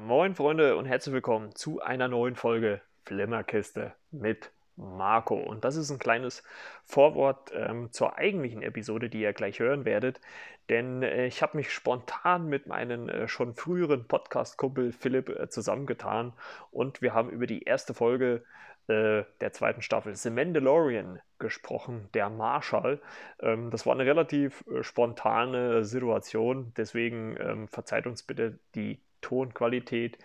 Moin 0.00 0.34
Freunde 0.34 0.76
und 0.76 0.86
herzlich 0.86 1.12
willkommen 1.12 1.54
zu 1.54 1.80
einer 1.80 2.08
neuen 2.08 2.34
Folge 2.34 2.80
Flimmerkiste 3.04 3.92
mit 4.10 4.50
Marco. 4.74 5.36
Und 5.36 5.64
das 5.64 5.76
ist 5.76 5.90
ein 5.90 6.00
kleines 6.00 6.42
Vorwort 6.84 7.52
ähm, 7.54 7.92
zur 7.92 8.18
eigentlichen 8.18 8.62
Episode, 8.62 9.08
die 9.08 9.20
ihr 9.20 9.32
gleich 9.32 9.60
hören 9.60 9.84
werdet. 9.84 10.20
Denn 10.68 11.04
äh, 11.04 11.26
ich 11.26 11.42
habe 11.42 11.56
mich 11.56 11.72
spontan 11.72 12.48
mit 12.48 12.66
meinem 12.66 13.08
äh, 13.08 13.28
schon 13.28 13.54
früheren 13.54 14.08
Podcast-Kumpel 14.08 14.90
Philipp 14.90 15.28
äh, 15.28 15.48
zusammengetan 15.48 16.32
und 16.72 17.00
wir 17.00 17.14
haben 17.14 17.30
über 17.30 17.46
die 17.46 17.62
erste 17.62 17.94
Folge 17.94 18.42
äh, 18.88 19.22
der 19.40 19.52
zweiten 19.52 19.80
Staffel 19.80 20.16
The 20.16 20.30
Mandalorian 20.30 21.20
gesprochen, 21.38 22.08
der 22.14 22.30
Marshall. 22.30 23.00
Ähm, 23.40 23.70
das 23.70 23.86
war 23.86 23.94
eine 23.94 24.06
relativ 24.06 24.64
äh, 24.66 24.82
spontane 24.82 25.84
Situation, 25.84 26.72
deswegen 26.76 27.36
ähm, 27.38 27.68
verzeiht 27.68 28.08
uns 28.08 28.24
bitte 28.24 28.58
die 28.74 28.98
Tonqualität, 29.24 30.18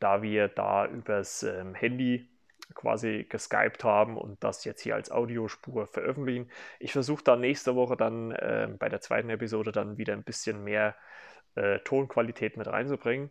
da 0.00 0.22
wir 0.22 0.48
da 0.48 0.86
übers 0.86 1.42
ähm, 1.42 1.74
Handy 1.74 2.28
quasi 2.74 3.26
geskypt 3.28 3.84
haben 3.84 4.16
und 4.16 4.42
das 4.42 4.64
jetzt 4.64 4.80
hier 4.82 4.94
als 4.94 5.10
Audiospur 5.10 5.86
veröffentlichen. 5.86 6.50
Ich 6.80 6.92
versuche 6.92 7.22
dann 7.22 7.40
nächste 7.40 7.76
Woche 7.76 7.96
dann 7.96 8.32
äh, 8.32 8.68
bei 8.78 8.88
der 8.88 9.00
zweiten 9.00 9.30
Episode 9.30 9.72
dann 9.72 9.98
wieder 9.98 10.14
ein 10.14 10.24
bisschen 10.24 10.64
mehr 10.64 10.96
äh, 11.54 11.78
Tonqualität 11.80 12.56
mit 12.56 12.66
reinzubringen. 12.66 13.30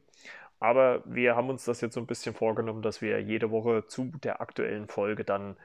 Aber 0.59 1.03
wir 1.05 1.35
haben 1.35 1.49
uns 1.49 1.65
das 1.65 1.81
jetzt 1.81 1.95
so 1.95 1.99
ein 1.99 2.07
bisschen 2.07 2.33
vorgenommen, 2.33 2.81
dass 2.81 3.01
wir 3.01 3.21
jede 3.21 3.51
Woche 3.51 3.87
zu 3.87 4.11
der 4.23 4.41
aktuellen 4.41 4.87
Folge 4.87 5.25
dann 5.25 5.57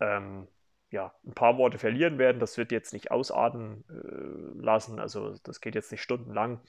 ähm, 0.00 0.48
ja, 0.90 1.12
ein 1.26 1.34
paar 1.34 1.58
Worte 1.58 1.78
verlieren 1.78 2.18
werden. 2.18 2.40
Das 2.40 2.56
wird 2.56 2.72
jetzt 2.72 2.92
nicht 2.92 3.10
ausarten 3.10 3.84
äh, 3.90 4.62
lassen, 4.62 5.00
also 5.00 5.36
das 5.44 5.60
geht 5.60 5.74
jetzt 5.74 5.92
nicht 5.92 6.02
stundenlang. 6.02 6.60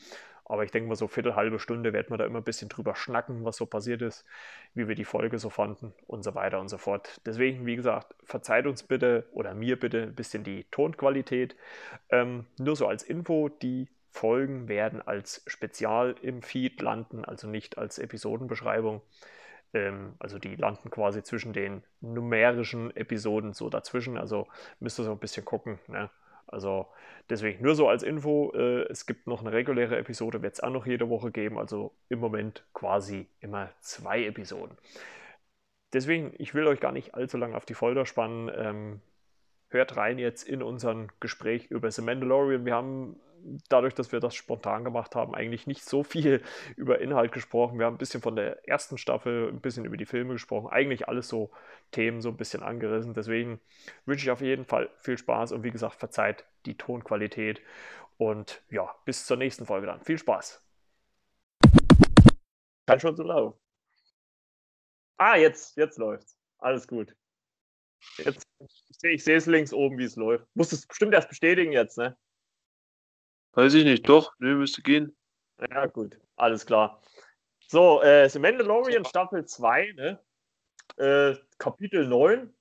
Aber 0.50 0.64
ich 0.64 0.72
denke 0.72 0.90
mal, 0.90 0.96
so 0.96 1.08
viertel, 1.08 1.36
halbe 1.36 1.60
Stunde 1.60 1.94
werden 1.94 2.10
wir 2.10 2.18
da 2.18 2.26
immer 2.26 2.40
ein 2.40 2.44
bisschen 2.44 2.70
drüber 2.70 2.96
schnacken, 2.96 3.46
was 3.46 3.56
so 3.56 3.68
passiert 3.68 4.02
ist, 4.02 4.26
wie 4.74 4.88
wir 4.88 4.96
die 4.96 5.06
Folge 5.06 5.38
so 5.38 5.52
fanden 5.52 5.94
und 6.08 6.24
so 6.24 6.34
weiter 6.34 6.60
und 6.60 6.70
so 6.70 6.80
fort. 6.80 7.22
Deswegen, 7.26 7.68
wie 7.68 7.76
gesagt, 7.76 8.16
verzeiht 8.24 8.66
uns 8.66 8.82
bitte 8.82 9.30
oder 9.32 9.54
mir 9.54 9.80
bitte 9.80 10.02
ein 10.02 10.16
bisschen 10.16 10.44
die 10.44 10.66
Tonqualität. 10.72 11.56
Ähm, 12.10 12.48
nur 12.58 12.76
so 12.76 12.88
als 12.88 13.04
Info, 13.04 13.50
die 13.50 13.90
Folgen 14.10 14.68
werden 14.68 15.04
als 15.08 15.44
Spezial 15.46 16.16
im 16.24 16.42
Feed 16.42 16.82
landen, 16.82 17.26
also 17.26 17.48
nicht 17.48 17.78
als 17.78 18.00
Episodenbeschreibung. 18.00 19.04
Ähm, 19.76 20.16
also 20.18 20.40
die 20.40 20.56
landen 20.56 20.90
quasi 20.90 21.22
zwischen 21.22 21.54
den 21.54 21.84
numerischen 22.02 22.96
Episoden 22.96 23.54
so 23.54 23.70
dazwischen. 23.70 24.18
Also 24.18 24.48
müsst 24.80 25.00
ihr 25.00 25.06
so 25.06 25.12
ein 25.12 25.20
bisschen 25.20 25.46
gucken. 25.46 25.78
Ne? 25.88 26.10
Also 26.52 26.88
deswegen 27.30 27.64
nur 27.64 27.76
so 27.76 27.88
als 27.88 28.04
Info, 28.04 28.52
äh, 28.54 28.84
es 28.90 29.06
gibt 29.06 29.28
noch 29.28 29.42
eine 29.42 29.52
reguläre 29.52 29.98
Episode, 29.98 30.42
wird 30.42 30.54
es 30.54 30.60
auch 30.60 30.72
noch 30.72 30.86
jede 30.86 31.10
Woche 31.10 31.32
geben, 31.32 31.58
also 31.58 31.94
im 32.10 32.20
Moment 32.20 32.66
quasi 32.74 33.28
immer 33.40 33.70
zwei 33.82 34.26
Episoden. 34.26 34.78
Deswegen, 35.94 36.34
ich 36.38 36.54
will 36.54 36.68
euch 36.68 36.80
gar 36.80 36.92
nicht 36.92 37.16
allzu 37.16 37.38
lange 37.38 37.56
auf 37.56 37.66
die 37.66 37.74
Folter 37.74 38.06
spannen. 38.06 38.52
Ähm, 38.56 39.02
hört 39.70 39.98
rein 39.98 40.20
jetzt 40.20 40.44
in 40.48 40.62
unser 40.62 41.08
Gespräch 41.20 41.68
über 41.68 41.92
The 41.92 42.02
Mandalorian. 42.02 42.66
Wir 42.66 42.76
haben 42.76 43.20
dadurch, 43.70 43.94
dass 43.94 44.12
wir 44.12 44.20
das 44.20 44.36
spontan 44.36 44.84
gemacht 44.84 45.16
haben, 45.16 45.36
eigentlich 45.36 45.68
nicht 45.68 45.84
so 45.84 46.04
viel 46.04 46.42
über 46.76 47.00
Inhalt 47.00 47.32
gesprochen. 47.32 47.80
Wir 47.80 47.86
haben 47.86 47.96
ein 47.96 48.00
bisschen 48.00 48.22
von 48.22 48.36
der 48.36 48.68
ersten 48.68 48.98
Staffel, 48.98 49.50
ein 49.50 49.62
bisschen 49.62 49.86
über 49.86 49.98
die 49.98 50.06
Filme 50.06 50.34
gesprochen. 50.34 50.70
Eigentlich 50.70 51.08
alles 51.08 51.28
so 51.28 51.52
Themen 51.92 52.22
so 52.22 52.30
ein 52.30 52.38
bisschen 52.38 52.64
angerissen. 52.64 53.14
Deswegen 53.14 53.60
wünsche 54.06 54.26
ich 54.26 54.32
auf 54.32 54.42
jeden 54.42 54.66
Fall 54.66 54.90
viel 55.00 55.18
Spaß 55.18 55.52
und 55.52 55.64
wie 55.64 55.72
gesagt, 55.72 55.96
verzeiht 55.96 56.46
die 56.66 56.78
Tonqualität. 56.78 57.62
Und 58.18 58.62
ja, 58.70 58.94
bis 59.06 59.26
zur 59.26 59.38
nächsten 59.38 59.66
Folge 59.66 59.88
dann. 59.88 60.02
Viel 60.02 60.18
Spaß. 60.18 60.62
Kann 62.86 63.00
schon 63.00 63.16
so 63.16 63.24
laufen. 63.24 63.58
Ah, 65.18 65.38
jetzt, 65.38 65.78
jetzt 65.78 65.98
läuft's. 65.98 66.38
Alles 66.58 66.88
gut. 66.88 67.16
Jetzt, 68.18 68.44
ich 69.04 69.24
sehe 69.24 69.38
es 69.38 69.46
links 69.46 69.74
oben, 69.74 69.98
wie 69.98 70.06
es 70.06 70.16
läuft. 70.16 70.46
Muss 70.56 70.72
es 70.72 70.86
bestimmt 70.86 71.14
erst 71.14 71.30
bestätigen 71.30 71.72
jetzt, 71.72 71.98
ne? 71.98 72.18
Weiß 73.60 73.74
ich 73.74 73.84
nicht, 73.84 74.08
doch, 74.08 74.34
ne, 74.40 74.56
müsste 74.56 74.82
gehen. 74.82 75.14
Ja, 75.70 75.86
gut, 75.88 76.18
alles 76.38 76.66
klar. 76.66 77.04
So, 77.68 78.02
äh, 78.02 78.30
The 78.30 78.40
Mandalorian 78.40 79.04
Staffel 79.04 79.44
2, 79.46 79.92
ne? 79.98 80.24
Äh, 80.96 81.36
Kapitel 81.58 82.08
9, 82.08 82.56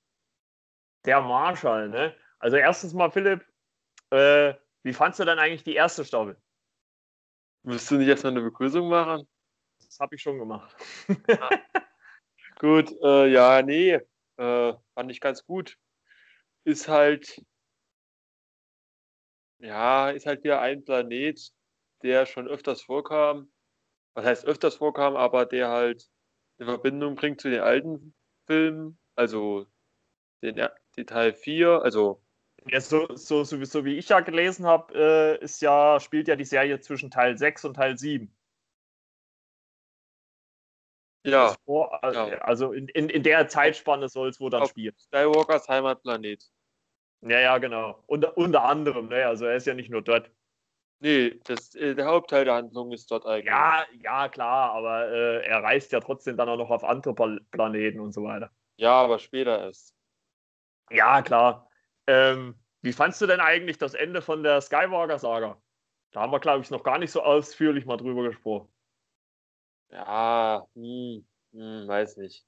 der 1.04 1.20
Marshall, 1.20 1.88
ne? 1.88 2.16
Also 2.41 2.56
erstens 2.56 2.94
mal, 2.94 3.12
Philipp, 3.12 3.47
äh, 4.10 4.54
wie 4.82 4.92
fandst 4.92 5.20
du 5.20 5.25
denn 5.25 5.38
eigentlich 5.38 5.62
die 5.62 5.76
erste 5.76 6.04
Staffel? 6.04 6.37
Willst 7.62 7.88
du 7.92 7.94
nicht 7.94 8.08
erstmal 8.08 8.32
eine 8.32 8.42
Begrüßung 8.42 8.88
machen? 8.88 9.28
Das 9.76 10.00
habe 10.00 10.16
ich 10.16 10.22
schon 10.22 10.41
gemacht. 10.41 10.75
ah. 11.41 11.60
Gut, 12.58 12.92
äh, 13.04 13.28
ja, 13.28 13.62
nee, 13.62 14.00
äh, 14.37 14.75
fand 14.94 15.12
ich 15.12 15.20
ganz 15.20 15.44
gut. 15.44 15.78
Ist 16.64 16.88
halt 16.88 17.41
ja, 19.58 20.10
ist 20.10 20.26
halt 20.26 20.44
wieder 20.44 20.60
ein 20.60 20.84
Planet, 20.84 21.52
der 22.02 22.26
schon 22.26 22.48
öfters 22.48 22.82
vorkam. 22.82 23.50
Was 24.14 24.24
heißt 24.24 24.46
öfters 24.46 24.76
vorkam, 24.76 25.16
aber 25.16 25.46
der 25.46 25.69
halt 25.69 26.08
eine 26.58 26.66
Verbindung 26.66 27.14
bringt 27.14 27.41
zu 27.41 27.50
den 27.50 27.60
alten 27.60 28.14
Filmen, 28.46 28.98
also 29.14 29.66
den, 30.42 30.56
Teil 31.06 31.32
4, 31.32 31.82
also 31.82 32.20
ja, 32.66 32.80
so, 32.80 33.14
so, 33.14 33.44
so, 33.44 33.64
so 33.64 33.84
wie 33.84 33.96
ich 33.96 34.08
ja 34.08 34.20
gelesen 34.20 34.66
habe, 34.66 34.94
äh, 34.94 35.44
ist 35.44 35.62
ja, 35.62 36.00
spielt 36.00 36.28
ja 36.28 36.36
die 36.36 36.44
Serie 36.44 36.80
zwischen 36.80 37.10
Teil 37.10 37.38
6 37.38 37.64
und 37.64 37.75
Teil 37.75 37.96
7. 37.96 38.34
Ja. 41.25 41.54
Vor, 41.64 42.02
also, 42.02 42.20
ja. 42.20 42.38
also 42.38 42.72
in, 42.72 42.88
in, 42.88 43.08
in 43.08 43.22
der 43.22 43.48
Zeitspanne 43.48 44.08
soll 44.08 44.28
es 44.28 44.40
wohl 44.40 44.50
dann 44.50 44.62
Auf 44.62 44.70
spielen. 44.70 44.94
Skywalkers 44.98 45.69
Heimatplanet. 45.69 46.50
Ja, 47.23 47.41
ja, 47.41 47.59
genau. 47.59 48.03
Unter, 48.06 48.37
unter 48.37 48.65
anderem, 48.65 49.09
ne? 49.09 49.27
Also 49.27 49.47
er 49.47 49.56
ist 49.56 49.67
ja 49.67 49.75
nicht 49.75 49.91
nur 49.91 50.03
dort. 50.03 50.31
Nee, 51.01 51.39
das, 51.45 51.75
äh, 51.75 51.95
der 51.95 52.06
Hauptteil 52.06 52.45
der 52.45 52.55
Handlung 52.55 52.93
ist 52.93 53.11
dort 53.11 53.25
eigentlich. 53.27 53.47
Ja, 53.47 53.84
ja, 54.03 54.29
klar, 54.29 54.73
aber 54.73 55.09
äh, 55.09 55.47
er 55.47 55.62
reist 55.62 55.93
ja 55.93 56.01
trotzdem 56.01 56.37
dann 56.37 56.49
auch 56.49 56.56
noch 56.56 56.71
auf 56.71 56.84
andere 56.84 57.15
Planeten 57.51 58.01
und 58.01 58.12
so 58.12 58.25
weiter. 58.25 58.51
Ja, 58.77 58.93
aber 58.93 59.19
später 59.19 59.61
erst. 59.61 59.95
Ja, 60.91 61.23
klar. 61.23 61.69
Ähm, 62.06 62.59
wie 62.83 62.93
fandst 62.93 63.21
du 63.21 63.27
denn 63.27 63.41
eigentlich 63.41 63.79
das 63.79 63.95
Ende 63.95 64.23
von 64.23 64.43
der 64.43 64.61
Skywalker-Saga? 64.61 65.61
Da 66.11 66.21
haben 66.21 66.33
wir, 66.33 66.41
glaube 66.41 66.62
ich, 66.62 66.71
noch 66.71 66.83
gar 66.83 66.99
nicht 66.99 67.11
so 67.11 67.23
ausführlich 67.23 67.85
mal 67.85 67.97
drüber 67.97 68.23
gesprochen. 68.23 68.73
Ja, 69.91 70.67
hm, 70.75 71.27
hm, 71.53 71.89
weiß 71.89 72.17
nicht. 72.19 72.45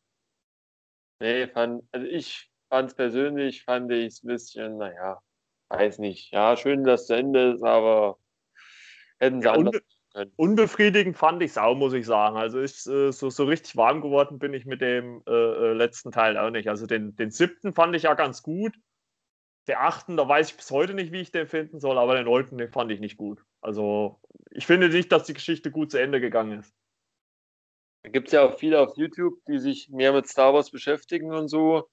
Nee, 1.20 1.46
fand, 1.48 1.84
also 1.92 2.06
ich 2.06 2.49
fand 2.70 2.90
es 2.90 2.94
persönlich, 2.94 3.64
fand 3.64 3.92
ich 3.92 4.06
es 4.06 4.22
ein 4.22 4.28
bisschen, 4.28 4.78
naja, 4.78 5.20
weiß 5.68 5.98
nicht. 5.98 6.32
Ja, 6.32 6.56
schön, 6.56 6.84
dass 6.84 7.02
es 7.02 7.06
zu 7.08 7.14
Ende 7.14 7.52
ist, 7.52 7.62
aber 7.62 8.18
hätten 9.18 9.42
sie 9.42 9.46
ja, 9.46 9.52
anders 9.52 9.82
können. 10.12 10.32
Unbefriedigend 10.36 11.16
fand 11.16 11.42
ich 11.42 11.50
es 11.50 11.58
auch, 11.58 11.76
muss 11.76 11.92
ich 11.92 12.06
sagen. 12.06 12.36
Also 12.36 12.60
ich, 12.60 12.86
äh, 12.86 13.12
so, 13.12 13.30
so 13.30 13.44
richtig 13.44 13.76
warm 13.76 14.00
geworden 14.00 14.38
bin 14.38 14.54
ich 14.54 14.66
mit 14.66 14.80
dem 14.80 15.22
äh, 15.26 15.32
äh, 15.32 15.72
letzten 15.72 16.12
Teil 16.12 16.36
auch 16.36 16.50
nicht. 16.50 16.68
Also 16.68 16.86
den, 16.86 17.14
den 17.16 17.30
siebten 17.30 17.74
fand 17.74 17.94
ich 17.94 18.04
ja 18.04 18.14
ganz 18.14 18.42
gut. 18.42 18.74
Der 19.66 19.82
achten, 19.82 20.16
da 20.16 20.26
weiß 20.26 20.50
ich 20.50 20.56
bis 20.56 20.70
heute 20.70 20.94
nicht, 20.94 21.12
wie 21.12 21.20
ich 21.20 21.30
den 21.30 21.46
finden 21.46 21.80
soll, 21.80 21.98
aber 21.98 22.16
den 22.16 22.24
neunten, 22.24 22.58
den 22.58 22.70
fand 22.70 22.90
ich 22.90 22.98
nicht 22.98 23.16
gut. 23.16 23.44
Also 23.60 24.20
ich 24.50 24.66
finde 24.66 24.88
nicht, 24.88 25.12
dass 25.12 25.24
die 25.24 25.34
Geschichte 25.34 25.70
gut 25.70 25.90
zu 25.90 25.98
Ende 25.98 26.20
gegangen 26.20 26.58
ist. 26.58 26.74
Da 28.02 28.08
gibt 28.08 28.28
es 28.28 28.32
ja 28.32 28.42
auch 28.42 28.58
viele 28.58 28.80
auf 28.80 28.96
YouTube, 28.96 29.38
die 29.46 29.58
sich 29.58 29.90
mehr 29.90 30.12
mit 30.12 30.26
Star 30.26 30.54
Wars 30.54 30.70
beschäftigen 30.70 31.32
und 31.32 31.48
so. 31.48 31.88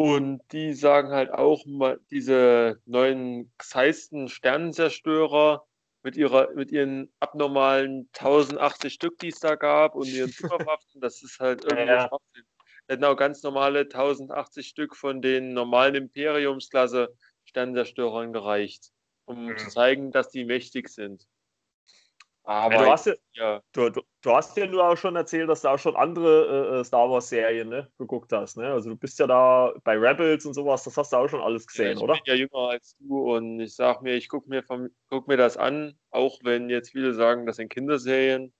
Und 0.00 0.40
die 0.52 0.72
sagen 0.72 1.10
halt 1.10 1.30
auch, 1.30 1.62
diese 2.10 2.80
neuen 2.86 3.52
Xeisten 3.58 4.28
Sternenzerstörer 4.28 5.66
mit, 6.02 6.16
ihrer, 6.16 6.48
mit 6.54 6.72
ihren 6.72 7.12
abnormalen 7.20 8.08
1080 8.18 8.94
Stück, 8.94 9.18
die 9.18 9.28
es 9.28 9.40
da 9.40 9.56
gab 9.56 9.94
und 9.94 10.06
ihren 10.06 10.30
Superwaffen, 10.32 11.02
das 11.02 11.22
ist 11.22 11.38
halt 11.38 11.64
irgendwie 11.64 11.92
ja. 11.92 12.08
Schwachsinn. 12.08 12.44
Hätten 12.88 13.04
auch 13.04 13.14
ganz 13.14 13.42
normale 13.42 13.80
1080 13.80 14.68
Stück 14.68 14.96
von 14.96 15.20
den 15.20 15.52
normalen 15.52 15.94
Imperiumsklasse 15.94 17.14
Sternenzerstörern 17.44 18.32
gereicht, 18.32 18.92
um 19.26 19.48
mhm. 19.48 19.58
zu 19.58 19.68
zeigen, 19.68 20.12
dass 20.12 20.30
die 20.30 20.46
mächtig 20.46 20.88
sind. 20.88 21.26
Aber 22.50 22.78
du, 22.78 22.90
hast 22.90 23.06
ja, 23.06 23.14
ja. 23.34 23.62
Du, 23.70 23.90
du, 23.90 24.02
du, 24.22 24.30
hast 24.32 24.56
ja 24.56 24.66
nur 24.66 24.84
auch 24.84 24.96
schon 24.96 25.14
erzählt, 25.14 25.48
dass 25.48 25.62
du 25.62 25.68
auch 25.68 25.78
schon 25.78 25.94
andere 25.94 26.78
äh, 26.78 26.80
äh, 26.80 26.84
Star 26.84 27.08
Wars-Serien 27.08 27.68
ne, 27.68 27.88
geguckt 27.96 28.32
hast. 28.32 28.56
Ne? 28.56 28.72
Also 28.72 28.90
du 28.90 28.96
bist 28.96 29.20
ja 29.20 29.28
da 29.28 29.72
bei 29.84 29.96
Rebels 29.96 30.44
und 30.46 30.54
sowas, 30.54 30.82
das 30.82 30.96
hast 30.96 31.12
du 31.12 31.16
auch 31.18 31.28
schon 31.28 31.42
alles 31.42 31.64
gesehen, 31.64 31.86
ja, 31.86 31.92
ich 31.92 32.00
oder? 32.00 32.14
Ich 32.14 32.24
bin 32.24 32.34
ja 32.34 32.40
jünger 32.40 32.70
als 32.70 32.96
du 32.98 33.36
und 33.36 33.60
ich 33.60 33.76
sag 33.76 34.02
mir, 34.02 34.14
ich 34.14 34.28
gucke 34.28 34.48
mir, 34.48 34.64
guck 35.08 35.28
mir 35.28 35.36
das 35.36 35.56
an, 35.58 35.96
auch 36.10 36.40
wenn 36.42 36.68
jetzt 36.68 36.90
viele 36.90 37.14
sagen, 37.14 37.46
das 37.46 37.54
sind 37.54 37.68
Kinderserien. 37.68 38.52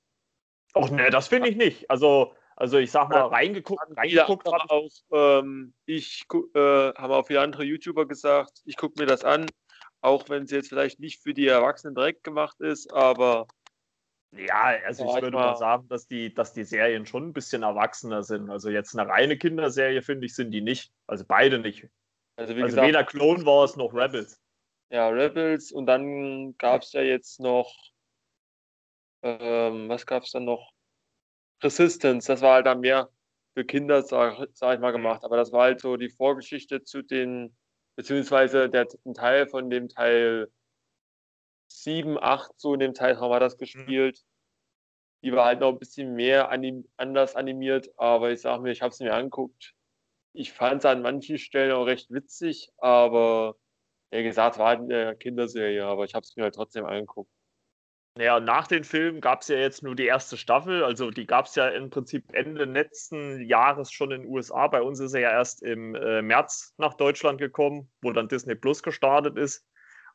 Ach 0.74 0.88
ne, 0.88 1.10
das 1.10 1.26
finde 1.26 1.48
ich 1.48 1.56
nicht. 1.56 1.90
Also, 1.90 2.32
also 2.54 2.78
ich 2.78 2.92
sag 2.92 3.08
mal, 3.08 3.22
reingeguckt, 3.22 3.82
reingeguckt 3.96 4.46
habe 4.46 4.70
auch, 4.70 4.88
ähm, 5.10 5.74
ich 5.86 6.26
äh, 6.54 6.92
haben 6.94 7.12
auch 7.12 7.26
viele 7.26 7.40
andere 7.40 7.64
YouTuber 7.64 8.06
gesagt, 8.06 8.62
ich 8.66 8.76
gucke 8.76 9.02
mir 9.02 9.06
das 9.06 9.24
an, 9.24 9.46
auch 10.00 10.28
wenn 10.28 10.44
es 10.44 10.52
jetzt 10.52 10.68
vielleicht 10.68 11.00
nicht 11.00 11.20
für 11.20 11.34
die 11.34 11.48
Erwachsenen 11.48 11.96
direkt 11.96 12.22
gemacht 12.22 12.60
ist, 12.60 12.92
aber 12.92 13.48
Ja, 14.32 14.76
also 14.86 15.04
ich 15.06 15.22
würde 15.22 15.36
mal 15.36 15.56
sagen, 15.56 15.88
dass 15.88 16.06
die, 16.06 16.32
dass 16.32 16.52
die 16.52 16.62
Serien 16.62 17.04
schon 17.04 17.28
ein 17.28 17.32
bisschen 17.32 17.62
erwachsener 17.62 18.22
sind. 18.22 18.48
Also 18.48 18.70
jetzt 18.70 18.96
eine 18.96 19.08
reine 19.08 19.36
Kinderserie, 19.36 20.02
finde 20.02 20.26
ich, 20.26 20.34
sind 20.34 20.52
die 20.52 20.60
nicht. 20.60 20.92
Also 21.06 21.24
beide 21.26 21.58
nicht. 21.58 21.88
Also, 22.36 22.54
wie 22.56 22.62
also 22.62 22.76
gesagt, 22.76 22.88
weder 22.88 23.04
Clone 23.04 23.44
Wars 23.44 23.76
noch 23.76 23.92
Rebels. 23.92 24.40
Ja, 24.90 25.08
Rebels 25.08 25.72
und 25.72 25.86
dann 25.86 26.56
gab 26.58 26.82
es 26.82 26.92
ja 26.92 27.02
jetzt 27.02 27.40
noch, 27.40 27.74
ähm, 29.22 29.88
was 29.88 30.06
gab 30.06 30.22
es 30.22 30.30
dann 30.30 30.44
noch? 30.44 30.72
Resistance, 31.62 32.26
das 32.26 32.40
war 32.40 32.54
halt 32.54 32.66
dann 32.66 32.80
mehr 32.80 33.10
für 33.54 33.64
Kinder, 33.64 34.02
sag, 34.02 34.48
sag 34.54 34.74
ich 34.74 34.80
mal, 34.80 34.92
gemacht. 34.92 35.24
Aber 35.24 35.36
das 35.36 35.52
war 35.52 35.64
halt 35.64 35.80
so 35.80 35.96
die 35.96 36.08
Vorgeschichte 36.08 36.82
zu 36.82 37.02
den, 37.02 37.54
beziehungsweise 37.96 38.70
der 38.70 38.86
Teil 39.14 39.46
von 39.48 39.68
dem 39.68 39.88
Teil 39.88 40.48
7, 41.70 42.18
8, 42.20 42.52
so 42.56 42.74
in 42.74 42.80
dem 42.80 42.94
Zeitraum 42.94 43.30
war 43.30 43.40
das 43.40 43.54
mhm. 43.54 43.58
gespielt. 43.58 44.24
Die 45.22 45.32
war 45.32 45.46
halt 45.46 45.60
noch 45.60 45.70
ein 45.70 45.78
bisschen 45.78 46.14
mehr 46.14 46.50
anim 46.50 46.88
anders 46.96 47.36
animiert, 47.36 47.90
aber 47.96 48.30
ich 48.30 48.40
sag 48.40 48.60
mir, 48.60 48.70
ich 48.72 48.82
habe 48.82 48.90
es 48.92 49.00
mir 49.00 49.14
angeguckt. 49.14 49.74
Ich 50.32 50.52
fand 50.52 50.80
es 50.80 50.86
an 50.86 51.02
manchen 51.02 51.38
Stellen 51.38 51.72
auch 51.72 51.84
recht 51.84 52.10
witzig, 52.10 52.70
aber 52.78 53.56
wie 54.10 54.22
gesagt, 54.22 54.58
war 54.58 54.68
halt 54.68 54.80
eine 54.80 55.16
Kinderserie, 55.16 55.84
aber 55.84 56.04
ich 56.04 56.14
habe 56.14 56.24
es 56.24 56.36
mir 56.36 56.44
halt 56.44 56.54
trotzdem 56.54 56.84
angeguckt. 56.84 57.30
Naja, 58.16 58.40
nach 58.40 58.66
den 58.66 58.82
Filmen 58.82 59.20
gab 59.20 59.42
es 59.42 59.48
ja 59.48 59.56
jetzt 59.56 59.82
nur 59.82 59.94
die 59.94 60.06
erste 60.06 60.36
Staffel. 60.36 60.82
Also 60.82 61.10
die 61.10 61.26
gab 61.26 61.46
es 61.46 61.54
ja 61.54 61.68
im 61.68 61.90
Prinzip 61.90 62.24
Ende 62.32 62.64
letzten 62.64 63.40
Jahres 63.46 63.92
schon 63.92 64.10
in 64.10 64.22
den 64.22 64.30
USA. 64.30 64.66
Bei 64.66 64.82
uns 64.82 64.98
ist 64.98 65.14
er 65.14 65.20
ja 65.20 65.30
erst 65.30 65.62
im 65.62 65.94
äh, 65.94 66.20
März 66.20 66.74
nach 66.76 66.94
Deutschland 66.94 67.38
gekommen, 67.38 67.90
wo 68.02 68.12
dann 68.12 68.28
Disney 68.28 68.56
Plus 68.56 68.82
gestartet 68.82 69.38
ist. 69.38 69.64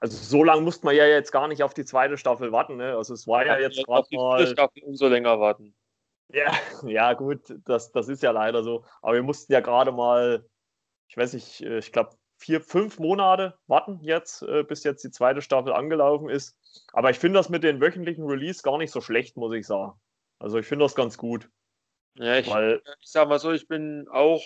Also 0.06 0.18
so 0.18 0.44
lange 0.44 0.62
musste 0.62 0.86
man 0.86 0.96
ja 0.96 1.08
jetzt 1.08 1.32
gar 1.32 1.48
nicht 1.48 1.64
auf 1.64 1.74
die 1.74 1.84
zweite 1.84 2.16
Staffel 2.16 2.52
warten. 2.52 2.78
Ne? 2.78 2.96
Also 2.96 3.16
es 3.16 3.26
war 3.26 3.44
ja, 3.44 3.56
ja 3.56 3.68
jetzt 3.68 3.84
gerade 3.84 4.08
mal. 4.16 4.46
Staffel 4.46 4.84
umso 4.84 5.08
länger 5.08 5.40
warten. 5.40 5.74
Ja, 6.32 6.54
ja 6.86 7.14
gut, 7.14 7.42
das, 7.66 7.92
das 7.92 8.08
ist 8.08 8.22
ja 8.22 8.30
leider 8.30 8.64
so. 8.64 8.86
Aber 9.02 9.16
wir 9.16 9.24
mussten 9.24 9.52
ja 9.52 9.62
gerade 9.62 9.92
mal, 9.92 10.48
ich 11.08 11.18
weiß 11.18 11.34
nicht, 11.34 11.62
äh, 11.62 11.80
ich 11.80 11.92
glaube 11.92 12.12
vier, 12.38 12.62
fünf 12.62 13.00
Monate 13.00 13.58
warten 13.66 14.00
jetzt, 14.04 14.44
äh, 14.44 14.62
bis 14.62 14.84
jetzt 14.84 15.04
die 15.04 15.10
zweite 15.10 15.42
Staffel 15.42 15.74
angelaufen 15.74 16.30
ist. 16.30 16.56
Aber 16.94 17.10
ich 17.10 17.18
finde 17.18 17.40
das 17.40 17.50
mit 17.50 17.64
den 17.64 17.82
wöchentlichen 17.82 18.26
Release 18.26 18.62
gar 18.62 18.78
nicht 18.78 18.92
so 18.92 19.02
schlecht, 19.02 19.38
muss 19.38 19.56
ich 19.56 19.66
sagen. 19.66 20.00
Also 20.38 20.60
ich 20.60 20.68
finde 20.68 20.86
das 20.86 20.94
ganz 20.94 21.18
gut. 21.18 21.50
Ja, 22.14 22.38
ich, 22.38 22.48
weil, 22.48 22.84
ich 23.02 23.10
sag 23.10 23.28
mal 23.28 23.40
so, 23.40 23.52
ich 23.52 23.68
bin 23.68 24.08
auch 24.12 24.44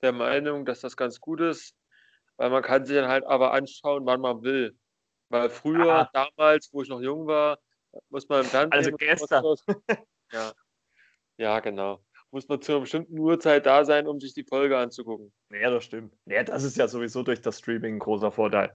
der 0.00 0.12
Meinung, 0.12 0.64
dass 0.64 0.80
das 0.80 0.96
ganz 0.96 1.20
gut 1.20 1.42
ist, 1.42 1.74
weil 2.40 2.50
man 2.50 2.62
kann 2.62 2.86
sich 2.86 2.96
dann 2.96 3.08
halt 3.08 3.24
aber 3.24 3.52
anschauen, 3.52 4.06
wann 4.06 4.22
man 4.22 4.42
will. 4.42 4.74
Weil 5.28 5.50
früher, 5.50 5.92
Aha. 5.92 6.10
damals, 6.12 6.70
wo 6.72 6.82
ich 6.82 6.88
noch 6.88 7.02
jung 7.02 7.26
war, 7.26 7.58
muss 8.08 8.28
man 8.28 8.40
im 8.40 8.46
Fernsehen... 8.46 8.72
Also 8.72 8.92
gestern. 8.92 9.44
ja. 10.32 10.52
ja, 11.36 11.60
genau 11.60 12.02
muss 12.32 12.48
man 12.48 12.62
zu 12.62 12.72
einer 12.72 12.82
bestimmten 12.82 13.18
Uhrzeit 13.18 13.66
da 13.66 13.84
sein, 13.84 14.06
um 14.06 14.20
sich 14.20 14.34
die 14.34 14.44
Folge 14.44 14.78
anzugucken. 14.78 15.32
Ja, 15.50 15.70
das 15.70 15.84
stimmt. 15.84 16.14
Ja, 16.26 16.44
das 16.44 16.62
ist 16.62 16.76
ja 16.76 16.86
sowieso 16.86 17.22
durch 17.22 17.40
das 17.40 17.58
Streaming 17.58 17.96
ein 17.96 17.98
großer 17.98 18.30
Vorteil. 18.30 18.72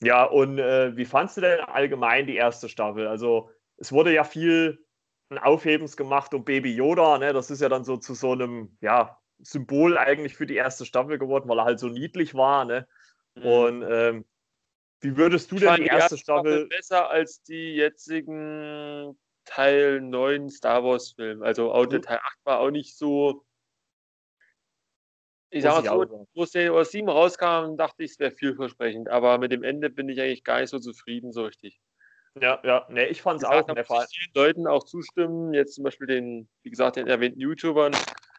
Ja, 0.00 0.24
und 0.24 0.58
äh, 0.58 0.96
wie 0.96 1.04
fandst 1.04 1.36
du 1.36 1.40
denn 1.40 1.60
allgemein 1.60 2.26
die 2.26 2.36
erste 2.36 2.68
Staffel? 2.68 3.08
Also, 3.08 3.50
es 3.78 3.90
wurde 3.90 4.14
ja 4.14 4.22
viel 4.22 4.84
ein 5.30 5.38
Aufhebens 5.38 5.96
gemacht 5.96 6.32
um 6.34 6.44
Baby 6.44 6.72
Yoda, 6.72 7.18
ne? 7.18 7.32
Das 7.32 7.50
ist 7.50 7.60
ja 7.60 7.68
dann 7.68 7.84
so 7.84 7.96
zu 7.96 8.14
so 8.14 8.32
einem, 8.32 8.76
ja, 8.80 9.18
Symbol 9.40 9.96
eigentlich 9.98 10.36
für 10.36 10.46
die 10.46 10.56
erste 10.56 10.84
Staffel 10.84 11.18
geworden, 11.18 11.48
weil 11.48 11.58
er 11.58 11.64
halt 11.64 11.78
so 11.78 11.88
niedlich 11.88 12.34
war, 12.34 12.64
ne? 12.64 12.86
Mhm. 13.34 13.42
Und 13.44 13.82
ähm, 13.88 14.24
wie 15.00 15.16
würdest 15.16 15.52
du 15.52 15.56
denn 15.56 15.76
die 15.76 15.82
erste, 15.82 16.14
erste 16.14 16.18
Staffel, 16.18 16.52
Staffel 16.52 16.68
besser 16.68 17.10
als 17.10 17.42
die 17.42 17.74
jetzigen 17.74 19.16
Teil 19.48 20.00
9 20.00 20.50
Star 20.50 20.84
Wars 20.84 21.12
Film. 21.12 21.42
Also 21.42 21.72
auch 21.72 21.86
der 21.86 22.00
mhm. 22.00 22.02
Teil 22.02 22.18
8 22.22 22.38
war 22.44 22.60
auch 22.60 22.70
nicht 22.70 22.96
so. 22.96 23.44
Ich 25.50 25.62
sag 25.62 25.82
mal 25.82 26.06
so, 26.06 26.28
wo 26.34 26.44
Star 26.44 26.84
7 26.84 27.08
rauskam, 27.08 27.76
dachte 27.76 28.02
ich, 28.02 28.12
es 28.12 28.18
wäre 28.18 28.30
vielversprechend. 28.30 29.08
Aber 29.08 29.38
mit 29.38 29.50
dem 29.50 29.62
Ende 29.62 29.88
bin 29.88 30.08
ich 30.10 30.20
eigentlich 30.20 30.44
gar 30.44 30.60
nicht 30.60 30.68
so 30.68 30.78
zufrieden, 30.78 31.32
so 31.32 31.44
richtig. 31.44 31.80
Ja, 32.38 32.60
ja, 32.62 32.86
ne, 32.90 33.06
ich 33.08 33.22
fand 33.22 33.42
es 33.42 33.48
auch. 33.48 33.62
Da 33.62 33.74
muss 33.74 34.06
vielen 34.12 34.32
Leuten 34.34 34.66
auch 34.66 34.84
zustimmen, 34.84 35.54
jetzt 35.54 35.74
zum 35.74 35.84
Beispiel 35.84 36.06
den, 36.06 36.48
wie 36.62 36.70
gesagt, 36.70 36.96
den 36.96 37.06
erwähnten 37.06 37.40
YouTubern, 37.40 37.96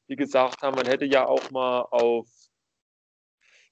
die 0.09 0.15
gesagt 0.15 0.61
haben, 0.61 0.75
man 0.75 0.87
hätte 0.87 1.05
ja 1.05 1.25
auch 1.25 1.51
mal 1.51 1.81
auf 1.81 2.27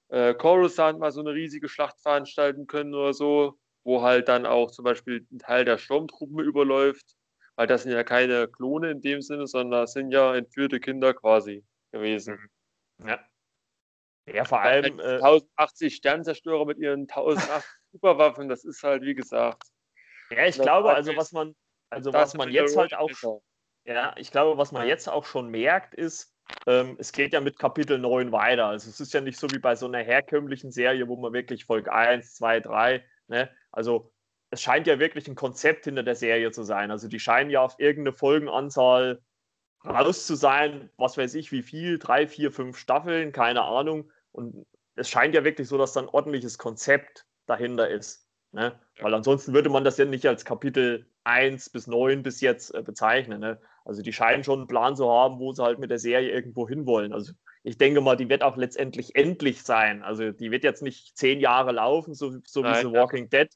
äh, 0.09 0.33
Coruscant 0.33 0.99
mal 0.99 1.11
so 1.11 1.21
eine 1.21 1.33
riesige 1.33 1.67
Schlacht 1.67 1.99
veranstalten 2.01 2.67
können 2.67 2.93
oder 2.93 3.13
so, 3.13 3.57
wo 3.83 4.01
halt 4.01 4.27
dann 4.27 4.45
auch 4.45 4.71
zum 4.71 4.85
Beispiel 4.85 5.27
ein 5.31 5.39
Teil 5.39 5.65
der 5.65 5.77
Sturmtruppen 5.77 6.39
überläuft 6.39 7.17
weil 7.57 7.67
das 7.67 7.83
sind 7.83 7.91
ja 7.91 8.03
keine 8.03 8.47
Klone 8.47 8.91
in 8.91 9.01
dem 9.01 9.21
Sinne, 9.21 9.47
sondern 9.47 9.81
das 9.81 9.93
sind 9.93 10.11
ja 10.11 10.35
entführte 10.35 10.79
Kinder 10.79 11.13
quasi 11.13 11.65
gewesen. 11.91 12.49
Mhm. 12.99 13.07
Ja. 13.07 13.19
Ja, 14.31 14.45
vor 14.45 14.61
allem. 14.61 14.99
Äh, 14.99 15.15
1080 15.15 15.95
Sternzerstörer 15.95 16.65
mit 16.65 16.77
ihren 16.77 17.01
1080 17.01 17.65
Superwaffen, 17.93 18.47
das 18.47 18.63
ist 18.63 18.83
halt, 18.83 19.01
wie 19.03 19.15
gesagt. 19.15 19.63
Ja, 20.29 20.45
ich 20.45 20.59
glaube, 20.59 20.93
also 20.93 21.15
was 21.15 21.31
man, 21.31 21.55
also 21.89 22.13
was 22.13 22.33
man 22.35 22.51
jetzt 22.51 22.77
halt 22.77 22.93
auch. 22.93 23.09
Ja, 23.87 24.13
ich 24.17 24.31
glaube, 24.31 24.57
was 24.57 24.73
man 24.73 24.85
jetzt 24.85 25.07
auch 25.07 25.25
schon 25.25 25.49
merkt, 25.49 25.95
ist, 25.95 26.35
ähm, 26.65 26.97
es 26.99 27.13
geht 27.13 27.31
ja 27.31 27.39
mit 27.39 27.57
Kapitel 27.57 27.97
9 27.97 28.33
weiter. 28.33 28.65
Also 28.65 28.89
es 28.89 28.99
ist 28.99 29.13
ja 29.13 29.21
nicht 29.21 29.39
so 29.39 29.49
wie 29.51 29.59
bei 29.59 29.75
so 29.75 29.85
einer 29.85 29.99
herkömmlichen 29.99 30.71
Serie, 30.71 31.07
wo 31.07 31.15
man 31.15 31.31
wirklich 31.31 31.63
Folge 31.63 31.93
1, 31.93 32.35
2, 32.35 32.59
3, 32.59 33.05
ne? 33.27 33.49
Also 33.71 34.11
es 34.49 34.61
scheint 34.61 34.87
ja 34.87 34.99
wirklich 34.99 35.27
ein 35.29 35.35
Konzept 35.35 35.85
hinter 35.85 36.03
der 36.03 36.15
Serie 36.15 36.51
zu 36.51 36.63
sein. 36.63 36.91
Also 36.91 37.07
die 37.07 37.19
scheinen 37.19 37.49
ja 37.49 37.61
auf 37.61 37.75
irgendeine 37.79 38.15
Folgenanzahl 38.15 39.21
raus 39.85 40.25
zu 40.27 40.35
sein, 40.35 40.89
was 40.97 41.17
weiß 41.17 41.35
ich, 41.35 41.51
wie 41.53 41.63
viel, 41.63 41.97
drei, 41.97 42.27
vier, 42.27 42.51
fünf 42.51 42.77
Staffeln, 42.77 43.31
keine 43.31 43.63
Ahnung. 43.63 44.11
Und 44.31 44.65
es 44.95 45.09
scheint 45.09 45.33
ja 45.33 45.45
wirklich 45.45 45.67
so, 45.67 45.77
dass 45.77 45.93
da 45.93 46.01
ein 46.01 46.09
ordentliches 46.09 46.57
Konzept 46.57 47.25
dahinter 47.45 47.89
ist. 47.89 48.27
Ne? 48.51 48.79
Weil 48.99 49.13
ansonsten 49.13 49.53
würde 49.53 49.69
man 49.69 49.83
das 49.83 49.97
ja 49.97 50.05
nicht 50.05 50.25
als 50.25 50.45
Kapitel 50.45 51.05
1 51.25 51.69
bis 51.69 51.87
9 51.87 52.23
bis 52.23 52.41
jetzt 52.41 52.73
äh, 52.73 52.81
bezeichnen. 52.81 53.41
Ne? 53.41 53.59
Also 53.87 54.01
die 54.01 54.11
scheinen 54.11 54.43
schon 54.43 54.59
einen 54.59 54.67
Plan 54.67 54.97
zu 54.97 55.09
haben, 55.09 55.39
wo 55.39 55.53
sie 55.53 55.63
halt 55.63 55.79
mit 55.79 55.89
der 55.89 55.97
Serie 55.97 56.29
irgendwo 56.29 56.67
hinwollen. 56.67 57.13
Also 57.13 57.31
ich 57.63 57.77
denke 57.77 58.01
mal, 58.01 58.17
die 58.17 58.27
wird 58.27 58.43
auch 58.43 58.57
letztendlich 58.57 59.15
endlich 59.15 59.63
sein. 59.63 60.03
Also 60.03 60.31
die 60.31 60.51
wird 60.51 60.65
jetzt 60.65 60.81
nicht 60.81 61.17
zehn 61.17 61.39
Jahre 61.39 61.71
laufen, 61.71 62.13
so, 62.13 62.33
so 62.45 62.65
wie 62.65 62.75
The 62.75 62.91
Walking 62.91 63.29
Dead, 63.29 63.47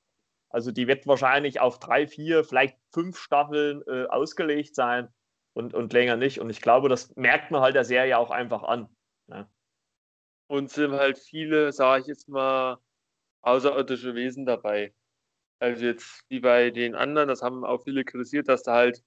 also 0.48 0.72
die 0.72 0.88
wird 0.88 1.06
wahrscheinlich 1.06 1.60
auf 1.60 1.79
drei, 1.79 2.08
vier, 2.08 2.46
vielleicht 2.46 2.77
fünf 2.94 3.17
Staffeln 3.17 3.84
äh, 3.88 4.06
ausgelegt 4.06 4.74
sein 4.74 5.10
und, 5.53 5.74
und 5.74 5.91
länger 5.91 6.15
nicht. 6.15 6.39
Und 6.39 6.50
ich 6.50 6.62
glaube, 6.62 6.88
das 6.88 7.13
merkt 7.17 7.51
man 7.51 7.62
halt 7.62 7.75
der 7.75 7.86
Serie 7.86 8.17
auch 8.17 8.32
einfach 8.32 8.63
an. 8.63 8.88
Ne? 9.27 9.50
Und 10.48 10.70
sind 10.70 10.94
halt 10.94 11.17
viele, 11.17 11.74
sage 11.74 12.01
ich 12.01 12.08
jetzt 12.08 12.29
mal, 12.29 12.77
außerirdische 13.41 14.15
Wesen 14.15 14.46
dabei. 14.46 14.94
Also 15.60 15.86
jetzt 15.86 16.24
wie 16.29 16.39
bei 16.39 16.70
den 16.70 16.96
anderen, 16.96 17.27
das 17.27 17.41
haben 17.41 17.65
auch 17.65 17.84
viele 17.84 18.06
kritisiert, 18.06 18.48
dass 18.48 18.63
da 18.63 18.75
halt 18.75 19.03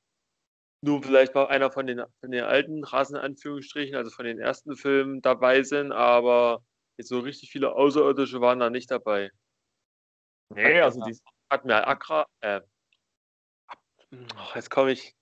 nur 0.84 1.02
vielleicht 1.02 1.34
mal 1.34 1.46
einer 1.46 1.70
von 1.70 1.86
den, 1.86 2.02
von 2.20 2.30
den 2.30 2.44
alten 2.44 2.84
Rassen, 2.84 3.16
Anführungsstrichen, 3.16 3.96
also 3.96 4.10
von 4.10 4.26
den 4.26 4.38
ersten 4.38 4.76
Filmen 4.76 5.22
dabei 5.22 5.62
sind, 5.62 5.92
aber 5.92 6.62
jetzt 6.96 7.08
so 7.08 7.20
richtig 7.20 7.50
viele 7.50 7.74
Außerirdische 7.74 8.40
waren 8.40 8.60
da 8.60 8.70
nicht 8.70 8.90
dabei. 8.90 9.30
Nee, 10.50 10.80
also 10.80 11.00
die, 11.00 11.18
Admiral 11.48 11.84
Accra, 11.86 12.26
äh, 12.40 12.60
jetzt 14.54 14.70
komme 14.70 14.92
ich, 14.92 15.14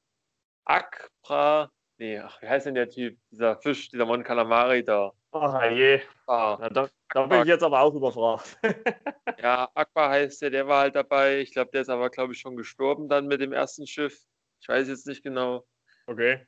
Akra, 0.64 1.70
nee, 1.98 2.18
ach, 2.18 2.42
wie 2.42 2.48
heißt 2.48 2.66
denn 2.66 2.74
der 2.74 2.90
Typ, 2.90 3.18
dieser 3.30 3.56
Fisch, 3.56 3.88
dieser 3.88 4.04
Mon 4.04 4.24
Calamari 4.24 4.84
da? 4.84 5.12
Ach 5.30 5.70
je, 5.70 6.02
ah, 6.26 6.58
Na, 6.60 6.68
da, 6.68 6.88
da, 7.08 7.26
bin 7.26 7.40
ich 7.40 7.46
jetzt 7.46 7.62
aber 7.62 7.80
auch 7.80 7.94
überfragt. 7.94 8.58
ja, 9.38 9.70
Aqua 9.74 10.10
heißt 10.10 10.42
der, 10.42 10.50
der 10.50 10.66
war 10.66 10.80
halt 10.82 10.96
dabei, 10.96 11.38
ich 11.38 11.52
glaube, 11.52 11.70
der 11.70 11.82
ist 11.82 11.88
aber, 11.88 12.10
glaube 12.10 12.34
ich, 12.34 12.40
schon 12.40 12.56
gestorben 12.56 13.08
dann 13.08 13.28
mit 13.28 13.40
dem 13.40 13.52
ersten 13.52 13.86
Schiff, 13.86 14.26
ich 14.62 14.68
weiß 14.68 14.88
jetzt 14.88 15.06
nicht 15.06 15.22
genau. 15.22 15.66
Okay. 16.06 16.46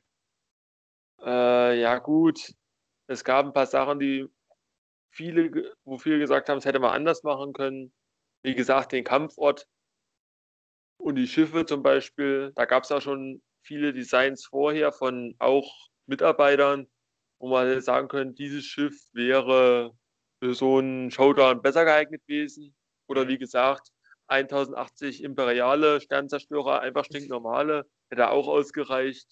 Äh, 1.20 1.80
ja 1.80 1.98
gut, 1.98 2.52
es 3.08 3.24
gab 3.24 3.44
ein 3.44 3.52
paar 3.52 3.66
Sachen, 3.66 3.98
die 3.98 4.26
viele, 5.10 5.74
wo 5.84 5.98
viele 5.98 6.18
gesagt 6.18 6.48
haben, 6.48 6.58
es 6.58 6.64
hätte 6.64 6.78
man 6.78 6.92
anders 6.92 7.22
machen 7.24 7.52
können. 7.52 7.92
Wie 8.42 8.54
gesagt, 8.54 8.92
den 8.92 9.04
Kampfort 9.04 9.66
und 10.98 11.16
die 11.16 11.26
Schiffe 11.26 11.66
zum 11.66 11.82
Beispiel, 11.82 12.52
da 12.54 12.66
gab 12.66 12.84
es 12.84 12.90
ja 12.90 13.00
schon 13.00 13.42
viele 13.62 13.92
Designs 13.92 14.46
vorher 14.46 14.92
von 14.92 15.34
auch 15.38 15.88
Mitarbeitern, 16.06 16.86
wo 17.40 17.48
man 17.48 17.80
sagen 17.80 18.08
könnte, 18.08 18.34
dieses 18.34 18.64
Schiff 18.64 18.94
wäre 19.12 19.92
für 20.40 20.54
so 20.54 20.78
einen 20.78 21.10
Showdown 21.10 21.62
besser 21.62 21.84
geeignet 21.84 22.22
gewesen. 22.26 22.74
Oder 23.08 23.28
wie 23.28 23.38
gesagt, 23.38 23.88
1080 24.28 25.22
imperiale 25.22 26.00
Sternzerstörer, 26.00 26.80
einfach 26.80 27.04
stinknormale, 27.04 27.86
hätte 28.10 28.30
auch 28.30 28.48
ausgereicht. 28.48 29.28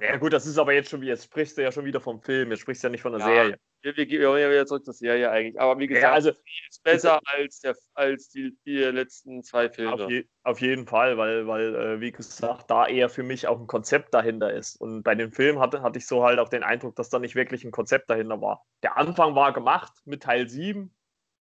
Ja 0.00 0.16
gut, 0.16 0.32
das 0.32 0.46
ist 0.46 0.58
aber 0.58 0.72
jetzt 0.72 0.90
schon 0.90 1.00
wie, 1.02 1.06
jetzt 1.06 1.24
sprichst 1.24 1.56
du 1.56 1.62
ja 1.62 1.70
schon 1.70 1.84
wieder 1.84 2.00
vom 2.00 2.20
Film, 2.20 2.50
jetzt 2.50 2.60
sprichst 2.60 2.82
du 2.82 2.88
ja 2.88 2.90
nicht 2.90 3.02
von 3.02 3.12
der 3.12 3.20
Ja, 3.20 3.26
Serie. 3.26 3.58
Wir, 3.82 3.96
wir, 3.96 4.28
wollen 4.28 4.42
ja 4.42 4.50
wieder 4.50 4.66
zurück 4.66 4.84
zur 4.84 4.94
Serie 4.94 5.30
eigentlich. 5.30 5.60
Aber 5.60 5.78
wie 5.78 5.86
gesagt, 5.86 6.02
Ja, 6.02 6.12
also 6.12 6.30
ist 6.30 6.82
besser 6.82 7.20
als, 7.26 7.60
der, 7.60 7.76
als 7.92 8.28
die, 8.30 8.56
die 8.66 8.78
letzten 8.78 9.42
zwei 9.44 9.68
Filme. 9.70 9.92
auf, 9.92 10.10
je, 10.10 10.24
auf 10.42 10.60
jeden 10.60 10.86
Fall, 10.86 11.16
weil, 11.16 11.46
weil 11.46 11.74
äh, 11.74 12.00
wie 12.00 12.10
gesagt, 12.10 12.70
da 12.70 12.86
eher 12.88 13.08
für 13.08 13.22
mich 13.22 13.46
auch 13.46 13.60
ein 13.60 13.66
Konzept 13.66 14.14
dahinter 14.14 14.52
ist. 14.52 14.80
Und 14.80 15.02
bei 15.02 15.14
dem 15.14 15.32
Film 15.32 15.60
hatte, 15.60 15.82
hatte 15.82 15.98
ich 15.98 16.06
so 16.06 16.24
halt 16.24 16.40
auch 16.40 16.48
den 16.48 16.64
Eindruck, 16.64 16.96
dass 16.96 17.10
da 17.10 17.18
nicht 17.18 17.36
wirklich 17.36 17.62
ein 17.64 17.70
Konzept 17.70 18.10
dahinter 18.10 18.40
war. 18.40 18.64
Der 18.82 18.96
Anfang 18.96 19.34
war 19.36 19.52
gemacht 19.52 19.92
mit 20.04 20.24
Teil 20.24 20.48
7. 20.48 20.92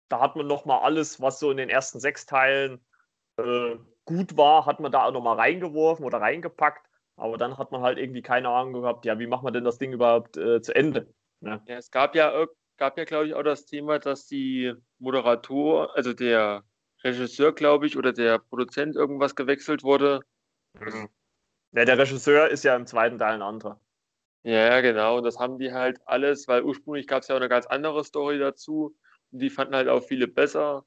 Da 0.08 0.20
hat 0.20 0.36
man 0.36 0.46
nochmal 0.46 0.80
alles, 0.80 1.20
was 1.20 1.38
so 1.38 1.50
in 1.50 1.56
den 1.56 1.70
ersten 1.70 2.00
sechs 2.00 2.26
Teilen 2.26 2.80
äh, 3.38 3.76
gut 4.04 4.36
war, 4.36 4.66
hat 4.66 4.80
man 4.80 4.92
da 4.92 5.04
auch 5.04 5.12
nochmal 5.12 5.36
reingeworfen 5.36 6.04
oder 6.04 6.20
reingepackt. 6.20 6.86
Aber 7.16 7.36
dann 7.36 7.58
hat 7.58 7.72
man 7.72 7.82
halt 7.82 7.98
irgendwie 7.98 8.22
keine 8.22 8.48
Ahnung 8.48 8.72
gehabt, 8.72 9.04
ja, 9.04 9.18
wie 9.18 9.26
macht 9.26 9.42
man 9.42 9.52
denn 9.52 9.64
das 9.64 9.78
Ding 9.78 9.92
überhaupt 9.92 10.36
äh, 10.36 10.60
zu 10.60 10.74
Ende? 10.74 11.12
Ne? 11.40 11.62
Ja, 11.66 11.76
es 11.76 11.90
gab 11.90 12.14
ja, 12.14 12.46
gab 12.76 12.98
ja, 12.98 13.04
glaube 13.04 13.26
ich, 13.26 13.34
auch 13.34 13.42
das 13.42 13.66
Thema, 13.66 13.98
dass 13.98 14.26
die 14.26 14.72
Moderator, 14.98 15.94
also 15.96 16.12
der 16.12 16.64
Regisseur, 17.04 17.52
glaube 17.52 17.86
ich, 17.86 17.96
oder 17.96 18.12
der 18.12 18.38
Produzent 18.38 18.96
irgendwas 18.96 19.34
gewechselt 19.34 19.82
wurde. 19.82 20.20
Mhm. 20.74 21.08
Ja, 21.72 21.84
der 21.84 21.98
Regisseur 21.98 22.48
ist 22.48 22.64
ja 22.64 22.76
im 22.76 22.86
zweiten 22.86 23.18
Teil 23.18 23.34
ein 23.34 23.42
anderer. 23.42 23.80
Ja, 24.44 24.66
ja, 24.66 24.80
genau. 24.80 25.18
Und 25.18 25.24
das 25.24 25.38
haben 25.38 25.58
die 25.58 25.72
halt 25.72 26.00
alles, 26.06 26.48
weil 26.48 26.62
ursprünglich 26.62 27.06
gab 27.06 27.22
es 27.22 27.28
ja 27.28 27.34
auch 27.34 27.40
eine 27.40 27.48
ganz 27.48 27.66
andere 27.66 28.04
Story 28.04 28.38
dazu. 28.38 28.96
Die 29.32 29.50
fanden 29.50 29.74
halt 29.74 29.88
auch 29.88 30.02
viele 30.02 30.28
besser. 30.28 30.84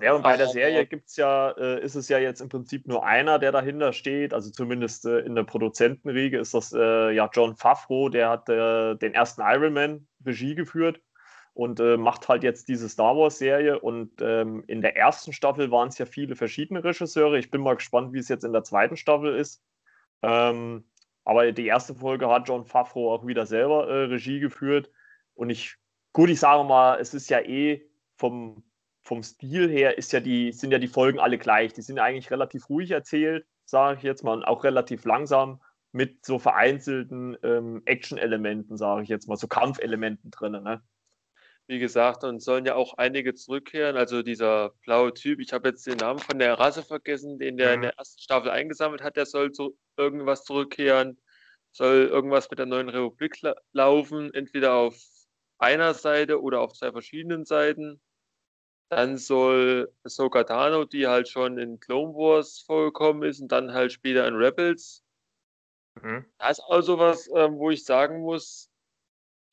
Ja, 0.00 0.14
und 0.14 0.22
bei 0.22 0.36
der 0.36 0.46
Serie 0.46 0.86
gibt's 0.86 1.16
ja, 1.16 1.50
äh, 1.50 1.82
ist 1.82 1.96
es 1.96 2.08
ja 2.08 2.18
jetzt 2.18 2.40
im 2.40 2.48
Prinzip 2.48 2.86
nur 2.86 3.04
einer, 3.04 3.40
der 3.40 3.50
dahinter 3.50 3.92
steht. 3.92 4.32
Also 4.32 4.50
zumindest 4.50 5.04
äh, 5.04 5.18
in 5.20 5.34
der 5.34 5.42
Produzentenriege 5.42 6.38
ist 6.38 6.54
das 6.54 6.72
äh, 6.72 7.10
ja 7.10 7.28
John 7.32 7.56
Favreau, 7.56 8.08
der 8.08 8.28
hat 8.30 8.48
äh, 8.48 8.94
den 8.94 9.14
ersten 9.14 9.42
Iron 9.42 9.72
Man 9.72 10.06
Regie 10.24 10.54
geführt 10.54 11.00
und 11.54 11.80
äh, 11.80 11.96
macht 11.96 12.28
halt 12.28 12.44
jetzt 12.44 12.68
diese 12.68 12.88
Star 12.88 13.16
Wars-Serie. 13.16 13.80
Und 13.80 14.12
ähm, 14.20 14.62
in 14.68 14.80
der 14.80 14.96
ersten 14.96 15.32
Staffel 15.32 15.70
waren 15.72 15.88
es 15.88 15.98
ja 15.98 16.06
viele 16.06 16.36
verschiedene 16.36 16.84
Regisseure. 16.84 17.38
Ich 17.38 17.50
bin 17.50 17.60
mal 17.60 17.74
gespannt, 17.74 18.12
wie 18.12 18.18
es 18.18 18.28
jetzt 18.28 18.44
in 18.44 18.52
der 18.52 18.62
zweiten 18.62 18.96
Staffel 18.96 19.34
ist. 19.34 19.62
Ähm, 20.22 20.84
aber 21.24 21.50
die 21.52 21.66
erste 21.66 21.94
Folge 21.94 22.28
hat 22.28 22.48
John 22.48 22.64
Favreau 22.64 23.12
auch 23.12 23.26
wieder 23.26 23.46
selber 23.46 23.88
äh, 23.88 24.04
Regie 24.04 24.40
geführt. 24.40 24.90
Und 25.34 25.50
ich, 25.50 25.76
gut, 26.12 26.30
ich 26.30 26.40
sage 26.40 26.64
mal, 26.64 26.98
es 27.00 27.14
ist 27.14 27.30
ja 27.30 27.40
eh 27.40 27.88
vom, 28.16 28.64
vom 29.02 29.22
Stil 29.22 29.68
her 29.70 29.98
ist 29.98 30.12
ja 30.12 30.20
die, 30.20 30.52
sind 30.52 30.72
ja 30.72 30.78
die 30.78 30.88
Folgen 30.88 31.18
alle 31.18 31.38
gleich. 31.38 31.72
Die 31.72 31.82
sind 31.82 31.98
eigentlich 31.98 32.30
relativ 32.30 32.68
ruhig 32.68 32.90
erzählt, 32.90 33.46
sage 33.64 33.98
ich 33.98 34.02
jetzt 34.02 34.24
mal, 34.24 34.34
und 34.34 34.44
auch 34.44 34.64
relativ 34.64 35.04
langsam 35.04 35.60
mit 35.92 36.24
so 36.24 36.38
vereinzelten 36.38 37.36
ähm, 37.42 37.82
Action-Elementen, 37.84 38.76
sage 38.76 39.02
ich 39.02 39.08
jetzt 39.08 39.28
mal, 39.28 39.36
so 39.36 39.48
Kampfelementen 39.48 40.30
drin. 40.30 40.52
Ne? 40.52 40.82
Wie 41.66 41.78
gesagt, 41.78 42.24
und 42.24 42.40
sollen 42.40 42.64
ja 42.64 42.74
auch 42.74 42.94
einige 42.94 43.34
zurückkehren. 43.34 43.96
Also 43.96 44.22
dieser 44.22 44.70
blaue 44.84 45.14
Typ, 45.14 45.40
ich 45.40 45.52
habe 45.52 45.68
jetzt 45.68 45.86
den 45.86 45.98
Namen 45.98 46.18
von 46.20 46.38
der 46.38 46.54
Rasse 46.58 46.82
vergessen, 46.82 47.38
den 47.38 47.56
der 47.56 47.74
in 47.74 47.80
Mhm. 47.80 47.82
der 47.84 47.98
ersten 47.98 48.20
Staffel 48.20 48.50
eingesammelt 48.50 49.02
hat, 49.02 49.16
der 49.16 49.26
soll 49.26 49.52
zu 49.52 49.76
irgendwas 49.96 50.44
zurückkehren, 50.44 51.18
soll 51.72 52.08
irgendwas 52.10 52.50
mit 52.50 52.58
der 52.58 52.66
neuen 52.66 52.88
Republik 52.88 53.40
la 53.42 53.54
laufen, 53.72 54.32
entweder 54.34 54.74
auf 54.74 54.96
einer 55.60 55.94
Seite 55.94 56.40
oder 56.42 56.60
auf 56.60 56.72
zwei 56.72 56.92
verschiedenen 56.92 57.44
Seiten. 57.44 58.00
Dann 58.88 59.18
soll 59.18 59.92
Ahsoka 60.02 60.44
Tano, 60.44 60.84
die 60.84 61.06
halt 61.06 61.28
schon 61.28 61.58
in 61.58 61.78
Clone 61.78 62.14
Wars 62.14 62.60
vorgekommen 62.60 63.22
ist 63.28 63.40
und 63.40 63.52
dann 63.52 63.72
halt 63.72 63.92
später 63.92 64.26
in 64.26 64.34
Rebels. 64.34 65.04
Mhm. 65.94 66.24
Da 66.38 66.50
ist 66.50 66.60
auch 66.60 66.80
sowas, 66.80 67.28
ähm, 67.34 67.58
wo 67.58 67.70
ich 67.70 67.84
sagen 67.84 68.20
muss, 68.22 68.70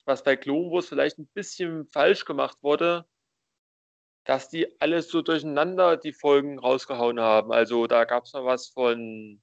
was 0.05 0.23
bei 0.23 0.35
Clone 0.35 0.71
Wars 0.71 0.87
vielleicht 0.87 1.19
ein 1.19 1.27
bisschen 1.27 1.85
falsch 1.85 2.25
gemacht 2.25 2.57
wurde, 2.61 3.05
dass 4.23 4.49
die 4.49 4.79
alles 4.81 5.09
so 5.09 5.21
durcheinander 5.21 5.97
die 5.97 6.13
Folgen 6.13 6.59
rausgehauen 6.59 7.19
haben. 7.19 7.51
Also 7.51 7.87
da 7.87 8.05
gab 8.05 8.23
es 8.25 8.33
noch 8.33 8.45
was 8.45 8.67
von, 8.67 9.41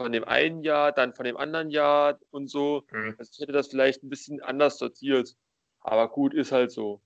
von 0.00 0.12
dem 0.12 0.24
einen 0.24 0.62
Jahr, 0.62 0.92
dann 0.92 1.12
von 1.12 1.26
dem 1.26 1.36
anderen 1.36 1.68
Jahr 1.68 2.18
und 2.30 2.48
so. 2.48 2.84
Mhm. 2.90 3.16
Also 3.18 3.32
ich 3.34 3.38
hätte 3.40 3.52
das 3.52 3.68
vielleicht 3.68 4.02
ein 4.02 4.08
bisschen 4.08 4.40
anders 4.42 4.78
sortiert. 4.78 5.36
Aber 5.80 6.08
gut, 6.08 6.32
ist 6.32 6.52
halt 6.52 6.70
so. 6.70 7.02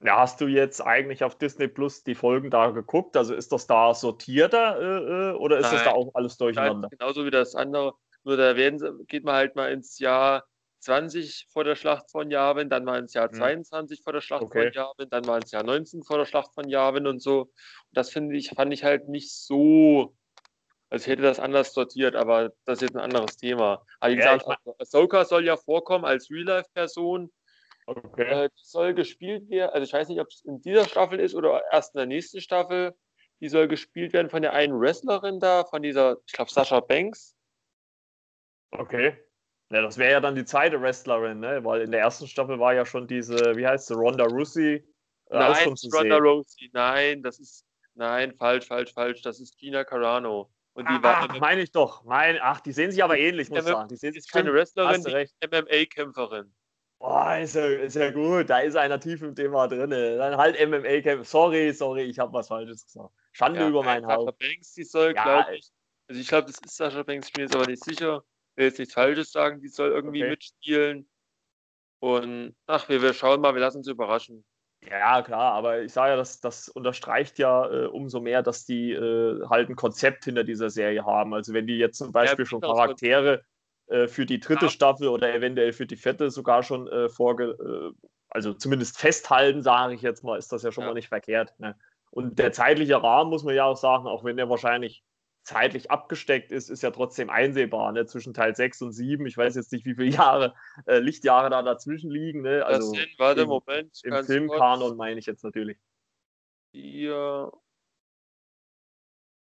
Ja, 0.00 0.18
hast 0.20 0.40
du 0.40 0.46
jetzt 0.46 0.80
eigentlich 0.80 1.24
auf 1.24 1.36
Disney 1.36 1.68
Plus 1.68 2.04
die 2.04 2.14
Folgen 2.14 2.50
da 2.50 2.70
geguckt? 2.70 3.16
Also 3.16 3.34
ist 3.34 3.52
das 3.52 3.66
da 3.66 3.92
sortierter 3.92 4.80
äh, 4.80 5.30
äh, 5.30 5.32
oder 5.34 5.58
ist 5.58 5.72
das 5.72 5.82
da 5.82 5.90
Nein. 5.90 5.96
auch 5.96 6.14
alles 6.14 6.38
durcheinander? 6.38 6.88
ist 6.88 6.98
genauso 6.98 7.26
wie 7.26 7.30
das 7.30 7.54
andere. 7.54 7.94
Nur 8.24 8.36
da 8.36 8.56
werden 8.56 9.04
geht 9.06 9.24
man 9.24 9.34
halt 9.34 9.56
mal 9.56 9.70
ins 9.72 9.98
Jahr 9.98 10.44
20 10.80 11.46
vor 11.52 11.64
der 11.64 11.74
Schlacht 11.74 12.10
von 12.10 12.30
Yavin, 12.30 12.70
dann 12.70 12.84
mal 12.84 12.98
ins 13.00 13.12
Jahr 13.12 13.30
Mhm. 13.30 13.38
22 13.38 14.02
vor 14.02 14.12
der 14.12 14.20
Schlacht 14.20 14.44
Okay. 14.44 14.70
von 14.70 14.72
Yavin, 14.72 15.08
dann 15.10 15.24
mal 15.26 15.40
ins 15.40 15.50
Jahr 15.50 15.64
19 15.64 16.02
vor 16.04 16.18
der 16.18 16.24
Schlacht 16.26 16.54
von 16.54 16.68
Yavin 16.68 17.06
und 17.06 17.20
so. 17.20 17.40
Und 17.42 17.50
das 17.92 18.10
finde 18.10 18.36
ich, 18.36 18.50
fand 18.50 18.72
ich 18.72 18.84
halt 18.84 19.08
nicht 19.08 19.32
so. 19.32 20.14
Also 20.90 21.04
ich 21.04 21.08
hätte 21.10 21.22
das 21.22 21.38
anders 21.38 21.74
sortiert, 21.74 22.14
aber 22.14 22.52
das 22.64 22.78
ist 22.78 22.82
jetzt 22.82 22.96
ein 22.96 23.02
anderes 23.02 23.36
Thema. 23.36 23.84
Aber 24.00 24.12
wie 24.12 24.18
Ja, 24.18 24.36
gesagt, 24.36 24.58
Ahsoka 24.78 25.24
soll 25.24 25.44
ja 25.44 25.56
vorkommen 25.56 26.04
als 26.04 26.30
Real-Life-Person. 26.30 27.30
Okay. 27.86 28.44
Äh, 28.44 28.48
die 28.50 28.64
soll 28.64 28.94
gespielt 28.94 29.48
werden, 29.48 29.70
also 29.72 29.84
ich 29.84 29.92
weiß 29.92 30.08
nicht, 30.08 30.20
ob 30.20 30.28
es 30.28 30.44
in 30.44 30.60
dieser 30.60 30.84
Staffel 30.84 31.20
ist 31.20 31.34
oder 31.34 31.62
erst 31.72 31.94
in 31.94 31.98
der 31.98 32.06
nächsten 32.06 32.40
Staffel. 32.40 32.94
Die 33.40 33.48
soll 33.48 33.68
gespielt 33.68 34.12
werden 34.12 34.30
von 34.30 34.42
der 34.42 34.52
einen 34.52 34.78
Wrestlerin 34.78 35.40
da, 35.40 35.64
von 35.64 35.82
dieser, 35.82 36.16
ich 36.26 36.32
glaube, 36.32 36.50
Sascha 36.50 36.80
Banks. 36.80 37.36
Okay. 38.72 39.16
Ja, 39.70 39.82
das 39.82 39.96
wäre 39.98 40.12
ja 40.12 40.20
dann 40.20 40.34
die 40.34 40.44
zweite 40.44 40.80
Wrestlerin, 40.80 41.40
ne? 41.40 41.64
Weil 41.64 41.82
in 41.82 41.90
der 41.90 42.00
ersten 42.00 42.26
Staffel 42.26 42.58
war 42.58 42.74
ja 42.74 42.84
schon 42.84 43.06
diese, 43.06 43.56
wie 43.56 43.66
heißt 43.66 43.86
sie, 43.86 43.94
Ronda 43.94 44.24
Rousey 44.24 44.84
äh, 45.30 45.38
Nein, 45.38 45.74
Ronda. 45.92 46.16
Rousey. 46.16 46.70
Nein, 46.72 47.22
das 47.22 47.38
ist, 47.38 47.66
nein, 47.94 48.34
falsch, 48.34 48.66
falsch, 48.66 48.92
falsch. 48.92 49.22
Das 49.22 49.40
ist 49.40 49.58
Gina 49.58 49.84
Carano. 49.84 50.50
Und 50.78 50.88
die 50.88 51.02
Ah, 51.02 51.26
war 51.28 51.40
meine 51.40 51.60
ich 51.62 51.72
doch. 51.72 52.04
Mein, 52.04 52.38
ach, 52.40 52.60
die 52.60 52.70
sehen 52.72 52.92
sich 52.92 53.02
aber 53.02 53.18
ähnlich, 53.18 53.50
muss 53.50 53.58
ich 53.62 53.66
Ja, 53.66 53.72
sagen. 53.74 53.88
Die 53.88 53.96
sehen 53.96 54.12
sich 54.14 54.30
keine 54.30 54.52
Wrestlerin. 54.52 55.02
MMA-Kämpferin. 55.40 56.52
Boah, 57.00 57.36
ist 57.38 57.56
ja, 57.56 57.66
ist 57.66 57.96
ja 57.96 58.12
gut. 58.12 58.48
Da 58.48 58.60
ist 58.60 58.76
einer 58.76 59.00
tief 59.00 59.20
im 59.22 59.34
Thema 59.34 59.66
drin. 59.66 59.90
Dann 59.90 60.36
halt 60.36 60.56
MMA-Kämpfer. 60.56 61.24
Sorry, 61.24 61.72
sorry, 61.72 62.02
ich 62.02 62.20
habe 62.20 62.32
was 62.32 62.46
Falsches 62.46 62.86
gesagt. 62.86 63.12
Schande 63.32 63.68
über 63.68 63.82
nein, 63.84 64.02
mein 64.02 64.02
Sascha 64.02 64.16
Haupt. 64.18 64.38
Banks, 64.38 64.72
die 64.74 64.84
soll, 64.84 65.14
Ja, 65.14 65.24
glaube 65.24 65.56
ich, 65.56 65.68
also 66.08 66.20
ich 66.20 66.28
glaube, 66.28 66.46
das 66.46 66.60
ist 66.60 66.76
Sascha 66.76 67.02
Banks, 67.02 67.26
ich 67.26 67.32
bin 67.32 67.42
jetzt 67.42 67.54
aber 67.54 67.66
nicht 67.66 67.82
sicher. 67.84 68.22
Ich 68.52 68.56
will 68.58 68.66
jetzt 68.66 68.78
nichts 68.78 68.94
Falsches 68.94 69.32
sagen, 69.32 69.60
die 69.60 69.68
soll 69.68 69.90
irgendwie 69.90 70.20
Okay. 70.20 70.30
mitspielen. 70.30 71.08
Und 72.00 72.56
ach, 72.66 72.88
wir, 72.88 73.02
wir 73.02 73.14
schauen 73.14 73.40
mal, 73.40 73.54
wir 73.54 73.60
lassen 73.60 73.78
uns 73.78 73.88
überraschen. 73.88 74.44
Ja, 74.90 75.22
klar, 75.22 75.52
aber 75.52 75.82
ich 75.82 75.92
sage 75.92 76.12
ja, 76.12 76.16
das, 76.16 76.40
das 76.40 76.68
unterstreicht 76.68 77.38
ja 77.38 77.70
äh, 77.70 77.86
umso 77.86 78.20
mehr, 78.20 78.42
dass 78.42 78.64
die 78.64 78.92
äh, 78.92 79.46
halt 79.48 79.68
ein 79.68 79.76
Konzept 79.76 80.24
hinter 80.24 80.44
dieser 80.44 80.70
Serie 80.70 81.04
haben. 81.04 81.34
Also 81.34 81.52
wenn 81.52 81.66
die 81.66 81.76
jetzt 81.76 81.98
zum 81.98 82.12
Beispiel 82.12 82.46
schon 82.46 82.60
genau, 82.60 82.72
das 82.72 82.80
Charaktere 82.82 83.42
äh, 83.88 84.06
für 84.06 84.24
die 84.24 84.40
dritte 84.40 84.66
Ja. 84.66 84.70
Staffel 84.70 85.08
oder 85.08 85.34
eventuell 85.34 85.72
für 85.72 85.86
die 85.86 85.96
vierte 85.96 86.30
sogar 86.30 86.62
schon 86.62 86.88
äh, 86.88 87.08
vorge, 87.08 87.92
äh, 87.94 88.06
also 88.30 88.54
zumindest 88.54 88.98
festhalten, 88.98 89.62
sage 89.62 89.94
ich 89.94 90.02
jetzt 90.02 90.24
mal, 90.24 90.38
ist 90.38 90.52
das 90.52 90.62
ja 90.62 90.72
schon 90.72 90.82
Ja. 90.82 90.88
mal 90.88 90.94
nicht 90.94 91.08
verkehrt. 91.08 91.52
Ne? 91.58 91.76
Und 92.10 92.38
der 92.38 92.52
zeitliche 92.52 93.02
Rahmen, 93.02 93.28
muss 93.30 93.44
man 93.44 93.54
ja 93.54 93.64
auch 93.64 93.76
sagen, 93.76 94.06
auch 94.06 94.24
wenn 94.24 94.38
der 94.38 94.48
wahrscheinlich 94.48 95.02
zeitlich 95.48 95.90
abgesteckt 95.90 96.52
ist, 96.52 96.68
ist 96.68 96.82
ja 96.82 96.90
trotzdem 96.90 97.30
einsehbar, 97.30 97.92
ne? 97.92 98.04
zwischen 98.04 98.34
Teil 98.34 98.54
6 98.54 98.82
und 98.82 98.92
7. 98.92 99.24
Ich 99.26 99.36
weiß 99.36 99.56
jetzt 99.56 99.72
nicht, 99.72 99.86
wie 99.86 99.94
viele 99.94 100.10
Jahre, 100.10 100.54
äh, 100.86 100.98
Lichtjahre 100.98 101.48
da 101.48 101.62
dazwischen 101.62 102.10
liegen. 102.10 102.42
Ne? 102.42 102.58
Das 102.58 102.68
Also 102.68 102.92
sind, 102.92 103.08
warte, 103.18 103.40
im- 103.42 103.48
Moment. 103.48 103.98
im 104.04 104.24
Filmkanon 104.24 104.96
meine 104.96 105.18
ich 105.18 105.24
jetzt 105.26 105.42
natürlich. 105.44 105.78
Vier, 106.72 107.50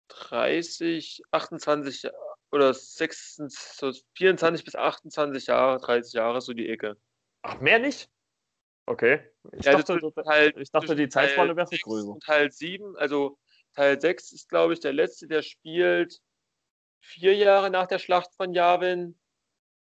30, 0.09 1.23
28 1.31 2.09
oder 2.51 2.73
26, 2.73 3.57
so 3.57 3.91
24 4.15 4.65
bis 4.65 4.75
28 4.75 5.47
Jahre, 5.47 5.79
30 5.79 6.13
Jahre, 6.13 6.41
so 6.41 6.53
die 6.53 6.67
Ecke. 6.67 6.97
Ach, 7.43 7.59
mehr 7.61 7.79
nicht? 7.79 8.09
Okay. 8.85 9.21
Ich 9.53 9.65
Ja, 9.65 9.71
dachte, 9.73 9.99
Teil- 10.25 10.53
ich 10.57 10.71
dachte 10.71 10.95
die 10.95 11.07
Zeitspanne 11.07 11.55
wäre 11.55 11.67
viel 11.67 11.79
größer. 11.79 12.17
Teil 12.19 12.51
7, 12.51 12.97
also 12.97 13.37
Teil 13.75 13.99
6 13.99 14.31
ist, 14.31 14.49
glaube 14.49 14.73
ich, 14.73 14.79
der 14.79 14.93
letzte, 14.93 15.27
der 15.27 15.41
spielt 15.41 16.21
vier 16.99 17.35
Jahre 17.35 17.69
nach 17.69 17.87
der 17.87 17.99
Schlacht 17.99 18.33
von 18.35 18.53
Yavin. 18.53 19.19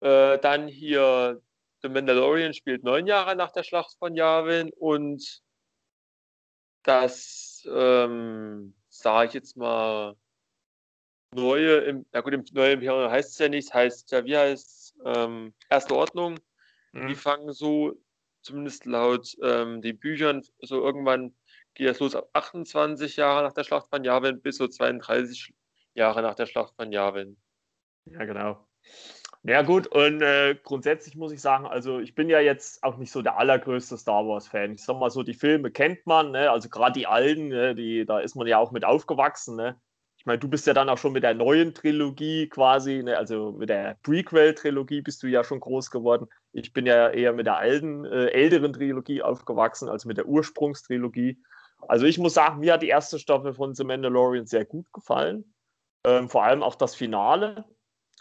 Äh, 0.00 0.38
dann 0.38 0.68
hier 0.68 1.40
The 1.82 1.88
Mandalorian 1.88 2.54
spielt 2.54 2.82
neun 2.82 3.06
Jahre 3.06 3.36
nach 3.36 3.52
der 3.52 3.62
Schlacht 3.62 3.96
von 3.98 4.14
Yavin 4.14 4.70
und 4.76 5.42
das, 6.82 7.66
ähm, 7.70 8.74
sage 8.88 9.28
ich 9.28 9.34
jetzt 9.34 9.56
mal, 9.56 10.16
neue, 11.34 11.78
im, 11.78 12.06
na 12.12 12.20
gut, 12.20 12.32
im 12.32 12.44
neue 12.52 12.72
Imperium 12.72 13.10
heißt 13.10 13.32
es 13.32 13.38
ja 13.38 13.48
nicht, 13.48 13.72
heißt 13.74 14.12
ja, 14.12 14.24
wie 14.24 14.36
heißt 14.36 14.66
es, 14.66 14.94
ähm, 15.04 15.54
Erste 15.68 15.94
Ordnung. 15.94 16.38
Die 16.92 17.00
Mhm. 17.00 17.16
fangen 17.16 17.52
so, 17.52 18.00
zumindest 18.42 18.84
laut 18.84 19.34
ähm, 19.42 19.82
den 19.82 19.98
Büchern, 19.98 20.42
so 20.60 20.80
irgendwann 20.80 21.34
geht 21.74 21.88
das 21.88 22.00
los 22.00 22.14
ab 22.14 22.28
28 22.32 23.16
Jahre 23.16 23.42
nach 23.42 23.52
der 23.52 23.64
Schlacht 23.64 23.88
von 23.88 24.04
Yavin 24.04 24.40
bis 24.40 24.56
so 24.56 24.68
32 24.68 25.52
Jahre 25.94 26.22
nach 26.22 26.34
der 26.34 26.46
Schlacht 26.46 26.74
von 26.76 26.92
Yavin. 26.92 27.36
Ja, 28.06 28.24
genau. 28.24 28.66
Ja 29.46 29.60
gut, 29.60 29.86
und 29.88 30.22
äh, 30.22 30.56
grundsätzlich 30.62 31.16
muss 31.16 31.30
ich 31.30 31.40
sagen, 31.42 31.66
also 31.66 31.98
ich 31.98 32.14
bin 32.14 32.30
ja 32.30 32.40
jetzt 32.40 32.82
auch 32.82 32.96
nicht 32.96 33.12
so 33.12 33.20
der 33.20 33.36
allergrößte 33.36 33.98
Star 33.98 34.26
Wars-Fan. 34.26 34.72
Ich 34.72 34.82
sag 34.82 34.98
mal 34.98 35.10
so, 35.10 35.22
die 35.22 35.34
Filme 35.34 35.70
kennt 35.70 36.06
man, 36.06 36.30
ne? 36.30 36.50
also 36.50 36.70
gerade 36.70 36.98
die 36.98 37.06
alten, 37.06 37.48
ne? 37.48 37.74
die, 37.74 38.06
da 38.06 38.20
ist 38.20 38.36
man 38.36 38.46
ja 38.46 38.56
auch 38.56 38.72
mit 38.72 38.86
aufgewachsen. 38.86 39.56
Ne? 39.56 39.78
Ich 40.16 40.24
meine, 40.24 40.38
du 40.38 40.48
bist 40.48 40.66
ja 40.66 40.72
dann 40.72 40.88
auch 40.88 40.96
schon 40.96 41.12
mit 41.12 41.24
der 41.24 41.34
neuen 41.34 41.74
Trilogie 41.74 42.48
quasi, 42.48 43.02
ne? 43.02 43.18
also 43.18 43.52
mit 43.52 43.68
der 43.68 43.98
Prequel-Trilogie 44.02 45.02
bist 45.02 45.22
du 45.22 45.26
ja 45.26 45.44
schon 45.44 45.60
groß 45.60 45.90
geworden. 45.90 46.26
Ich 46.52 46.72
bin 46.72 46.86
ja 46.86 47.10
eher 47.10 47.34
mit 47.34 47.44
der 47.44 47.58
alten, 47.58 48.06
äh, 48.06 48.28
älteren 48.28 48.72
Trilogie 48.72 49.20
aufgewachsen, 49.20 49.90
also 49.90 50.08
mit 50.08 50.16
der 50.16 50.26
Ursprungstrilogie. 50.26 51.38
Also 51.88 52.06
ich 52.06 52.18
muss 52.18 52.34
sagen, 52.34 52.60
mir 52.60 52.74
hat 52.74 52.82
die 52.82 52.88
erste 52.88 53.18
Staffel 53.18 53.54
von 53.54 53.74
The 53.74 53.84
Mandalorian 53.84 54.46
sehr 54.46 54.64
gut 54.64 54.92
gefallen. 54.92 55.54
Ähm, 56.04 56.28
vor 56.28 56.44
allem 56.44 56.62
auch 56.62 56.74
das 56.74 56.94
Finale 56.94 57.64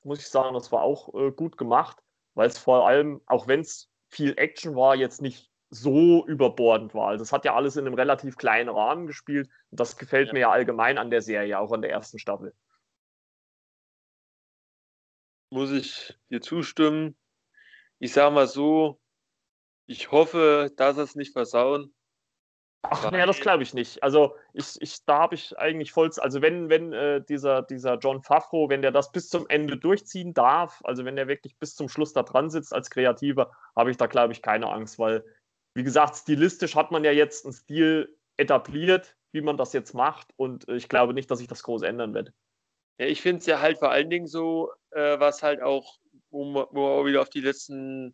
muss 0.03 0.19
ich 0.19 0.29
sagen, 0.29 0.53
das 0.53 0.71
war 0.71 0.81
auch 0.81 1.13
äh, 1.13 1.31
gut 1.31 1.57
gemacht, 1.57 1.97
weil 2.33 2.47
es 2.47 2.57
vor 2.57 2.87
allem, 2.87 3.21
auch 3.25 3.47
wenn 3.47 3.61
es 3.61 3.89
viel 4.09 4.33
Action 4.37 4.75
war, 4.75 4.95
jetzt 4.95 5.21
nicht 5.21 5.49
so 5.69 6.25
überbordend 6.27 6.93
war. 6.93 7.07
Also 7.09 7.23
es 7.23 7.31
hat 7.31 7.45
ja 7.45 7.55
alles 7.55 7.77
in 7.77 7.87
einem 7.87 7.95
relativ 7.95 8.37
kleinen 8.37 8.69
Rahmen 8.69 9.07
gespielt 9.07 9.49
und 9.71 9.79
das 9.79 9.97
gefällt 9.97 10.27
ja. 10.27 10.33
mir 10.33 10.39
ja 10.41 10.51
allgemein 10.51 10.97
an 10.97 11.09
der 11.09 11.21
Serie, 11.21 11.59
auch 11.59 11.71
an 11.71 11.81
der 11.81 11.91
ersten 11.91 12.19
Staffel. 12.19 12.53
Muss 15.49 15.71
ich 15.71 16.17
dir 16.29 16.41
zustimmen. 16.41 17.17
Ich 17.99 18.13
sage 18.13 18.33
mal 18.33 18.47
so, 18.47 18.99
ich 19.85 20.11
hoffe, 20.11 20.71
dass 20.75 20.97
es 20.97 21.15
nicht 21.15 21.33
versauen. 21.33 21.93
Ach, 22.83 23.11
nee, 23.11 23.25
das 23.25 23.39
glaube 23.39 23.63
ich 23.63 23.73
nicht. 23.73 24.03
Also 24.03 24.35
ich, 24.53 24.81
ich, 24.81 25.05
da 25.05 25.19
habe 25.19 25.35
ich 25.35 25.57
eigentlich 25.57 25.93
voll, 25.93 26.11
also 26.17 26.41
wenn, 26.41 26.69
wenn 26.69 26.91
äh, 26.91 27.23
dieser, 27.23 27.61
dieser 27.61 27.97
John 27.97 28.21
Favreau, 28.21 28.69
wenn 28.69 28.81
der 28.81 28.91
das 28.91 29.11
bis 29.11 29.29
zum 29.29 29.47
Ende 29.47 29.77
durchziehen 29.77 30.33
darf, 30.33 30.81
also 30.83 31.05
wenn 31.05 31.15
der 31.15 31.27
wirklich 31.27 31.57
bis 31.57 31.75
zum 31.75 31.87
Schluss 31.87 32.11
da 32.11 32.23
dran 32.23 32.49
sitzt 32.49 32.73
als 32.73 32.89
Kreativer, 32.89 33.51
habe 33.75 33.89
ich 33.89 33.97
da 33.97 34.07
glaube 34.07 34.33
ich 34.33 34.41
keine 34.41 34.69
Angst, 34.69 34.99
weil 34.99 35.23
wie 35.75 35.83
gesagt, 35.83 36.17
stilistisch 36.17 36.75
hat 36.75 36.91
man 36.91 37.03
ja 37.03 37.11
jetzt 37.11 37.45
einen 37.45 37.53
Stil 37.53 38.17
etabliert, 38.37 39.15
wie 39.31 39.41
man 39.41 39.57
das 39.57 39.73
jetzt 39.73 39.93
macht 39.93 40.27
und 40.35 40.67
äh, 40.67 40.75
ich 40.75 40.89
glaube 40.89 41.13
nicht, 41.13 41.31
dass 41.31 41.39
sich 41.39 41.47
das 41.47 41.63
groß 41.63 41.83
ändern 41.83 42.13
wird. 42.13 42.33
Ja, 42.99 43.07
ich 43.07 43.21
finde 43.21 43.39
es 43.39 43.45
ja 43.45 43.61
halt 43.61 43.79
vor 43.79 43.91
allen 43.91 44.09
Dingen 44.09 44.27
so, 44.27 44.71
äh, 44.91 45.19
was 45.19 45.41
halt 45.41 45.61
auch, 45.61 45.99
wo 46.29 46.45
man, 46.45 46.65
wo 46.71 46.81
man 46.81 46.99
auch 46.99 47.05
wieder 47.05 47.21
auf 47.21 47.29
die 47.29 47.41
letzten 47.41 48.13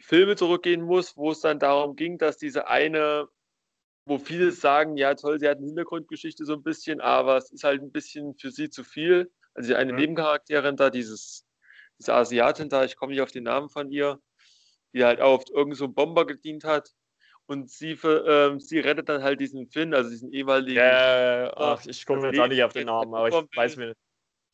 Filme 0.00 0.36
zurückgehen 0.36 0.82
muss, 0.82 1.16
wo 1.16 1.32
es 1.32 1.40
dann 1.40 1.58
darum 1.58 1.96
ging, 1.96 2.16
dass 2.16 2.38
diese 2.38 2.68
eine 2.68 3.28
wo 4.06 4.18
viele 4.18 4.52
sagen, 4.52 4.96
ja 4.96 5.14
toll, 5.14 5.40
sie 5.40 5.48
hat 5.48 5.58
eine 5.58 5.66
Hintergrundgeschichte 5.66 6.44
so 6.44 6.54
ein 6.54 6.62
bisschen, 6.62 7.00
aber 7.00 7.36
es 7.38 7.50
ist 7.50 7.64
halt 7.64 7.82
ein 7.82 7.92
bisschen 7.92 8.34
für 8.34 8.50
sie 8.50 8.68
zu 8.70 8.84
viel. 8.84 9.30
Also 9.54 9.74
eine 9.74 9.92
mhm. 9.92 9.98
Nebencharakterin 9.98 10.76
da, 10.76 10.90
dieses, 10.90 11.46
diese 11.98 12.14
Asiatin 12.14 12.68
da, 12.68 12.84
ich 12.84 12.96
komme 12.96 13.12
nicht 13.12 13.22
auf 13.22 13.30
den 13.30 13.44
Namen 13.44 13.70
von 13.70 13.90
ihr, 13.90 14.20
die 14.92 15.04
halt 15.04 15.20
auch 15.20 15.34
oft 15.34 15.50
irgend 15.50 15.76
so 15.76 15.88
Bomber 15.88 16.26
gedient 16.26 16.64
hat. 16.64 16.90
Und 17.46 17.70
sie, 17.70 17.92
ähm, 18.02 18.58
sie 18.58 18.80
rettet 18.80 19.08
dann 19.10 19.22
halt 19.22 19.38
diesen 19.38 19.68
Finn, 19.68 19.92
also 19.92 20.08
diesen 20.08 20.32
ehemaligen. 20.32 20.76
Ja, 20.76 21.52
ach, 21.54 21.84
ich 21.84 22.06
komme 22.06 22.28
jetzt 22.28 22.40
auch 22.40 22.48
nicht 22.48 22.62
auf 22.62 22.72
den 22.72 22.86
Namen, 22.86 23.14
aber 23.14 23.28
ich 23.28 23.56
weiß, 23.56 23.76
wen, 23.76 23.92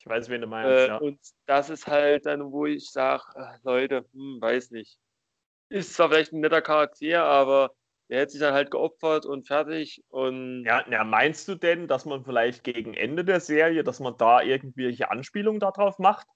ich 0.00 0.07
weiß, 0.07 0.28
wen 0.28 0.40
du 0.40 0.49
meinst. 0.49 0.71
Äh, 0.71 0.87
ja. 0.88 0.97
Und 0.97 1.21
das 1.47 1.71
ist 1.71 1.87
halt 1.87 2.26
dann, 2.26 2.50
wo 2.50 2.66
ich 2.66 2.90
sage, 2.90 3.23
Leute, 3.62 4.07
hm, 4.12 4.40
weiß 4.40 4.73
nicht. 4.73 4.99
Ist 5.69 5.95
zwar 5.95 6.09
vielleicht 6.09 6.33
ein 6.33 6.40
netter 6.40 6.62
Charakter, 6.62 7.25
aber 7.25 7.73
der 8.11 8.21
hätte 8.21 8.33
sich 8.33 8.40
dann 8.40 8.55
halt 8.55 8.73
geopfert 8.73 9.25
und 9.25 9.47
fertig. 9.47 10.02
Und 10.09 10.64
ja, 10.64 10.85
na, 10.88 11.05
meinst 11.05 11.47
du 11.47 11.55
denn, 11.55 11.87
dass 11.87 12.05
man 12.05 12.25
vielleicht 12.25 12.64
gegen 12.64 12.93
Ende 12.95 13.25
der 13.25 13.38
Serie, 13.38 13.85
dass 13.85 14.00
man 14.00 14.17
da 14.17 14.43
irgendwelche 14.43 15.11
Anspielungen 15.11 15.61
darauf 15.61 15.99
macht? 16.00 16.26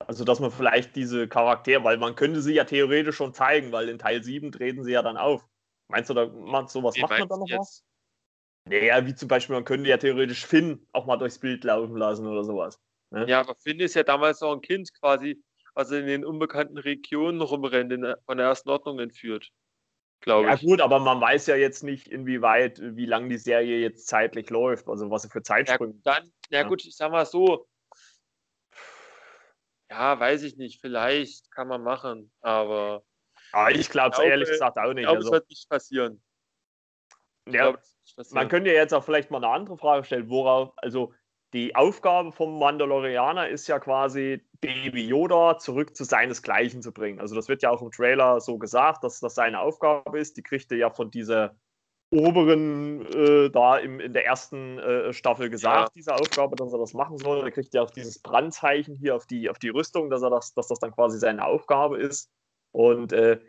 Also, 0.00 0.24
dass 0.24 0.40
man 0.40 0.50
vielleicht 0.50 0.96
diese 0.96 1.28
Charaktere, 1.28 1.84
weil 1.84 1.98
man 1.98 2.16
könnte 2.16 2.40
sie 2.42 2.54
ja 2.54 2.64
theoretisch 2.64 3.16
schon 3.16 3.32
zeigen, 3.32 3.70
weil 3.70 3.88
in 3.88 3.98
Teil 3.98 4.24
7 4.24 4.50
treten 4.50 4.82
sie 4.82 4.92
ja 4.92 5.02
dann 5.02 5.16
auf. 5.16 5.46
Meinst 5.88 6.10
du, 6.10 6.14
da 6.14 6.26
man, 6.26 6.66
sowas 6.66 6.96
Wie 6.96 7.02
macht 7.02 7.18
man 7.18 7.28
da 7.28 7.36
noch 7.36 7.48
jetzt? 7.48 7.58
was? 7.58 7.84
Naja, 8.64 9.06
wie 9.06 9.14
zum 9.14 9.28
Beispiel, 9.28 9.54
man 9.54 9.64
könnte 9.64 9.88
ja 9.88 9.96
theoretisch 9.96 10.44
Finn 10.44 10.86
auch 10.92 11.06
mal 11.06 11.16
durchs 11.16 11.38
Bild 11.38 11.62
laufen 11.64 11.96
lassen 11.96 12.26
oder 12.26 12.44
sowas. 12.44 12.80
Ne? 13.10 13.24
Ja, 13.28 13.40
aber 13.40 13.54
Finn 13.54 13.80
ist 13.80 13.94
ja 13.94 14.02
damals 14.02 14.40
noch 14.40 14.52
ein 14.52 14.60
Kind 14.60 14.92
quasi, 15.00 15.42
was 15.74 15.90
in 15.92 16.06
den 16.06 16.24
unbekannten 16.24 16.76
Regionen 16.76 17.40
rumrennt, 17.40 17.92
von 18.26 18.36
der 18.36 18.46
ersten 18.46 18.68
Ordnung 18.68 18.98
entführt 18.98 19.52
glaube 20.20 20.52
ich. 20.52 20.62
Ja 20.62 20.68
gut, 20.68 20.80
aber 20.80 20.98
man 20.98 21.20
weiß 21.20 21.46
ja 21.46 21.56
jetzt 21.56 21.82
nicht, 21.82 22.08
inwieweit, 22.08 22.80
wie 22.80 23.06
lange 23.06 23.28
die 23.28 23.38
Serie 23.38 23.78
jetzt 23.78 24.06
zeitlich 24.06 24.50
läuft, 24.50 24.88
also 24.88 25.10
was 25.10 25.22
sie 25.22 25.28
für 25.28 25.42
Zeitsprünge. 25.42 25.94
Ja, 26.04 26.14
dann, 26.14 26.32
ja, 26.50 26.62
gut, 26.64 26.84
ich 26.84 26.96
sag 26.96 27.10
mal 27.10 27.26
so, 27.26 27.66
ja, 29.90 30.18
weiß 30.18 30.42
ich 30.42 30.56
nicht, 30.56 30.80
vielleicht 30.80 31.50
kann 31.50 31.68
man 31.68 31.82
machen, 31.82 32.30
aber. 32.40 33.02
Ah, 33.52 33.70
ich 33.70 33.88
glaube 33.88 34.14
es 34.14 34.18
ehrlich 34.18 34.48
gesagt 34.48 34.76
auch 34.76 34.92
nicht. 34.92 35.04
Ich 35.04 35.04
glaube, 35.04 35.18
also, 35.18 35.28
es 35.28 35.32
wird 35.32 35.48
nicht 35.48 35.68
passieren. 35.70 36.22
Ja, 37.46 37.70
glaub, 37.70 37.80
man 38.32 38.48
könnte 38.48 38.70
ja 38.70 38.76
jetzt 38.76 38.92
auch 38.92 39.04
vielleicht 39.04 39.30
mal 39.30 39.38
eine 39.38 39.48
andere 39.48 39.78
Frage 39.78 40.04
stellen, 40.04 40.28
worauf, 40.28 40.72
also 40.76 41.14
die 41.54 41.74
Aufgabe 41.74 42.30
vom 42.32 42.58
Mandalorianer 42.58 43.48
ist 43.48 43.66
ja 43.68 43.78
quasi, 43.78 44.46
Baby 44.60 45.06
Yoda 45.06 45.58
zurück 45.58 45.96
zu 45.96 46.04
seinesgleichen 46.04 46.82
zu 46.82 46.92
bringen. 46.92 47.20
Also 47.20 47.34
das 47.34 47.48
wird 47.48 47.62
ja 47.62 47.70
auch 47.70 47.82
im 47.82 47.90
Trailer 47.90 48.40
so 48.40 48.58
gesagt, 48.58 49.04
dass 49.04 49.20
das 49.20 49.34
seine 49.34 49.60
Aufgabe 49.60 50.18
ist. 50.18 50.36
Die 50.36 50.42
kriegt 50.42 50.70
er 50.72 50.78
ja 50.78 50.90
von 50.90 51.10
dieser 51.10 51.54
oberen 52.10 53.04
äh, 53.06 53.50
da 53.50 53.76
im, 53.76 54.00
in 54.00 54.14
der 54.14 54.24
ersten 54.24 54.78
äh, 54.78 55.12
Staffel 55.12 55.50
gesagt, 55.50 55.90
ja. 55.90 55.92
diese 55.94 56.14
Aufgabe, 56.14 56.56
dass 56.56 56.72
er 56.72 56.78
das 56.78 56.94
machen 56.94 57.18
soll. 57.18 57.44
Er 57.44 57.50
kriegt 57.50 57.74
ja 57.74 57.82
auch 57.82 57.90
dieses 57.90 58.18
Brandzeichen 58.18 58.94
hier 58.96 59.14
auf 59.14 59.26
die, 59.26 59.50
auf 59.50 59.58
die 59.58 59.68
Rüstung, 59.68 60.08
dass, 60.08 60.22
er 60.22 60.30
das, 60.30 60.54
dass 60.54 60.68
das 60.68 60.78
dann 60.78 60.92
quasi 60.92 61.18
seine 61.18 61.44
Aufgabe 61.44 61.98
ist. 61.98 62.30
Und 62.72 63.12
äh, 63.12 63.40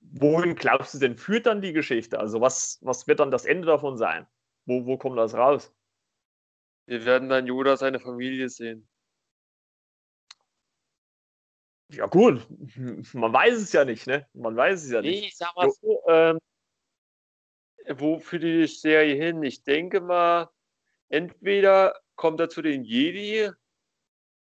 wohin 0.00 0.54
glaubst 0.54 0.94
du 0.94 0.98
denn, 0.98 1.16
führt 1.16 1.46
dann 1.46 1.62
die 1.62 1.72
Geschichte? 1.72 2.20
Also 2.20 2.40
was, 2.40 2.78
was 2.82 3.06
wird 3.06 3.20
dann 3.20 3.30
das 3.30 3.46
Ende 3.46 3.66
davon 3.66 3.96
sein? 3.96 4.26
Wo, 4.66 4.86
wo 4.86 4.98
kommt 4.98 5.18
das 5.18 5.34
raus? 5.34 5.74
Wir 6.86 7.04
werden 7.06 7.30
dann 7.30 7.46
Yoda 7.46 7.76
seine 7.76 7.98
Familie 7.98 8.50
sehen. 8.50 8.86
Ja, 11.96 12.06
gut, 12.06 12.46
man 13.12 13.32
weiß 13.32 13.54
es 13.54 13.72
ja 13.72 13.84
nicht, 13.84 14.06
ne? 14.06 14.26
Man 14.32 14.56
weiß 14.56 14.84
es 14.84 14.90
ja 14.90 15.00
nicht. 15.00 15.20
Nee, 15.20 15.26
ich 15.28 15.36
sag 15.36 15.54
mal 15.56 15.70
so, 15.70 16.02
ähm, 16.08 16.38
wo 17.88 18.18
führt 18.18 18.42
die 18.42 18.66
Serie 18.66 19.14
hin? 19.14 19.42
Ich 19.42 19.62
denke 19.62 20.00
mal, 20.00 20.50
entweder 21.08 21.94
kommt 22.16 22.40
er 22.40 22.48
zu 22.48 22.62
den 22.62 22.84
Jedi 22.84 23.50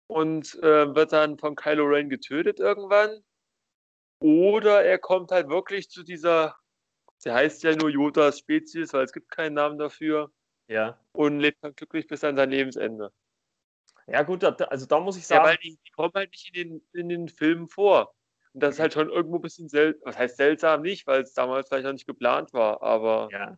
und 0.07 0.55
äh, 0.63 0.95
wird 0.95 1.11
dann 1.11 1.37
von 1.37 1.55
Kylo 1.55 1.85
Ren 1.85 2.09
getötet 2.09 2.59
irgendwann, 2.59 3.23
oder 4.19 4.83
er 4.83 4.97
kommt 4.97 5.31
halt 5.31 5.49
wirklich 5.49 5.89
zu 5.89 6.03
dieser, 6.03 6.55
sie 7.17 7.31
heißt 7.31 7.63
ja 7.63 7.75
nur 7.75 7.89
Yodas 7.89 8.39
Spezies, 8.39 8.93
weil 8.93 9.05
es 9.05 9.11
gibt 9.11 9.29
keinen 9.29 9.53
Namen 9.53 9.77
dafür. 9.77 10.31
Ja. 10.67 10.99
Und 11.13 11.39
lebt 11.39 11.63
dann 11.63 11.75
glücklich 11.75 12.07
bis 12.07 12.23
an 12.23 12.35
sein 12.35 12.49
Lebensende. 12.49 13.11
Ja, 14.07 14.23
gut, 14.23 14.43
also 14.43 14.85
da 14.85 14.99
muss 14.99 15.17
ich 15.17 15.27
sagen. 15.27 15.43
Ja, 15.43 15.51
weil 15.51 15.57
die, 15.57 15.77
die 15.85 15.91
kommen 15.91 16.13
halt 16.15 16.31
nicht 16.31 16.55
in 16.55 16.69
den, 16.69 16.81
in 16.93 17.09
den 17.09 17.27
Filmen 17.27 17.67
vor. 17.67 18.13
Und 18.53 18.63
das 18.63 18.75
ist 18.75 18.79
halt 18.79 18.93
schon 18.93 19.09
irgendwo 19.09 19.35
ein 19.35 19.41
bisschen 19.41 19.67
seltsam. 19.67 20.07
Was 20.07 20.17
heißt 20.17 20.37
seltsam 20.37 20.81
nicht, 20.81 21.05
weil 21.07 21.21
es 21.21 21.33
damals 21.33 21.67
vielleicht 21.67 21.85
noch 21.85 21.93
nicht 21.93 22.07
geplant 22.07 22.53
war, 22.53 22.81
aber. 22.81 23.29
Ja. 23.31 23.57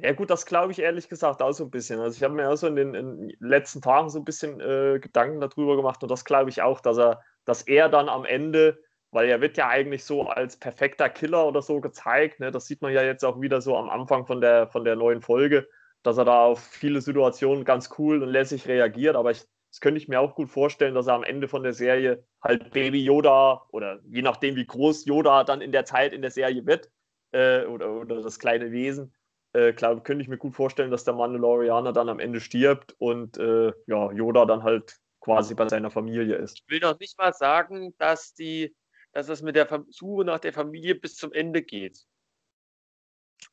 Ja, 0.00 0.12
gut, 0.12 0.30
das 0.30 0.46
glaube 0.46 0.70
ich 0.70 0.78
ehrlich 0.78 1.08
gesagt 1.08 1.42
auch 1.42 1.50
so 1.50 1.64
ein 1.64 1.70
bisschen. 1.70 1.98
Also, 1.98 2.16
ich 2.16 2.22
habe 2.22 2.34
mir 2.34 2.48
auch 2.48 2.56
so 2.56 2.68
in 2.68 2.76
den, 2.76 2.94
in 2.94 3.28
den, 3.28 3.36
letzten 3.40 3.82
Tagen 3.82 4.10
so 4.10 4.20
ein 4.20 4.24
bisschen 4.24 4.60
äh, 4.60 5.00
Gedanken 5.00 5.40
darüber 5.40 5.74
gemacht 5.74 6.02
und 6.04 6.08
das 6.08 6.24
glaube 6.24 6.50
ich 6.50 6.62
auch, 6.62 6.80
dass 6.80 6.98
er, 6.98 7.20
dass 7.44 7.62
er 7.62 7.88
dann 7.88 8.08
am 8.08 8.24
Ende, 8.24 8.80
weil 9.10 9.28
er 9.28 9.40
wird 9.40 9.56
ja 9.56 9.68
eigentlich 9.68 10.04
so 10.04 10.28
als 10.28 10.56
perfekter 10.56 11.08
Killer 11.08 11.48
oder 11.48 11.62
so 11.62 11.80
gezeigt, 11.80 12.38
ne? 12.38 12.52
das 12.52 12.66
sieht 12.66 12.80
man 12.80 12.92
ja 12.92 13.02
jetzt 13.02 13.24
auch 13.24 13.40
wieder 13.40 13.60
so 13.60 13.76
am 13.76 13.90
Anfang 13.90 14.24
von 14.24 14.40
der, 14.40 14.68
von 14.68 14.84
der 14.84 14.94
neuen 14.94 15.20
Folge, 15.20 15.68
dass 16.04 16.16
er 16.16 16.24
da 16.24 16.44
auf 16.44 16.60
viele 16.60 17.00
Situationen 17.00 17.64
ganz 17.64 17.90
cool 17.98 18.22
und 18.22 18.28
lässig 18.28 18.68
reagiert, 18.68 19.16
aber 19.16 19.32
ich 19.32 19.48
das 19.70 19.80
könnte 19.80 19.98
ich 19.98 20.08
mir 20.08 20.20
auch 20.20 20.34
gut 20.34 20.50
vorstellen, 20.50 20.94
dass 20.94 21.06
er 21.06 21.14
am 21.14 21.24
Ende 21.24 21.48
von 21.48 21.62
der 21.62 21.72
Serie 21.72 22.24
halt 22.42 22.70
Baby 22.72 23.02
Yoda 23.04 23.66
oder 23.70 24.00
je 24.08 24.22
nachdem, 24.22 24.56
wie 24.56 24.66
groß 24.66 25.04
Yoda 25.04 25.44
dann 25.44 25.60
in 25.60 25.72
der 25.72 25.84
Zeit 25.84 26.12
in 26.12 26.22
der 26.22 26.30
Serie 26.30 26.64
wird 26.66 26.90
äh, 27.32 27.64
oder, 27.66 27.92
oder 27.92 28.22
das 28.22 28.38
kleine 28.38 28.72
Wesen, 28.72 29.14
äh, 29.52 29.72
klar, 29.72 30.02
könnte 30.02 30.22
ich 30.22 30.28
mir 30.28 30.38
gut 30.38 30.54
vorstellen, 30.54 30.90
dass 30.90 31.04
der 31.04 31.14
Mandalorianer 31.14 31.92
dann 31.92 32.08
am 32.08 32.20
Ende 32.20 32.40
stirbt 32.40 32.94
und 32.98 33.38
äh, 33.38 33.72
ja, 33.86 34.12
Yoda 34.12 34.44
dann 34.44 34.62
halt 34.62 34.98
quasi 35.20 35.54
bei 35.54 35.68
seiner 35.68 35.90
Familie 35.90 36.36
ist. 36.36 36.58
Ich 36.58 36.68
will 36.68 36.80
noch 36.80 36.98
nicht 36.98 37.18
mal 37.18 37.32
sagen, 37.32 37.94
dass 37.98 38.34
die, 38.34 38.74
dass 39.12 39.28
es 39.28 39.42
mit 39.42 39.56
der 39.56 39.84
Suche 39.88 40.24
nach 40.24 40.38
der 40.38 40.52
Familie 40.52 40.94
bis 40.94 41.16
zum 41.16 41.32
Ende 41.32 41.62
geht. 41.62 42.04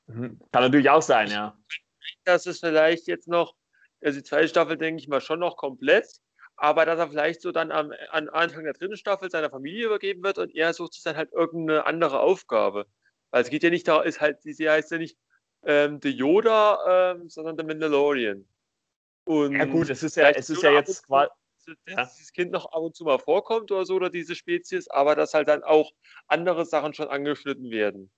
Mhm. 0.08 0.40
Kann 0.52 0.64
natürlich 0.64 0.90
auch 0.90 1.02
sein, 1.02 1.30
ja. 1.30 1.58
Dass 2.24 2.46
es 2.46 2.60
vielleicht 2.60 3.08
jetzt 3.08 3.28
noch 3.28 3.56
also 4.06 4.20
die 4.20 4.24
zweite 4.24 4.48
Staffel 4.48 4.78
denke 4.78 5.02
ich 5.02 5.08
mal 5.08 5.22
schon 5.22 5.40
noch 5.40 5.58
komplett, 5.58 6.08
aber 6.56 6.86
dass 6.86 7.00
er 7.00 7.10
vielleicht 7.10 7.42
so 7.42 7.52
dann 7.52 7.72
am, 7.72 7.92
am 8.12 8.30
Anfang 8.30 8.64
der 8.64 8.74
dritten 8.74 8.98
Staffel 8.98 9.30
seiner 9.30 9.50
Familie 9.50 9.88
übergeben 9.88 10.24
wird 10.24 10.38
und 10.38 10.56
er 10.56 10.74
sucht 10.74 10.94
sich 10.94 11.04
dann 11.04 11.18
halt 11.18 11.34
irgendeine 11.34 11.86
andere 11.86 12.20
Aufgabe. 12.20 12.86
Weil 13.32 13.44
es 13.44 13.50
geht 13.50 13.64
ja 13.64 13.70
nicht 13.70 13.88
da, 13.88 14.02
ist 14.02 14.22
halt, 14.22 14.42
sie 14.42 14.70
heißt 14.70 14.92
ja 14.92 14.98
nicht 14.98 15.18
ähm, 15.64 16.00
The 16.02 16.10
Yoda, 16.10 17.14
ähm, 17.14 17.30
sondern 17.30 17.58
The 17.58 17.64
Mandalorian. 17.64 18.48
Und 19.26 19.56
ja 19.56 19.66
gut, 19.66 19.90
es 19.90 20.04
ist 20.04 20.16
ja, 20.16 20.30
es 20.30 20.50
ist 20.50 20.62
ja 20.62 20.72
jetzt 20.72 21.06
quasi 21.08 21.32
dass 21.66 21.76
ja. 21.88 22.06
dieses 22.06 22.32
Kind 22.32 22.52
noch 22.52 22.68
ab 22.68 22.82
und 22.82 22.96
zu 22.96 23.04
mal 23.06 23.18
vorkommt 23.18 23.72
oder 23.72 23.86
so, 23.86 23.96
oder 23.96 24.12
diese 24.12 24.36
Spezies, 24.36 24.88
aber 24.88 25.16
dass 25.16 25.34
halt 25.34 25.48
dann 25.48 25.64
auch 25.64 25.92
andere 26.28 26.64
Sachen 26.66 26.94
schon 26.94 27.08
angeschnitten 27.08 27.72
werden. 27.72 28.12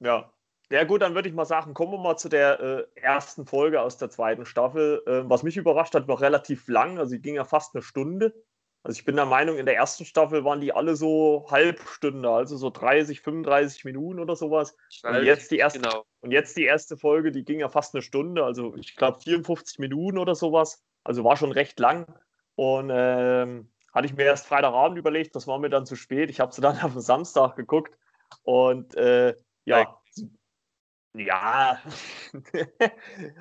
Ja. 0.00 0.33
Ja 0.74 0.82
gut, 0.82 1.02
dann 1.02 1.14
würde 1.14 1.28
ich 1.28 1.34
mal 1.36 1.44
sagen, 1.44 1.72
kommen 1.72 1.92
wir 1.92 1.98
mal 1.98 2.16
zu 2.16 2.28
der 2.28 2.58
äh, 2.58 2.84
ersten 2.96 3.46
Folge 3.46 3.80
aus 3.80 3.96
der 3.96 4.10
zweiten 4.10 4.44
Staffel. 4.44 5.04
Äh, 5.06 5.22
was 5.30 5.44
mich 5.44 5.56
überrascht 5.56 5.94
hat, 5.94 6.08
noch 6.08 6.20
relativ 6.20 6.66
lang, 6.66 6.98
also 6.98 7.10
sie 7.10 7.20
ging 7.20 7.36
ja 7.36 7.44
fast 7.44 7.76
eine 7.76 7.82
Stunde. 7.82 8.34
Also 8.82 8.98
ich 8.98 9.04
bin 9.04 9.14
der 9.14 9.24
Meinung, 9.24 9.56
in 9.56 9.66
der 9.66 9.76
ersten 9.76 10.04
Staffel 10.04 10.44
waren 10.44 10.60
die 10.60 10.72
alle 10.72 10.96
so 10.96 11.46
Halbstunde, 11.48 12.28
also 12.28 12.56
so 12.56 12.70
30, 12.70 13.20
35 13.20 13.84
Minuten 13.84 14.18
oder 14.18 14.34
sowas. 14.34 14.76
Und 15.04 15.22
jetzt, 15.22 15.52
die 15.52 15.58
erste, 15.58 15.78
genau. 15.78 16.06
und 16.22 16.32
jetzt 16.32 16.56
die 16.56 16.64
erste 16.64 16.96
Folge, 16.96 17.30
die 17.30 17.44
ging 17.44 17.60
ja 17.60 17.68
fast 17.68 17.94
eine 17.94 18.02
Stunde, 18.02 18.44
also 18.44 18.74
ich 18.74 18.96
glaube 18.96 19.20
54 19.20 19.78
Minuten 19.78 20.18
oder 20.18 20.34
sowas. 20.34 20.82
Also 21.04 21.22
war 21.22 21.36
schon 21.36 21.52
recht 21.52 21.78
lang. 21.78 22.04
Und 22.56 22.90
ähm, 22.92 23.70
hatte 23.92 24.06
ich 24.06 24.14
mir 24.16 24.24
erst 24.24 24.48
Freitagabend 24.48 24.98
überlegt, 24.98 25.36
das 25.36 25.46
war 25.46 25.60
mir 25.60 25.70
dann 25.70 25.86
zu 25.86 25.94
spät. 25.94 26.30
Ich 26.30 26.40
habe 26.40 26.52
sie 26.52 26.60
dann 26.60 26.78
auf 26.82 26.94
den 26.94 27.00
Samstag 27.00 27.54
geguckt. 27.54 27.96
Und 28.42 28.96
äh, 28.96 29.36
ja, 29.64 30.00
ja, 31.14 31.80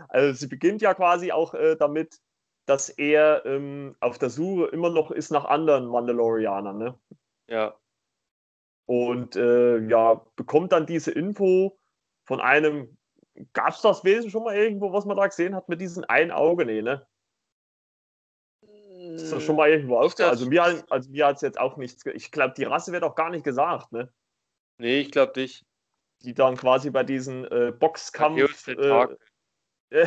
also 0.10 0.34
sie 0.34 0.48
beginnt 0.48 0.82
ja 0.82 0.94
quasi 0.94 1.32
auch 1.32 1.54
äh, 1.54 1.76
damit, 1.76 2.20
dass 2.66 2.90
er 2.90 3.46
ähm, 3.46 3.96
auf 4.00 4.20
der 4.20 4.30
Suche 4.30 4.68
immer 4.68 4.90
noch 4.90 5.12
ist 5.12 5.32
nach 5.32 5.46
anderen 5.46 5.88
Mandalorianern. 5.88 6.78
Ne? 6.78 7.00
Ja. 7.48 7.76
Und 8.86 9.36
äh, 9.36 9.80
ja, 9.88 10.26
bekommt 10.36 10.72
dann 10.72 10.86
diese 10.86 11.12
Info 11.12 11.80
von 12.26 12.40
einem. 12.40 12.98
Gab 13.54 13.70
es 13.70 13.82
das 13.82 14.04
Wesen 14.04 14.30
schon 14.30 14.44
mal 14.44 14.56
irgendwo, 14.56 14.94
was 14.94 15.06
man 15.06 15.18
da 15.18 15.26
gesehen 15.26 15.56
hat 15.56 15.68
mit 15.68 15.82
diesem 15.82 16.04
einen 16.04 16.30
Auge? 16.30 16.66
Nee, 16.66 16.84
ne? 16.84 17.08
Ist 18.62 19.32
das 19.32 19.44
schon 19.44 19.56
mal 19.56 19.70
irgendwo 19.70 19.98
aufgefallen? 19.98 20.30
Also 20.30 20.48
mir, 20.48 20.86
also 20.90 21.10
mir 21.10 21.26
hat 21.26 21.38
es 21.38 21.42
jetzt 21.42 21.60
auch 21.60 21.78
nichts. 21.78 22.06
Ich 22.06 22.32
glaube, 22.32 22.54
die 22.56 22.64
Rasse 22.64 22.92
wird 22.92 23.04
auch 23.04 23.16
gar 23.16 23.32
nicht 23.32 23.44
gesagt, 23.44 23.92
ne? 23.92 24.14
Nee, 24.78 25.00
ich 25.00 25.12
glaube 25.12 25.40
nicht. 25.40 25.66
Die 26.24 26.34
dann 26.34 26.56
quasi 26.56 26.90
bei 26.90 27.04
diesem 27.04 27.46
äh, 27.52 27.72
Boxkampf. 27.72 28.68
Äh, 28.68 30.06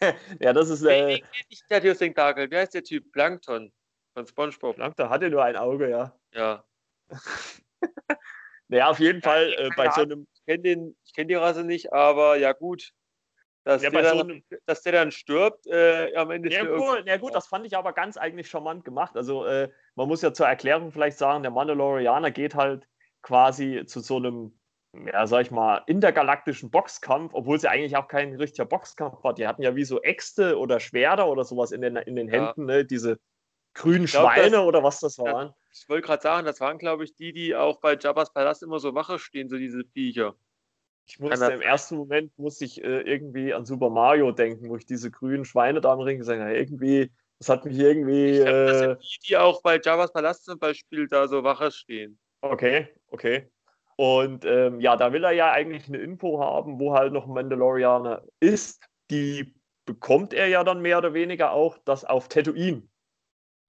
ja, 0.40 0.52
das 0.52 0.70
ist. 0.70 0.82
Äh, 0.82 1.06
nee, 1.06 1.24
nicht 1.48 1.70
der 1.70 1.80
Tentakel. 1.96 2.50
Wie 2.50 2.56
heißt 2.56 2.74
der 2.74 2.82
Typ? 2.82 3.12
Plankton 3.12 3.72
von 4.14 4.26
SpongeBob. 4.26 4.76
Plankton 4.76 5.10
hatte 5.10 5.30
nur 5.30 5.44
ein 5.44 5.56
Auge, 5.56 5.90
ja. 5.90 6.18
Ja. 6.32 6.64
naja, 8.68 8.88
auf 8.88 8.98
jeden 8.98 9.20
Fall 9.20 9.52
äh, 9.58 9.70
bei 9.76 9.90
so 9.90 10.02
einem. 10.02 10.26
Ich 10.34 10.44
kenne 10.46 10.94
kenn 11.14 11.28
die 11.28 11.34
Rasse 11.34 11.64
nicht, 11.64 11.92
aber 11.92 12.36
ja, 12.36 12.52
gut. 12.52 12.92
Dass, 13.64 13.82
ja, 13.82 13.90
der, 13.90 14.02
dann, 14.02 14.16
so 14.16 14.24
einem, 14.24 14.42
dass 14.64 14.82
der 14.82 14.92
dann 14.92 15.12
stirbt 15.12 15.66
äh, 15.66 16.14
am 16.16 16.30
Ende. 16.30 16.50
Ja, 16.50 16.64
cool. 16.64 17.02
ja, 17.06 17.18
gut, 17.18 17.34
das 17.34 17.46
fand 17.46 17.66
ich 17.66 17.76
aber 17.76 17.92
ganz 17.92 18.16
eigentlich 18.16 18.48
charmant 18.48 18.86
gemacht. 18.86 19.16
Also, 19.16 19.44
äh, 19.44 19.70
man 19.96 20.08
muss 20.08 20.22
ja 20.22 20.32
zur 20.32 20.46
Erklärung 20.46 20.92
vielleicht 20.92 21.18
sagen, 21.18 21.42
der 21.42 21.52
Mandalorianer 21.52 22.30
geht 22.30 22.54
halt 22.54 22.88
quasi 23.20 23.84
zu 23.84 24.00
so 24.00 24.16
einem 24.16 24.58
ja, 24.92 25.26
sag 25.26 25.42
ich 25.42 25.50
mal, 25.50 25.82
intergalaktischen 25.86 26.70
Boxkampf, 26.70 27.32
obwohl 27.34 27.56
es 27.56 27.62
ja 27.62 27.70
eigentlich 27.70 27.96
auch 27.96 28.08
kein 28.08 28.34
richtiger 28.34 28.64
Boxkampf 28.64 29.22
war. 29.22 29.34
Die 29.34 29.46
hatten 29.46 29.62
ja 29.62 29.76
wie 29.76 29.84
so 29.84 30.00
Äxte 30.02 30.58
oder 30.58 30.80
Schwerter 30.80 31.28
oder 31.28 31.44
sowas 31.44 31.70
in 31.70 31.80
den, 31.80 31.96
in 31.96 32.16
den 32.16 32.28
Händen, 32.28 32.68
ja. 32.68 32.76
ne? 32.76 32.84
diese 32.84 33.18
grünen 33.74 34.06
glaub, 34.06 34.32
Schweine 34.32 34.56
das, 34.56 34.64
oder 34.64 34.82
was 34.82 35.00
das 35.00 35.18
waren. 35.18 35.48
Ja, 35.48 35.54
ich 35.72 35.88
wollte 35.88 36.06
gerade 36.06 36.22
sagen, 36.22 36.44
das 36.44 36.60
waren, 36.60 36.78
glaube 36.78 37.04
ich, 37.04 37.14
die, 37.14 37.32
die 37.32 37.54
auch 37.54 37.80
bei 37.80 37.96
Jabba's 37.96 38.32
Palast 38.32 38.62
immer 38.62 38.80
so 38.80 38.94
Wache 38.94 39.18
stehen, 39.18 39.48
so 39.48 39.56
diese 39.56 39.84
Viecher. 39.84 40.34
Ich 41.06 41.18
musste 41.18 41.52
im 41.52 41.60
ersten 41.60 41.96
Moment 41.96 42.36
musste 42.38 42.64
ich 42.64 42.82
äh, 42.84 43.00
irgendwie 43.00 43.52
an 43.52 43.64
Super 43.64 43.90
Mario 43.90 44.30
denken, 44.32 44.68
wo 44.68 44.76
ich 44.76 44.86
diese 44.86 45.10
grünen 45.10 45.44
Schweine 45.44 45.80
da 45.80 45.92
am 45.92 46.00
Ring 46.00 46.18
gesagt 46.18 46.40
habe, 46.40 46.56
irgendwie, 46.56 47.10
das 47.38 47.48
hat 47.48 47.64
mich 47.64 47.78
irgendwie. 47.78 48.38
Ich 48.38 48.44
glaub, 48.44 48.66
das 48.66 48.78
sind 48.78 48.90
äh, 48.90 48.96
die, 48.96 49.28
die 49.28 49.36
auch 49.36 49.62
bei 49.62 49.80
Jabba's 49.80 50.12
Palast 50.12 50.44
zum 50.44 50.58
Beispiel 50.58 51.08
da 51.08 51.26
so 51.26 51.42
Wache 51.42 51.72
stehen. 51.72 52.18
Okay, 52.42 52.88
okay. 53.08 53.50
Und 54.00 54.46
ähm, 54.46 54.80
ja, 54.80 54.96
da 54.96 55.12
will 55.12 55.24
er 55.24 55.32
ja 55.32 55.52
eigentlich 55.52 55.86
eine 55.86 55.98
Info 55.98 56.40
haben, 56.40 56.80
wo 56.80 56.94
halt 56.94 57.12
noch 57.12 57.26
ein 57.26 57.34
Mandalorianer 57.34 58.22
ist. 58.40 58.82
Die 59.10 59.54
bekommt 59.84 60.32
er 60.32 60.46
ja 60.46 60.64
dann 60.64 60.80
mehr 60.80 60.96
oder 60.96 61.12
weniger 61.12 61.52
auch, 61.52 61.76
das 61.84 62.06
auf 62.06 62.26
Tatooine. 62.28 62.88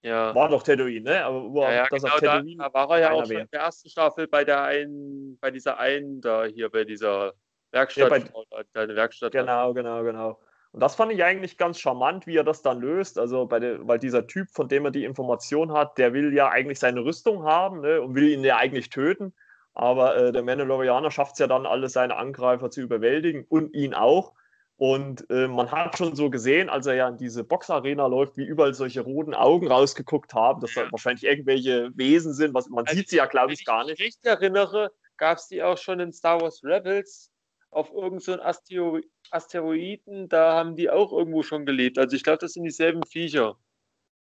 Ja. 0.00 0.34
War 0.34 0.48
doch 0.48 0.62
Tatooine, 0.62 1.02
ne? 1.02 1.22
Aber 1.22 1.52
wo 1.52 1.60
ja, 1.64 1.72
ja, 1.72 1.86
das 1.90 2.02
genau, 2.02 2.14
auf 2.14 2.20
Tatooine 2.20 2.56
da, 2.56 2.68
da 2.70 2.72
war 2.72 2.90
er 2.92 2.98
ja 2.98 3.10
auch 3.10 3.26
schon 3.26 3.36
in 3.40 3.48
der 3.52 3.60
ersten 3.60 3.90
Staffel 3.90 4.26
bei 4.26 4.42
der 4.42 4.62
einen, 4.62 5.36
bei 5.38 5.50
dieser 5.50 5.78
einen 5.78 6.22
da 6.22 6.46
hier, 6.46 6.70
bei 6.70 6.84
dieser 6.84 7.34
Werkstatt. 7.70 8.10
Ja, 8.10 8.42
bei, 8.48 8.62
deine 8.72 8.96
Werkstatt. 8.96 9.32
Genau, 9.32 9.74
genau, 9.74 10.02
genau. 10.02 10.40
Und 10.70 10.80
das 10.80 10.94
fand 10.94 11.12
ich 11.12 11.22
eigentlich 11.22 11.58
ganz 11.58 11.78
charmant, 11.78 12.26
wie 12.26 12.38
er 12.38 12.44
das 12.44 12.62
dann 12.62 12.80
löst. 12.80 13.18
Also, 13.18 13.44
bei 13.44 13.60
der, 13.60 13.86
weil 13.86 13.98
dieser 13.98 14.26
Typ, 14.26 14.48
von 14.48 14.66
dem 14.66 14.86
er 14.86 14.92
die 14.92 15.04
Information 15.04 15.72
hat, 15.72 15.98
der 15.98 16.14
will 16.14 16.32
ja 16.32 16.48
eigentlich 16.48 16.78
seine 16.78 17.04
Rüstung 17.04 17.42
haben 17.42 17.82
ne, 17.82 18.00
und 18.00 18.14
will 18.14 18.30
ihn 18.30 18.44
ja 18.44 18.56
eigentlich 18.56 18.88
töten. 18.88 19.34
Aber 19.74 20.16
äh, 20.16 20.32
der 20.32 20.42
Mandalorianer 20.42 21.10
schafft 21.10 21.34
es 21.34 21.38
ja 21.38 21.46
dann, 21.46 21.66
alle 21.66 21.88
seine 21.88 22.16
Angreifer 22.16 22.70
zu 22.70 22.80
überwältigen 22.80 23.44
und 23.48 23.74
ihn 23.74 23.94
auch. 23.94 24.34
Und 24.76 25.30
äh, 25.30 25.46
man 25.46 25.70
hat 25.70 25.96
schon 25.96 26.16
so 26.16 26.28
gesehen, 26.28 26.68
als 26.68 26.86
er 26.86 26.94
ja 26.94 27.08
in 27.08 27.16
diese 27.16 27.44
Boxarena 27.44 28.06
läuft, 28.06 28.36
wie 28.36 28.44
überall 28.44 28.74
solche 28.74 29.02
roten 29.02 29.34
Augen 29.34 29.68
rausgeguckt 29.68 30.34
haben, 30.34 30.60
dass 30.60 30.74
da 30.74 30.90
wahrscheinlich 30.90 31.24
irgendwelche 31.24 31.90
Wesen 31.94 32.34
sind. 32.34 32.52
Was, 32.52 32.68
man 32.68 32.84
also, 32.86 32.96
sieht 32.96 33.08
sie 33.08 33.16
ja, 33.16 33.26
glaube 33.26 33.52
ich, 33.52 33.64
gar 33.64 33.84
nicht. 33.84 34.00
Wenn 34.00 34.08
ich 34.08 34.16
mich 34.22 34.30
erinnere, 34.30 34.90
gab 35.18 35.38
es 35.38 35.46
die 35.46 35.62
auch 35.62 35.78
schon 35.78 36.00
in 36.00 36.12
Star 36.12 36.40
Wars 36.40 36.64
Rebels 36.64 37.30
auf 37.70 37.90
irgendeinen 37.92 38.40
so 38.40 39.00
Asteroiden. 39.30 40.28
Da 40.28 40.54
haben 40.54 40.74
die 40.74 40.90
auch 40.90 41.12
irgendwo 41.12 41.42
schon 41.42 41.64
gelebt. 41.64 41.98
Also 41.98 42.16
ich 42.16 42.24
glaube, 42.24 42.38
das 42.38 42.52
sind 42.52 42.64
dieselben 42.64 43.04
Viecher. 43.04 43.56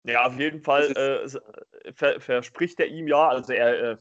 Ja, 0.04 0.26
auf 0.26 0.38
jeden 0.38 0.62
Fall 0.62 0.90
äh, 0.96 1.92
ver 1.94 2.20
verspricht 2.20 2.80
er 2.80 2.88
ihm 2.88 3.06
ja, 3.06 3.28
also 3.28 3.52
er 3.52 3.92
äh, 3.92 3.96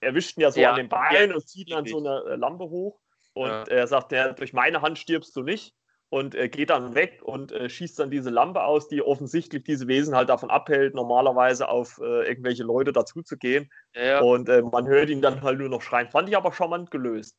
erwischt 0.00 0.36
ihn 0.36 0.42
ja 0.42 0.50
so 0.50 0.60
ja. 0.60 0.70
an 0.70 0.76
den 0.76 0.88
Beinen 0.88 1.34
und 1.34 1.46
zieht 1.48 1.70
dann 1.70 1.86
so 1.86 1.98
eine 1.98 2.22
äh, 2.32 2.36
Lampe 2.36 2.64
hoch. 2.64 3.00
Und 3.34 3.48
ja. 3.48 3.64
er 3.64 3.86
sagt, 3.86 4.12
ja, 4.12 4.32
durch 4.32 4.52
meine 4.52 4.82
Hand 4.82 4.98
stirbst 4.98 5.34
du 5.36 5.42
nicht. 5.42 5.74
Und 6.08 6.36
äh, 6.36 6.48
geht 6.48 6.70
dann 6.70 6.94
weg 6.94 7.18
und 7.24 7.50
äh, 7.50 7.68
schießt 7.68 7.98
dann 7.98 8.12
diese 8.12 8.30
Lampe 8.30 8.62
aus, 8.62 8.86
die 8.86 9.02
offensichtlich 9.02 9.64
diese 9.64 9.88
Wesen 9.88 10.14
halt 10.14 10.28
davon 10.28 10.50
abhält, 10.50 10.94
normalerweise 10.94 11.68
auf 11.68 11.98
äh, 11.98 12.28
irgendwelche 12.28 12.62
Leute 12.62 12.92
dazuzugehen. 12.92 13.68
Ja. 13.92 14.20
Und 14.20 14.48
äh, 14.48 14.62
man 14.62 14.86
hört 14.86 15.10
ihn 15.10 15.20
dann 15.20 15.42
halt 15.42 15.58
nur 15.58 15.68
noch 15.68 15.82
schreien. 15.82 16.08
Fand 16.08 16.28
ich 16.28 16.36
aber 16.36 16.52
charmant 16.52 16.92
gelöst. 16.92 17.36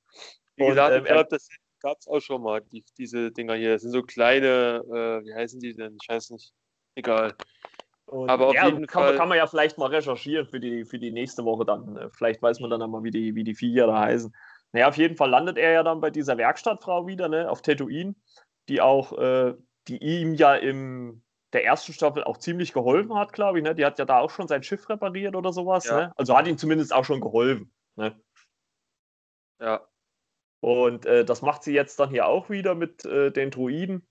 Wie 0.57 0.63
und, 0.63 0.69
gesagt, 0.71 0.93
ähm, 0.93 1.05
ich 1.05 1.11
glaube, 1.11 1.29
das 1.29 1.47
gab 1.79 1.97
es 1.97 2.07
auch 2.07 2.19
schon 2.19 2.41
mal, 2.41 2.61
die, 2.61 2.83
diese 2.97 3.31
Dinger 3.31 3.55
hier. 3.55 3.71
Das 3.71 3.83
sind 3.83 3.91
so 3.91 4.03
kleine, 4.03 4.83
äh, 4.85 5.25
wie 5.25 5.33
heißen 5.33 5.61
die 5.61 5.73
denn? 5.73 5.97
Ich 6.01 6.09
weiß 6.09 6.31
nicht. 6.31 6.51
Egal. 6.95 7.35
Und 8.07 8.29
aber 8.29 8.47
auf 8.47 8.53
ja, 8.53 8.65
jeden 8.65 8.87
kann, 8.87 9.03
Fall. 9.03 9.17
kann 9.17 9.27
man 9.27 9.37
ja 9.37 9.47
vielleicht 9.47 9.77
mal 9.77 9.89
recherchieren 9.89 10.47
für 10.47 10.61
die, 10.61 10.85
für 10.85 10.97
die 10.97 11.11
nächste 11.11 11.43
Woche 11.43 11.65
dann. 11.65 12.09
Vielleicht 12.13 12.41
weiß 12.41 12.61
man 12.61 12.69
dann 12.69 12.81
einmal, 12.81 13.03
wie 13.03 13.11
die, 13.11 13.35
wie 13.35 13.43
die 13.43 13.53
Viecher 13.53 13.85
da 13.87 13.99
heißen. 13.99 14.33
Naja, 14.71 14.87
auf 14.87 14.97
jeden 14.97 15.17
Fall 15.17 15.29
landet 15.29 15.57
er 15.57 15.71
ja 15.71 15.83
dann 15.83 15.99
bei 15.99 16.09
dieser 16.09 16.37
Werkstattfrau 16.37 17.05
wieder, 17.05 17.27
ne, 17.27 17.49
auf 17.49 17.61
Tatooine, 17.61 18.15
die 18.69 18.79
auch, 18.79 19.17
äh, 19.17 19.55
die 19.89 19.97
ihm 19.97 20.35
ja 20.35 20.55
in 20.55 21.21
der 21.53 21.65
ersten 21.65 21.93
Staffel 21.93 22.23
auch 22.23 22.37
ziemlich 22.37 22.71
geholfen 22.71 23.15
hat, 23.15 23.33
glaube 23.33 23.59
ich. 23.59 23.63
Ne? 23.63 23.75
Die 23.75 23.85
hat 23.85 23.99
ja 23.99 24.05
da 24.05 24.19
auch 24.19 24.29
schon 24.29 24.47
sein 24.47 24.63
Schiff 24.63 24.87
repariert 24.89 25.35
oder 25.35 25.51
sowas. 25.51 25.85
Ja. 25.85 25.97
Ne? 25.97 26.13
Also 26.15 26.37
hat 26.37 26.47
ihm 26.47 26.57
zumindest 26.57 26.93
auch 26.93 27.05
schon 27.05 27.21
geholfen. 27.21 27.73
Ne? 27.95 28.17
Ja. 29.59 29.87
Und 30.61 31.05
äh, 31.05 31.23
das 31.25 31.41
macht 31.41 31.63
sie 31.63 31.73
jetzt 31.73 31.99
dann 31.99 32.09
hier 32.09 32.25
auch 32.25 32.49
wieder 32.49 32.73
mit 32.75 33.05
äh, 33.05 33.31
den 33.31 33.51
Druiden 33.51 34.07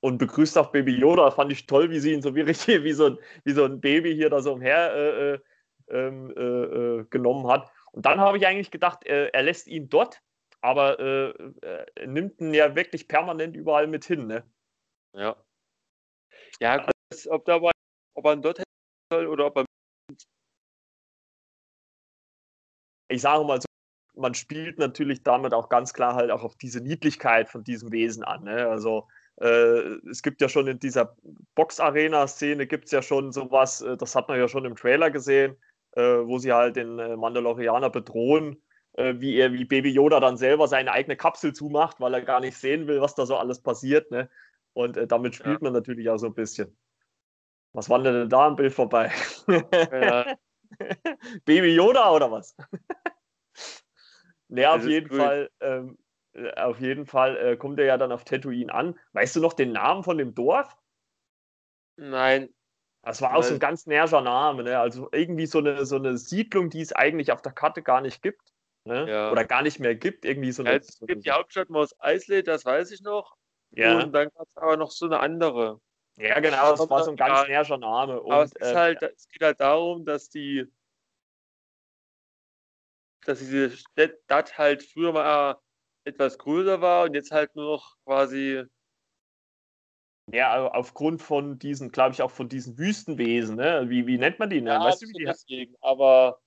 und 0.00 0.18
begrüßt 0.18 0.58
auch 0.58 0.72
Baby 0.72 0.92
Yoda. 0.98 1.30
Fand 1.30 1.52
ich 1.52 1.66
toll, 1.66 1.90
wie 1.90 2.00
sie 2.00 2.12
ihn 2.12 2.22
so 2.22 2.34
wie 2.34 2.40
richtig, 2.40 2.82
wie 2.84 2.92
so 2.92 3.06
ein, 3.06 3.18
wie 3.44 3.52
so 3.52 3.64
ein 3.64 3.80
Baby 3.80 4.14
hier 4.14 4.30
da 4.30 4.40
so 4.40 4.52
umher 4.54 4.92
äh, 4.94 5.32
äh, 5.34 5.38
ähm, 5.88 6.32
äh, 6.36 6.40
äh, 6.42 7.04
genommen 7.10 7.46
hat. 7.48 7.70
Und 7.92 8.06
dann 8.06 8.20
habe 8.20 8.38
ich 8.38 8.46
eigentlich 8.46 8.70
gedacht, 8.70 9.04
er 9.04 9.42
lässt 9.42 9.66
ihn 9.66 9.90
dort, 9.90 10.22
aber 10.62 10.98
er 10.98 12.06
nimmt 12.06 12.40
ihn 12.40 12.54
ja 12.54 12.74
wirklich 12.74 13.06
permanent 13.06 13.54
überall 13.54 13.86
mit 13.86 14.06
hin. 14.06 14.26
Ne? 14.26 14.50
Ja. 15.12 15.36
Ja, 16.58 16.78
gut, 16.78 16.94
ob, 17.28 17.44
da, 17.44 17.60
ob 18.14 18.24
er 18.24 18.32
ihn 18.32 18.40
dort 18.40 18.62
soll 19.12 19.26
oder 19.26 19.46
ob 19.46 19.58
er. 19.58 19.64
Ich 23.08 23.20
sage 23.20 23.44
mal 23.44 23.60
so, 23.60 23.66
man 24.14 24.34
spielt 24.34 24.78
natürlich 24.78 25.22
damit 25.22 25.52
auch 25.52 25.68
ganz 25.68 25.92
klar 25.92 26.14
halt 26.14 26.30
auch 26.30 26.44
auf 26.44 26.56
diese 26.56 26.80
Niedlichkeit 26.80 27.50
von 27.50 27.62
diesem 27.64 27.92
Wesen 27.92 28.24
an. 28.24 28.44
Ne? 28.44 28.68
Also 28.68 29.06
äh, 29.08 29.21
es 29.36 30.22
gibt 30.22 30.40
ja 30.40 30.48
schon 30.48 30.66
in 30.66 30.78
dieser 30.78 31.16
Box-Arena-Szene 31.54 32.66
gibt 32.66 32.84
es 32.86 32.90
ja 32.90 33.02
schon 33.02 33.32
sowas, 33.32 33.80
äh, 33.80 33.96
das 33.96 34.14
hat 34.14 34.28
man 34.28 34.38
ja 34.38 34.46
schon 34.46 34.64
im 34.64 34.76
Trailer 34.76 35.10
gesehen, 35.10 35.56
äh, 35.92 36.02
wo 36.02 36.38
sie 36.38 36.52
halt 36.52 36.76
den 36.76 36.98
äh, 36.98 37.16
Mandalorianer 37.16 37.90
bedrohen, 37.90 38.62
äh, 38.94 39.14
wie 39.18 39.36
er, 39.36 39.52
wie 39.52 39.64
Baby 39.64 39.90
Yoda 39.90 40.20
dann 40.20 40.36
selber 40.36 40.68
seine 40.68 40.92
eigene 40.92 41.16
Kapsel 41.16 41.52
zumacht, 41.52 42.00
weil 42.00 42.14
er 42.14 42.22
gar 42.22 42.40
nicht 42.40 42.56
sehen 42.56 42.86
will, 42.86 43.00
was 43.00 43.14
da 43.14 43.26
so 43.26 43.36
alles 43.36 43.60
passiert. 43.60 44.10
Ne? 44.10 44.28
Und 44.74 44.96
äh, 44.96 45.06
damit 45.06 45.34
spielt 45.34 45.60
ja. 45.60 45.64
man 45.64 45.72
natürlich 45.72 46.08
auch 46.08 46.18
so 46.18 46.26
ein 46.26 46.34
bisschen. 46.34 46.76
Was 47.72 47.88
war 47.88 48.02
denn 48.02 48.28
da 48.28 48.48
im 48.48 48.56
Bild 48.56 48.72
vorbei? 48.72 49.10
Ja. 49.48 50.34
Baby 51.44 51.74
Yoda 51.74 52.10
oder 52.10 52.30
was? 52.30 52.54
ne, 54.48 54.70
auf 54.70 54.86
jeden 54.86 55.14
Fall 55.14 55.50
ähm, 55.60 55.90
äh, 55.90 56.01
auf 56.56 56.80
jeden 56.80 57.06
Fall 57.06 57.36
äh, 57.36 57.56
kommt 57.56 57.78
er 57.78 57.86
ja 57.86 57.98
dann 57.98 58.12
auf 58.12 58.24
Tatooine 58.24 58.72
an. 58.72 58.98
Weißt 59.12 59.36
du 59.36 59.40
noch 59.40 59.52
den 59.52 59.72
Namen 59.72 60.02
von 60.02 60.18
dem 60.18 60.34
Dorf? 60.34 60.76
Nein. 61.96 62.52
Das 63.02 63.20
war 63.20 63.34
auch 63.34 63.42
so 63.42 63.54
ein 63.54 63.60
ganz 63.60 63.86
näherer 63.86 64.20
Name, 64.20 64.62
ne? 64.62 64.78
Also 64.78 65.08
irgendwie 65.10 65.46
so 65.46 65.58
eine, 65.58 65.84
so 65.84 65.96
eine 65.96 66.16
Siedlung, 66.16 66.70
die 66.70 66.80
es 66.80 66.92
eigentlich 66.92 67.32
auf 67.32 67.42
der 67.42 67.52
Karte 67.52 67.82
gar 67.82 68.00
nicht 68.00 68.22
gibt. 68.22 68.52
Ne? 68.84 69.10
Ja. 69.10 69.32
Oder 69.32 69.44
gar 69.44 69.62
nicht 69.62 69.80
mehr 69.80 69.96
gibt. 69.96 70.24
Irgendwie 70.24 70.52
so 70.52 70.62
eine, 70.62 70.78
es 70.78 71.00
gibt 71.00 71.10
so 71.10 71.20
die 71.20 71.30
Hauptstadt 71.30 71.68
Mos 71.68 71.94
Eisley, 72.00 72.42
das 72.42 72.64
weiß 72.64 72.92
ich 72.92 73.02
noch. 73.02 73.36
Ja. 73.70 74.00
Und 74.00 74.12
dann 74.12 74.28
gab 74.28 74.46
es 74.46 74.56
aber 74.56 74.76
noch 74.76 74.92
so 74.92 75.06
eine 75.06 75.18
andere. 75.18 75.80
Ja, 76.16 76.38
genau, 76.40 76.70
das 76.70 76.88
war 76.88 77.04
so 77.04 77.10
ein 77.10 77.16
ganz 77.16 77.48
näherer 77.48 77.78
Name. 77.78 78.20
Und, 78.20 78.32
aber 78.32 78.44
es, 78.44 78.52
äh, 78.56 78.74
halt, 78.74 79.02
es 79.02 79.28
geht 79.28 79.42
halt 79.42 79.60
darum, 79.60 80.04
dass 80.04 80.28
die 80.28 80.70
dass 83.24 83.38
diese 83.38 83.70
Stadt 83.70 84.58
halt 84.58 84.82
früher 84.82 85.12
mal 85.12 85.60
etwas 86.04 86.38
größer 86.38 86.80
war 86.80 87.04
und 87.04 87.14
jetzt 87.14 87.30
halt 87.30 87.54
nur 87.54 87.76
noch 87.76 87.96
quasi. 88.04 88.64
Ja, 90.32 90.68
aufgrund 90.68 91.20
von 91.20 91.58
diesen, 91.58 91.90
glaube 91.90 92.14
ich, 92.14 92.22
auch 92.22 92.30
von 92.30 92.48
diesen 92.48 92.78
Wüstenwesen, 92.78 93.56
ne? 93.56 93.84
Wie, 93.88 94.06
wie 94.06 94.18
nennt 94.18 94.38
man 94.38 94.50
die? 94.50 94.60
Ne? 94.60 94.70
Ja, 94.70 94.84
weißt 94.84 95.02
du, 95.02 95.08
wie 95.08 95.12
die 95.12 95.24
deswegen, 95.24 95.74
aber 95.80 96.38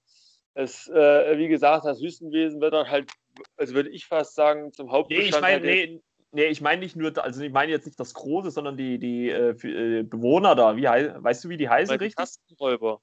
es, 0.54 0.88
äh, 0.88 1.38
wie 1.38 1.50
gesagt, 1.50 1.86
das 1.86 2.02
Wüstenwesen 2.02 2.62
wird 2.62 2.74
dann 2.74 2.89
halt, 2.89 3.12
also 3.58 3.74
würde 3.76 3.89
ich 3.89 4.06
fast 4.06 4.36
sagen, 4.36 4.72
zum 4.72 4.91
Hauptbestandteil. 4.91 5.60
Nee, 5.60 5.68
ich 5.68 5.89
meine, 5.89 5.94
nee, 5.94 6.02
nee, 6.32 6.46
ich 6.46 6.62
meine 6.62 6.80
nicht 6.80 6.96
nur, 6.96 7.18
also 7.22 7.41
ich 7.41 7.52
meine 7.52 7.72
jetzt 7.72 7.86
nicht 7.86 8.00
das 8.00 8.13
Große, 8.13 8.52
sondern 8.52 8.78
die, 8.78 8.98
die 8.98 9.30
äh, 9.30 9.50
äh 9.50 10.04
Bewohner 10.04 10.56
da. 10.56 10.78
Wie 10.78 10.84
weißt 10.84 11.44
du, 11.44 11.50
wie 11.50 11.58
die 11.58 11.70
heißen 11.70 11.98
richtig? 11.98 12.15
Tastenräuber. 12.15 13.02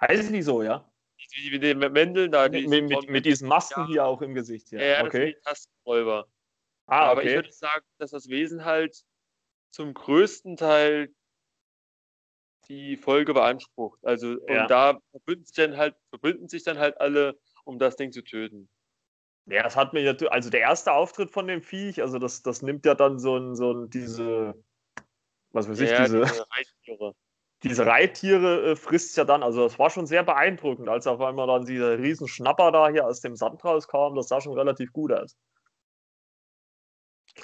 Heißen 0.00 0.32
die 0.32 0.42
so, 0.42 0.62
ja? 0.62 0.88
Wie, 1.18 1.52
wie 1.52 1.58
den 1.58 1.78
Mändeln 1.78 2.30
da. 2.30 2.48
Mit, 2.48 2.68
mit, 2.68 2.88
mit, 2.88 3.10
mit 3.10 3.26
diesen 3.26 3.48
Masken 3.48 3.80
ja. 3.80 3.86
hier 3.86 4.04
auch 4.06 4.22
im 4.22 4.34
Gesicht. 4.34 4.70
Ja, 4.70 4.80
ja, 4.80 5.04
okay. 5.04 5.04
das 5.04 5.12
sind 5.12 5.26
die 5.26 5.40
Tastenräuber. 5.42 6.28
Ah, 6.86 7.10
Aber 7.10 7.22
ich 7.22 7.34
würde 7.34 7.52
sagen, 7.52 7.84
dass 7.98 8.12
das 8.12 8.28
Wesen 8.28 8.64
halt 8.64 9.04
zum 9.70 9.92
größten 9.92 10.56
Teil 10.56 11.12
die 12.68 12.96
Folge 12.96 13.34
beansprucht. 13.34 13.98
Also 14.04 14.38
ja. 14.46 14.62
und 14.62 14.70
da 14.70 14.98
verbünden 15.10 15.44
sich, 15.44 15.56
dann 15.56 15.76
halt, 15.76 15.96
verbünden 16.10 16.48
sich 16.48 16.64
dann 16.64 16.78
halt 16.78 17.00
alle, 17.00 17.38
um 17.64 17.78
das 17.78 17.96
Ding 17.96 18.12
zu 18.12 18.22
töten. 18.22 18.68
Ja, 19.46 19.62
das 19.62 19.76
hat 19.76 19.94
mir 19.94 20.02
ja, 20.02 20.14
also 20.28 20.50
der 20.50 20.60
erste 20.60 20.92
Auftritt 20.92 21.30
von 21.30 21.46
dem 21.46 21.62
Viech, 21.62 22.02
also 22.02 22.18
das, 22.18 22.42
das 22.42 22.60
nimmt 22.60 22.84
ja 22.84 22.94
dann 22.94 23.18
so 23.18 23.36
ein, 23.36 23.56
so 23.56 23.72
ein, 23.72 23.88
diese, 23.88 24.54
was 25.52 25.68
weiß 25.68 25.80
ich, 25.80 25.90
ja, 25.90 26.04
diese, 26.04 26.20
diese. 26.86 27.14
Diese 27.64 27.86
Reittiere 27.86 28.70
äh, 28.70 28.76
frisst 28.76 29.16
ja 29.16 29.24
dann, 29.24 29.42
also 29.42 29.64
das 29.64 29.78
war 29.78 29.90
schon 29.90 30.06
sehr 30.06 30.22
beeindruckend, 30.22 30.88
als 30.88 31.06
auf 31.06 31.20
einmal 31.20 31.48
dann 31.48 31.66
dieser 31.66 31.98
riesen 31.98 32.28
Schnapper 32.28 32.70
da 32.70 32.88
hier 32.88 33.06
aus 33.06 33.20
dem 33.20 33.34
Sand 33.34 33.64
rauskam, 33.64 34.14
das 34.14 34.28
sah 34.28 34.40
schon 34.40 34.56
relativ 34.56 34.92
gut 34.92 35.12
aus. 35.12 35.36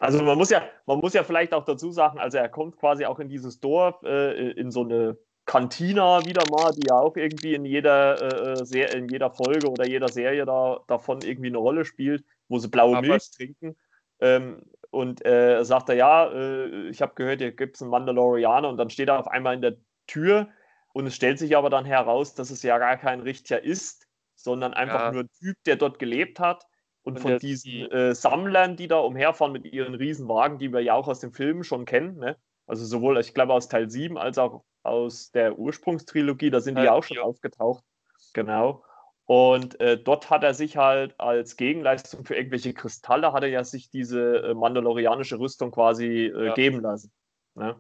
Also 0.00 0.22
man 0.22 0.38
muss 0.38 0.50
ja, 0.50 0.62
man 0.86 0.98
muss 0.98 1.14
ja 1.14 1.24
vielleicht 1.24 1.52
auch 1.52 1.64
dazu 1.64 1.90
sagen, 1.90 2.18
also 2.18 2.38
er 2.38 2.48
kommt 2.48 2.76
quasi 2.76 3.04
auch 3.04 3.18
in 3.18 3.28
dieses 3.28 3.60
Dorf, 3.60 4.02
äh, 4.02 4.50
in 4.52 4.70
so 4.70 4.82
eine 4.82 5.16
Cantina 5.46 6.24
wieder 6.24 6.42
mal, 6.50 6.72
die 6.72 6.86
ja 6.88 6.98
auch 6.98 7.16
irgendwie 7.16 7.54
in 7.54 7.64
jeder, 7.64 8.56
äh, 8.56 8.78
äh 8.78 8.96
in 8.96 9.08
jeder 9.08 9.30
Folge 9.30 9.68
oder 9.68 9.86
jeder 9.86 10.08
Serie 10.08 10.44
da, 10.46 10.80
davon 10.86 11.20
irgendwie 11.22 11.48
eine 11.48 11.58
Rolle 11.58 11.84
spielt, 11.84 12.24
wo 12.48 12.58
sie 12.58 12.68
blaue 12.68 12.96
aber 12.96 13.06
Milch 13.06 13.30
trinken. 13.30 13.76
Ähm, 14.20 14.62
und 14.90 15.24
äh, 15.26 15.64
sagt 15.64 15.88
er, 15.88 15.96
ja, 15.96 16.32
äh, 16.32 16.88
ich 16.88 17.02
habe 17.02 17.14
gehört, 17.14 17.40
hier 17.40 17.52
gibt 17.52 17.76
es 17.76 17.82
einen 17.82 17.90
Mandalorianer 17.90 18.68
und 18.68 18.76
dann 18.76 18.90
steht 18.90 19.08
er 19.08 19.18
auf 19.18 19.28
einmal 19.28 19.54
in 19.54 19.60
der 19.60 19.76
Tür 20.06 20.48
und 20.92 21.06
es 21.06 21.14
stellt 21.14 21.38
sich 21.38 21.56
aber 21.56 21.70
dann 21.70 21.84
heraus, 21.84 22.34
dass 22.34 22.50
es 22.50 22.62
ja 22.62 22.78
gar 22.78 22.96
kein 22.96 23.20
Richter 23.20 23.62
ist, 23.62 24.06
sondern 24.34 24.74
einfach 24.74 25.00
ja. 25.00 25.12
nur 25.12 25.22
ein 25.22 25.30
Typ, 25.38 25.56
der 25.66 25.76
dort 25.76 25.98
gelebt 25.98 26.40
hat 26.40 26.66
und, 27.02 27.16
und 27.16 27.20
von 27.20 27.38
diesen 27.38 27.90
äh, 27.90 28.14
Sammlern, 28.14 28.76
die 28.76 28.88
da 28.88 28.98
umherfahren 28.98 29.52
mit 29.52 29.64
ihren 29.64 29.94
Riesenwagen, 29.94 30.58
die 30.58 30.72
wir 30.72 30.80
ja 30.80 30.94
auch 30.94 31.08
aus 31.08 31.20
den 31.20 31.32
Filmen 31.32 31.64
schon 31.64 31.84
kennen, 31.84 32.18
ne? 32.18 32.36
also 32.66 32.84
sowohl, 32.84 33.18
ich 33.18 33.34
glaube, 33.34 33.52
aus 33.52 33.68
Teil 33.68 33.90
7 33.90 34.16
als 34.16 34.38
auch 34.38 34.64
aus 34.82 35.30
der 35.30 35.58
Ursprungstrilogie, 35.58 36.50
da 36.50 36.60
sind 36.60 36.78
die 36.78 36.84
ja 36.84 36.92
auch 36.92 37.04
schon 37.04 37.18
aufgetaucht. 37.18 37.84
Genau. 38.32 38.84
Und 39.26 39.80
äh, 39.80 39.98
dort 39.98 40.28
hat 40.28 40.44
er 40.44 40.52
sich 40.52 40.76
halt 40.76 41.18
als 41.18 41.56
Gegenleistung 41.56 42.24
für 42.24 42.36
irgendwelche 42.36 42.74
Kristalle, 42.74 43.32
hat 43.32 43.42
er 43.42 43.48
ja 43.48 43.64
sich 43.64 43.88
diese 43.88 44.42
äh, 44.42 44.54
mandalorianische 44.54 45.38
Rüstung 45.38 45.70
quasi 45.70 46.26
äh, 46.26 46.46
ja. 46.46 46.54
geben 46.54 46.80
lassen. 46.80 47.10
Ne? 47.54 47.76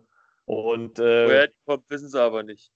Und, 0.46 0.98
äh, 0.98 1.26
woher 1.26 1.46
die 1.48 1.56
kommt, 1.64 1.90
wissen 1.90 2.08
sie 2.08 2.20
aber 2.20 2.42
nicht. 2.42 2.70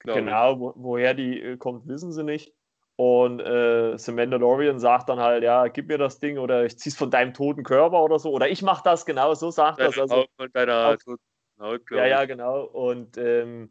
Genau, 0.00 0.60
wo, 0.60 0.72
woher 0.76 1.14
die 1.14 1.40
äh, 1.40 1.56
kommt, 1.56 1.88
wissen 1.88 2.12
sie 2.12 2.22
nicht. 2.22 2.52
Und 2.96 3.40
äh, 3.40 3.98
The 3.98 4.12
Mandalorian 4.12 4.78
sagt 4.78 5.10
dann 5.10 5.20
halt, 5.20 5.42
ja, 5.42 5.68
gib 5.68 5.88
mir 5.88 5.98
das 5.98 6.18
Ding 6.18 6.38
oder 6.38 6.64
ich 6.64 6.78
zieh's 6.78 6.96
von 6.96 7.10
deinem 7.10 7.34
toten 7.34 7.62
Körper 7.62 8.02
oder 8.02 8.18
so. 8.18 8.30
Oder 8.30 8.48
ich 8.48 8.62
mach 8.62 8.80
das, 8.80 9.04
genau, 9.04 9.34
so 9.34 9.50
sagt 9.50 9.80
das. 9.80 9.98
Also, 9.98 10.24
von 10.36 10.50
deiner 10.52 10.96
toten 10.96 11.20
Haut, 11.60 11.82
Ja, 11.90 12.06
ja, 12.06 12.24
genau. 12.24 12.64
Und 12.64 13.18
ähm, 13.18 13.70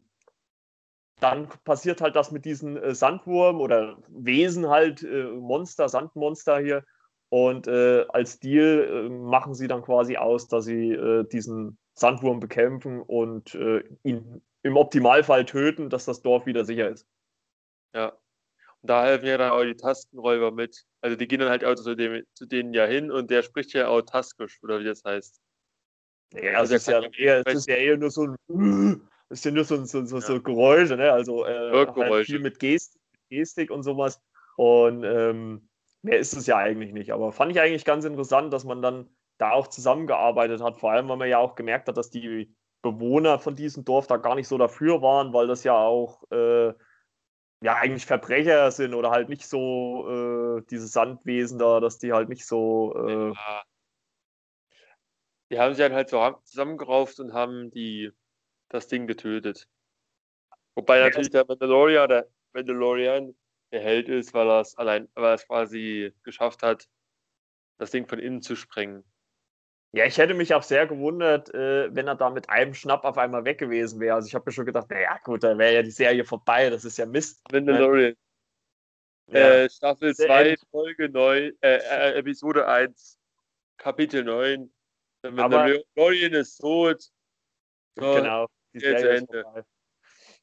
dann 1.18 1.48
passiert 1.64 2.00
halt 2.00 2.14
das 2.14 2.30
mit 2.30 2.44
diesen 2.44 2.76
äh, 2.76 2.94
Sandwurm 2.94 3.60
oder 3.60 3.98
Wesen 4.08 4.68
halt, 4.68 5.02
äh, 5.02 5.24
Monster, 5.24 5.88
Sandmonster 5.88 6.58
hier. 6.60 6.84
Und 7.28 7.66
äh, 7.66 8.04
als 8.08 8.38
Deal 8.38 9.06
äh, 9.06 9.08
machen 9.08 9.54
sie 9.54 9.66
dann 9.66 9.82
quasi 9.82 10.16
aus, 10.16 10.46
dass 10.46 10.66
sie 10.66 10.92
äh, 10.92 11.24
diesen 11.24 11.78
Sandwurm 11.98 12.40
bekämpfen 12.40 13.02
und 13.02 13.54
äh, 13.54 13.82
ihn 14.04 14.42
im 14.62 14.76
Optimalfall 14.76 15.44
töten, 15.44 15.90
dass 15.90 16.04
das 16.04 16.22
Dorf 16.22 16.46
wieder 16.46 16.64
sicher 16.64 16.88
ist. 16.88 17.06
Ja 17.94 18.16
da 18.86 19.04
helfen 19.04 19.26
ja 19.26 19.38
dann 19.38 19.52
auch 19.52 19.62
die 19.62 19.76
Tastenräuber 19.76 20.50
mit. 20.52 20.84
Also 21.00 21.16
die 21.16 21.28
gehen 21.28 21.40
dann 21.40 21.48
halt 21.48 21.64
auch 21.64 21.74
zu, 21.74 21.94
dem, 21.94 22.24
zu 22.34 22.46
denen 22.46 22.72
ja 22.72 22.86
hin 22.86 23.10
und 23.10 23.30
der 23.30 23.42
spricht 23.42 23.72
ja 23.72 23.88
auch 23.88 24.02
Taskisch, 24.02 24.62
oder 24.62 24.80
wie 24.80 24.84
das 24.84 25.02
heißt. 25.04 25.40
Ja, 26.32 26.58
also 26.58 26.74
das 26.74 26.82
ist 26.82 26.88
ja, 26.88 27.02
eher, 27.02 27.44
das 27.44 27.54
ist 27.54 27.68
ja 27.68 27.76
eher 27.76 27.96
nur 27.96 28.10
so 28.10 28.34
ein 28.48 29.08
das 29.28 29.42
ja 29.42 29.50
nur 29.50 29.64
so, 29.64 29.84
so, 29.84 30.04
so, 30.04 30.20
so 30.20 30.40
Geräusche, 30.40 30.96
ne? 30.96 31.10
Also 31.10 31.44
äh, 31.44 31.86
halt 31.86 32.26
viel 32.26 32.38
mit 32.38 32.60
Gestik, 32.60 33.00
Gestik 33.28 33.70
und 33.72 33.82
sowas. 33.82 34.20
Und 34.56 35.02
ähm, 35.04 35.68
mehr 36.02 36.18
ist 36.18 36.36
es 36.36 36.46
ja 36.46 36.56
eigentlich 36.58 36.92
nicht. 36.92 37.12
Aber 37.12 37.32
fand 37.32 37.50
ich 37.50 37.60
eigentlich 37.60 37.84
ganz 37.84 38.04
interessant, 38.04 38.52
dass 38.52 38.64
man 38.64 38.82
dann 38.82 39.08
da 39.38 39.52
auch 39.52 39.68
zusammengearbeitet 39.68 40.62
hat. 40.62 40.78
Vor 40.78 40.92
allem, 40.92 41.08
weil 41.08 41.16
man 41.16 41.28
ja 41.28 41.38
auch 41.38 41.54
gemerkt 41.54 41.88
hat, 41.88 41.96
dass 41.96 42.10
die 42.10 42.54
Bewohner 42.82 43.38
von 43.38 43.56
diesem 43.56 43.84
Dorf 43.84 44.06
da 44.06 44.16
gar 44.16 44.34
nicht 44.34 44.48
so 44.48 44.58
dafür 44.58 45.02
waren, 45.02 45.32
weil 45.32 45.46
das 45.46 45.64
ja 45.64 45.76
auch 45.76 46.22
äh, 46.30 46.72
ja 47.62 47.74
eigentlich 47.74 48.06
Verbrecher 48.06 48.70
sind 48.70 48.94
oder 48.94 49.10
halt 49.10 49.28
nicht 49.28 49.46
so 49.46 50.58
äh, 50.58 50.62
diese 50.70 50.86
Sandwesen 50.86 51.58
da, 51.58 51.80
dass 51.80 51.98
die 51.98 52.12
halt 52.12 52.28
nicht 52.28 52.46
so. 52.46 52.94
Äh, 52.96 53.32
ja. 53.32 53.62
Die 55.50 55.58
haben 55.58 55.74
sich 55.74 55.84
dann 55.84 55.94
halt 55.94 56.08
so 56.08 56.40
zusammengerauft 56.44 57.20
und 57.20 57.32
haben 57.32 57.70
die 57.70 58.10
das 58.68 58.88
Ding 58.88 59.06
getötet. 59.06 59.68
Wobei 60.74 60.98
ja, 60.98 61.04
natürlich 61.04 61.30
der 61.30 61.46
Mandalorian, 61.46 62.08
der 62.08 62.28
Mandalorian 62.52 63.34
der 63.72 63.80
Held 63.80 64.08
ist, 64.08 64.34
weil 64.34 64.48
er 64.48 64.60
es 64.60 64.76
allein, 64.76 65.08
weil 65.14 65.24
er 65.24 65.34
es 65.34 65.46
quasi 65.46 66.12
geschafft 66.22 66.62
hat, 66.62 66.88
das 67.78 67.90
Ding 67.90 68.06
von 68.06 68.18
innen 68.18 68.42
zu 68.42 68.56
sprengen. 68.56 69.04
Ja, 69.92 70.04
ich 70.04 70.18
hätte 70.18 70.34
mich 70.34 70.52
auch 70.52 70.62
sehr 70.62 70.86
gewundert, 70.86 71.52
äh, 71.54 71.94
wenn 71.94 72.06
er 72.06 72.16
da 72.16 72.28
mit 72.30 72.50
einem 72.50 72.74
Schnapp 72.74 73.04
auf 73.04 73.16
einmal 73.18 73.44
weg 73.44 73.58
gewesen 73.58 74.00
wäre. 74.00 74.16
Also 74.16 74.28
ich 74.28 74.34
habe 74.34 74.44
mir 74.46 74.52
schon 74.52 74.66
gedacht, 74.66 74.90
naja 74.90 75.18
gut, 75.24 75.42
dann 75.42 75.58
wäre 75.58 75.74
ja 75.74 75.82
die 75.82 75.90
Serie 75.90 76.24
vorbei, 76.24 76.68
das 76.70 76.84
ist 76.84 76.98
ja 76.98 77.06
Mist. 77.06 77.40
Mandalorian. 77.50 78.14
Ja. 79.28 79.38
Äh, 79.38 79.70
Staffel 79.70 80.14
2, 80.14 80.56
Folge 80.70 81.08
9, 81.08 81.52
äh, 81.60 81.76
äh, 81.76 82.18
Episode 82.18 82.66
1, 82.66 83.18
Kapitel 83.76 84.22
9. 84.22 84.70
Der 85.22 85.32
Mandalorian 85.32 86.32
ist 86.34 86.58
tot. 86.58 87.10
So, 87.96 88.14
genau, 88.14 88.46
die 88.72 88.80
Serie 88.80 89.14
ist 89.14 89.26
vorbei. 89.32 89.64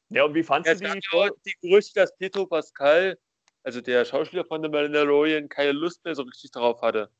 Ja, 0.08 0.24
und 0.24 0.34
wie 0.34 0.42
fandest 0.42 0.82
du 0.82 0.92
die? 0.92 1.30
Die 1.46 1.54
Gerüchte, 1.62 2.00
dass 2.00 2.16
Pedro 2.16 2.46
Pascal, 2.46 3.18
also 3.62 3.80
der 3.80 4.04
Schauspieler 4.04 4.44
von 4.44 4.62
The 4.62 4.68
Mandalorian, 4.68 5.48
keine 5.48 5.72
Lust 5.72 6.04
mehr 6.04 6.14
so 6.14 6.22
richtig 6.22 6.50
darauf 6.50 6.82
hatte. 6.82 7.10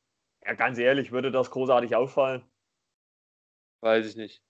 Ja, 0.47 0.55
ganz 0.55 0.79
ehrlich, 0.79 1.13
würde 1.13 1.31
das 1.31 1.51
großartig 1.51 1.97
auffallen? 1.97 2.45
Weiß 3.81 4.07
ich 4.07 4.17
nicht. 4.17 4.43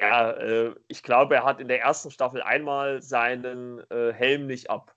Ja, 0.00 0.30
äh, 0.32 0.74
ich 0.88 1.02
glaube, 1.02 1.34
er 1.34 1.44
hat 1.44 1.60
in 1.60 1.68
der 1.68 1.80
ersten 1.80 2.10
Staffel 2.10 2.42
einmal 2.42 3.02
seinen 3.02 3.80
äh, 3.90 4.12
Helm 4.12 4.46
nicht 4.46 4.70
ab. 4.70 4.94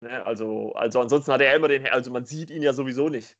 Ne? 0.00 0.24
Also, 0.26 0.72
also 0.72 1.00
ansonsten 1.00 1.32
hat 1.32 1.40
er 1.40 1.54
immer 1.54 1.68
den 1.68 1.82
Helm, 1.82 1.94
also 1.94 2.10
man 2.10 2.24
sieht 2.24 2.50
ihn 2.50 2.62
ja 2.62 2.72
sowieso 2.72 3.08
nicht. 3.08 3.36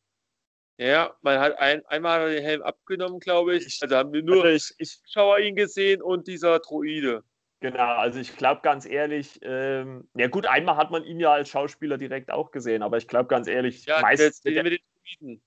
Ja, 0.78 1.14
man 1.22 1.38
hat 1.38 1.58
ein, 1.58 1.84
einmal 1.86 2.32
den 2.32 2.42
Helm 2.42 2.62
abgenommen, 2.62 3.20
glaube 3.20 3.56
ich. 3.56 3.80
Also 3.82 3.96
haben 3.96 4.12
wir 4.12 4.22
nur 4.22 4.44
also 4.44 4.56
ich, 4.56 4.74
ich, 4.78 5.00
Schauer 5.10 5.38
ihn 5.38 5.56
gesehen 5.56 6.00
und 6.00 6.26
dieser 6.26 6.60
Droide. 6.60 7.24
Genau, 7.60 7.96
also 7.96 8.18
ich 8.18 8.36
glaube 8.36 8.60
ganz 8.62 8.86
ehrlich, 8.86 9.38
ähm, 9.42 10.08
ja 10.16 10.26
gut, 10.26 10.46
einmal 10.46 10.76
hat 10.76 10.90
man 10.90 11.04
ihn 11.04 11.20
ja 11.20 11.32
als 11.32 11.48
Schauspieler 11.48 11.98
direkt 11.98 12.32
auch 12.32 12.50
gesehen, 12.50 12.82
aber 12.82 12.96
ich 12.96 13.06
glaube 13.06 13.28
ganz 13.28 13.46
ehrlich, 13.46 13.84
ja, 13.86 14.00
meistens 14.00 14.42
mit 14.42 14.56
den 14.56 14.78
Droiden. 15.20 15.42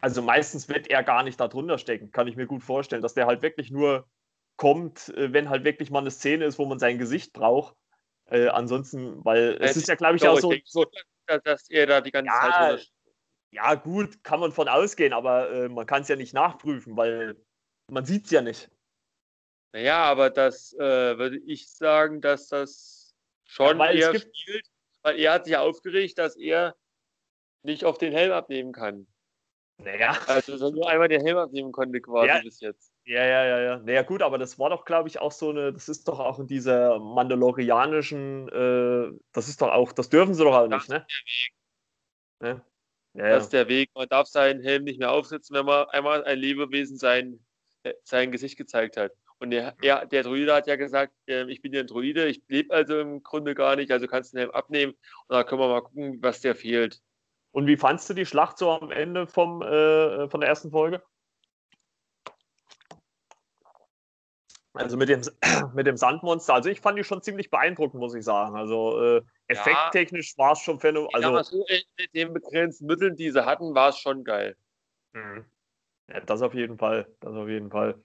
Also 0.00 0.22
meistens 0.22 0.68
wird 0.68 0.88
er 0.88 1.02
gar 1.02 1.22
nicht 1.22 1.40
darunter 1.40 1.78
stecken, 1.78 2.10
kann 2.10 2.28
ich 2.28 2.36
mir 2.36 2.46
gut 2.46 2.62
vorstellen, 2.62 3.02
dass 3.02 3.14
der 3.14 3.26
halt 3.26 3.42
wirklich 3.42 3.70
nur 3.70 4.08
kommt, 4.56 5.08
äh, 5.10 5.32
wenn 5.32 5.48
halt 5.48 5.64
wirklich 5.64 5.90
mal 5.90 6.00
eine 6.00 6.10
Szene 6.10 6.44
ist, 6.44 6.58
wo 6.58 6.66
man 6.66 6.78
sein 6.78 6.98
Gesicht 6.98 7.32
braucht. 7.32 7.74
Äh, 8.26 8.48
ansonsten, 8.48 9.24
weil 9.24 9.56
es 9.60 9.76
ist 9.76 9.88
ja, 9.88 9.94
glaube 9.94 10.16
ich, 10.16 10.26
auch 10.26 10.38
so, 10.40 10.52
so, 10.64 10.84
dass 11.26 11.68
er 11.68 11.86
da 11.86 12.00
die 12.00 12.10
ganze 12.10 12.32
ja, 12.32 12.52
Zeit. 12.52 12.92
Ja, 13.52 13.74
gut, 13.74 14.22
kann 14.24 14.40
man 14.40 14.52
von 14.52 14.68
ausgehen, 14.68 15.12
aber 15.12 15.50
äh, 15.50 15.68
man 15.68 15.86
kann 15.86 16.02
es 16.02 16.08
ja 16.08 16.16
nicht 16.16 16.34
nachprüfen, 16.34 16.96
weil 16.96 17.36
man 17.90 18.04
sieht 18.04 18.24
es 18.26 18.30
ja 18.32 18.42
nicht. 18.42 18.70
Naja, 19.72 20.04
aber 20.04 20.30
das 20.30 20.72
äh, 20.74 21.18
würde 21.18 21.38
ich 21.38 21.70
sagen, 21.70 22.20
dass 22.20 22.48
das 22.48 23.14
schon 23.44 23.78
Ja, 23.78 23.78
weil 23.78 23.98
eher 23.98 24.18
spielt, 24.18 24.66
weil 25.02 25.18
er 25.18 25.34
hat 25.34 25.44
sich 25.44 25.52
ja 25.52 25.60
aufgeregt, 25.60 26.18
dass 26.18 26.36
er 26.36 26.74
nicht 27.62 27.84
auf 27.84 27.98
den 27.98 28.12
Helm 28.12 28.32
abnehmen 28.32 28.72
kann. 28.72 29.06
Naja. 29.78 30.16
Also 30.26 30.52
dass 30.52 30.62
er 30.62 30.70
nur 30.70 30.88
einmal 30.88 31.08
den 31.08 31.24
Helm 31.24 31.36
abnehmen 31.36 31.72
konnte 31.72 32.00
quasi 32.00 32.28
Ja. 32.28 32.40
bis 32.40 32.60
jetzt. 32.60 32.92
Ja, 33.04 33.24
ja, 33.24 33.44
ja, 33.44 33.60
ja. 33.60 33.78
Naja, 33.78 34.02
gut, 34.02 34.22
aber 34.22 34.38
das 34.38 34.58
war 34.58 34.70
doch, 34.70 34.84
glaube 34.84 35.08
ich, 35.08 35.20
auch 35.20 35.30
so 35.30 35.50
eine, 35.50 35.72
das 35.72 35.88
ist 35.88 36.08
doch 36.08 36.18
auch 36.18 36.38
in 36.40 36.46
dieser 36.46 36.98
mandalorianischen, 36.98 38.48
äh, 38.48 39.16
das 39.32 39.48
ist 39.48 39.62
doch 39.62 39.70
auch, 39.70 39.92
das 39.92 40.08
dürfen 40.08 40.34
sie 40.34 40.42
doch 40.42 40.56
auch 40.56 40.66
nicht, 40.66 40.88
ne? 40.88 41.06
Ne? 42.40 42.62
Ja, 43.14 43.30
Das 43.30 43.44
ist 43.44 43.52
der 43.52 43.68
Weg. 43.68 43.90
Man 43.94 44.08
darf 44.08 44.26
seinen 44.26 44.62
Helm 44.62 44.84
nicht 44.84 44.98
mehr 44.98 45.10
aufsetzen, 45.10 45.56
wenn 45.56 45.64
man 45.66 45.86
einmal 45.88 46.24
ein 46.24 46.38
Lebewesen 46.38 46.96
sein, 46.98 47.38
äh, 47.84 47.94
sein 48.02 48.32
Gesicht 48.32 48.56
gezeigt 48.58 48.96
hat. 48.96 49.12
Und 49.38 49.50
der, 49.50 49.74
er, 49.82 50.06
der 50.06 50.22
Druide 50.22 50.54
hat 50.54 50.66
ja 50.66 50.76
gesagt, 50.76 51.12
äh, 51.26 51.44
ich 51.50 51.62
bin 51.62 51.72
ja 51.72 51.80
ein 51.80 51.86
Druide, 51.86 52.26
ich 52.26 52.42
lebe 52.48 52.74
also 52.74 52.98
im 52.98 53.22
Grunde 53.22 53.54
gar 53.54 53.76
nicht, 53.76 53.90
also 53.90 54.06
kannst 54.06 54.32
du 54.32 54.36
den 54.36 54.40
Helm 54.40 54.50
abnehmen 54.52 54.92
und 54.92 55.34
dann 55.34 55.46
können 55.46 55.60
wir 55.60 55.68
mal 55.68 55.82
gucken, 55.82 56.18
was 56.22 56.40
der 56.40 56.54
fehlt. 56.54 57.00
Und 57.56 57.66
wie 57.66 57.78
fandst 57.78 58.10
du 58.10 58.12
die 58.12 58.26
Schlacht 58.26 58.58
so 58.58 58.70
am 58.70 58.90
Ende 58.90 59.26
vom, 59.26 59.62
äh, 59.62 60.28
von 60.28 60.40
der 60.40 60.50
ersten 60.50 60.70
Folge? 60.70 61.02
Also 64.74 64.98
mit 64.98 65.08
dem, 65.08 65.22
mit 65.74 65.86
dem 65.86 65.96
Sandmonster. 65.96 66.52
Also 66.52 66.68
ich 66.68 66.82
fand 66.82 66.98
die 66.98 67.04
schon 67.04 67.22
ziemlich 67.22 67.48
beeindruckend, 67.48 67.98
muss 67.98 68.14
ich 68.14 68.26
sagen. 68.26 68.56
Also 68.56 69.02
äh, 69.02 69.22
effekttechnisch 69.46 70.36
war 70.36 70.52
es 70.52 70.58
schon 70.58 70.80
phänomenal. 70.80 71.38
Also, 71.38 71.56
so, 71.56 71.64
mit 71.98 72.14
den 72.14 72.34
begrenzten 72.34 72.84
Mitteln, 72.84 73.16
die 73.16 73.30
sie 73.30 73.46
hatten, 73.46 73.74
war 73.74 73.88
es 73.88 74.00
schon 74.00 74.22
geil. 74.22 74.54
Mhm. 75.14 75.46
Ja, 76.10 76.20
das 76.20 76.42
auf 76.42 76.52
jeden 76.52 76.76
Fall. 76.76 77.10
Das 77.20 77.34
auf 77.34 77.48
jeden 77.48 77.70
Fall. 77.70 78.04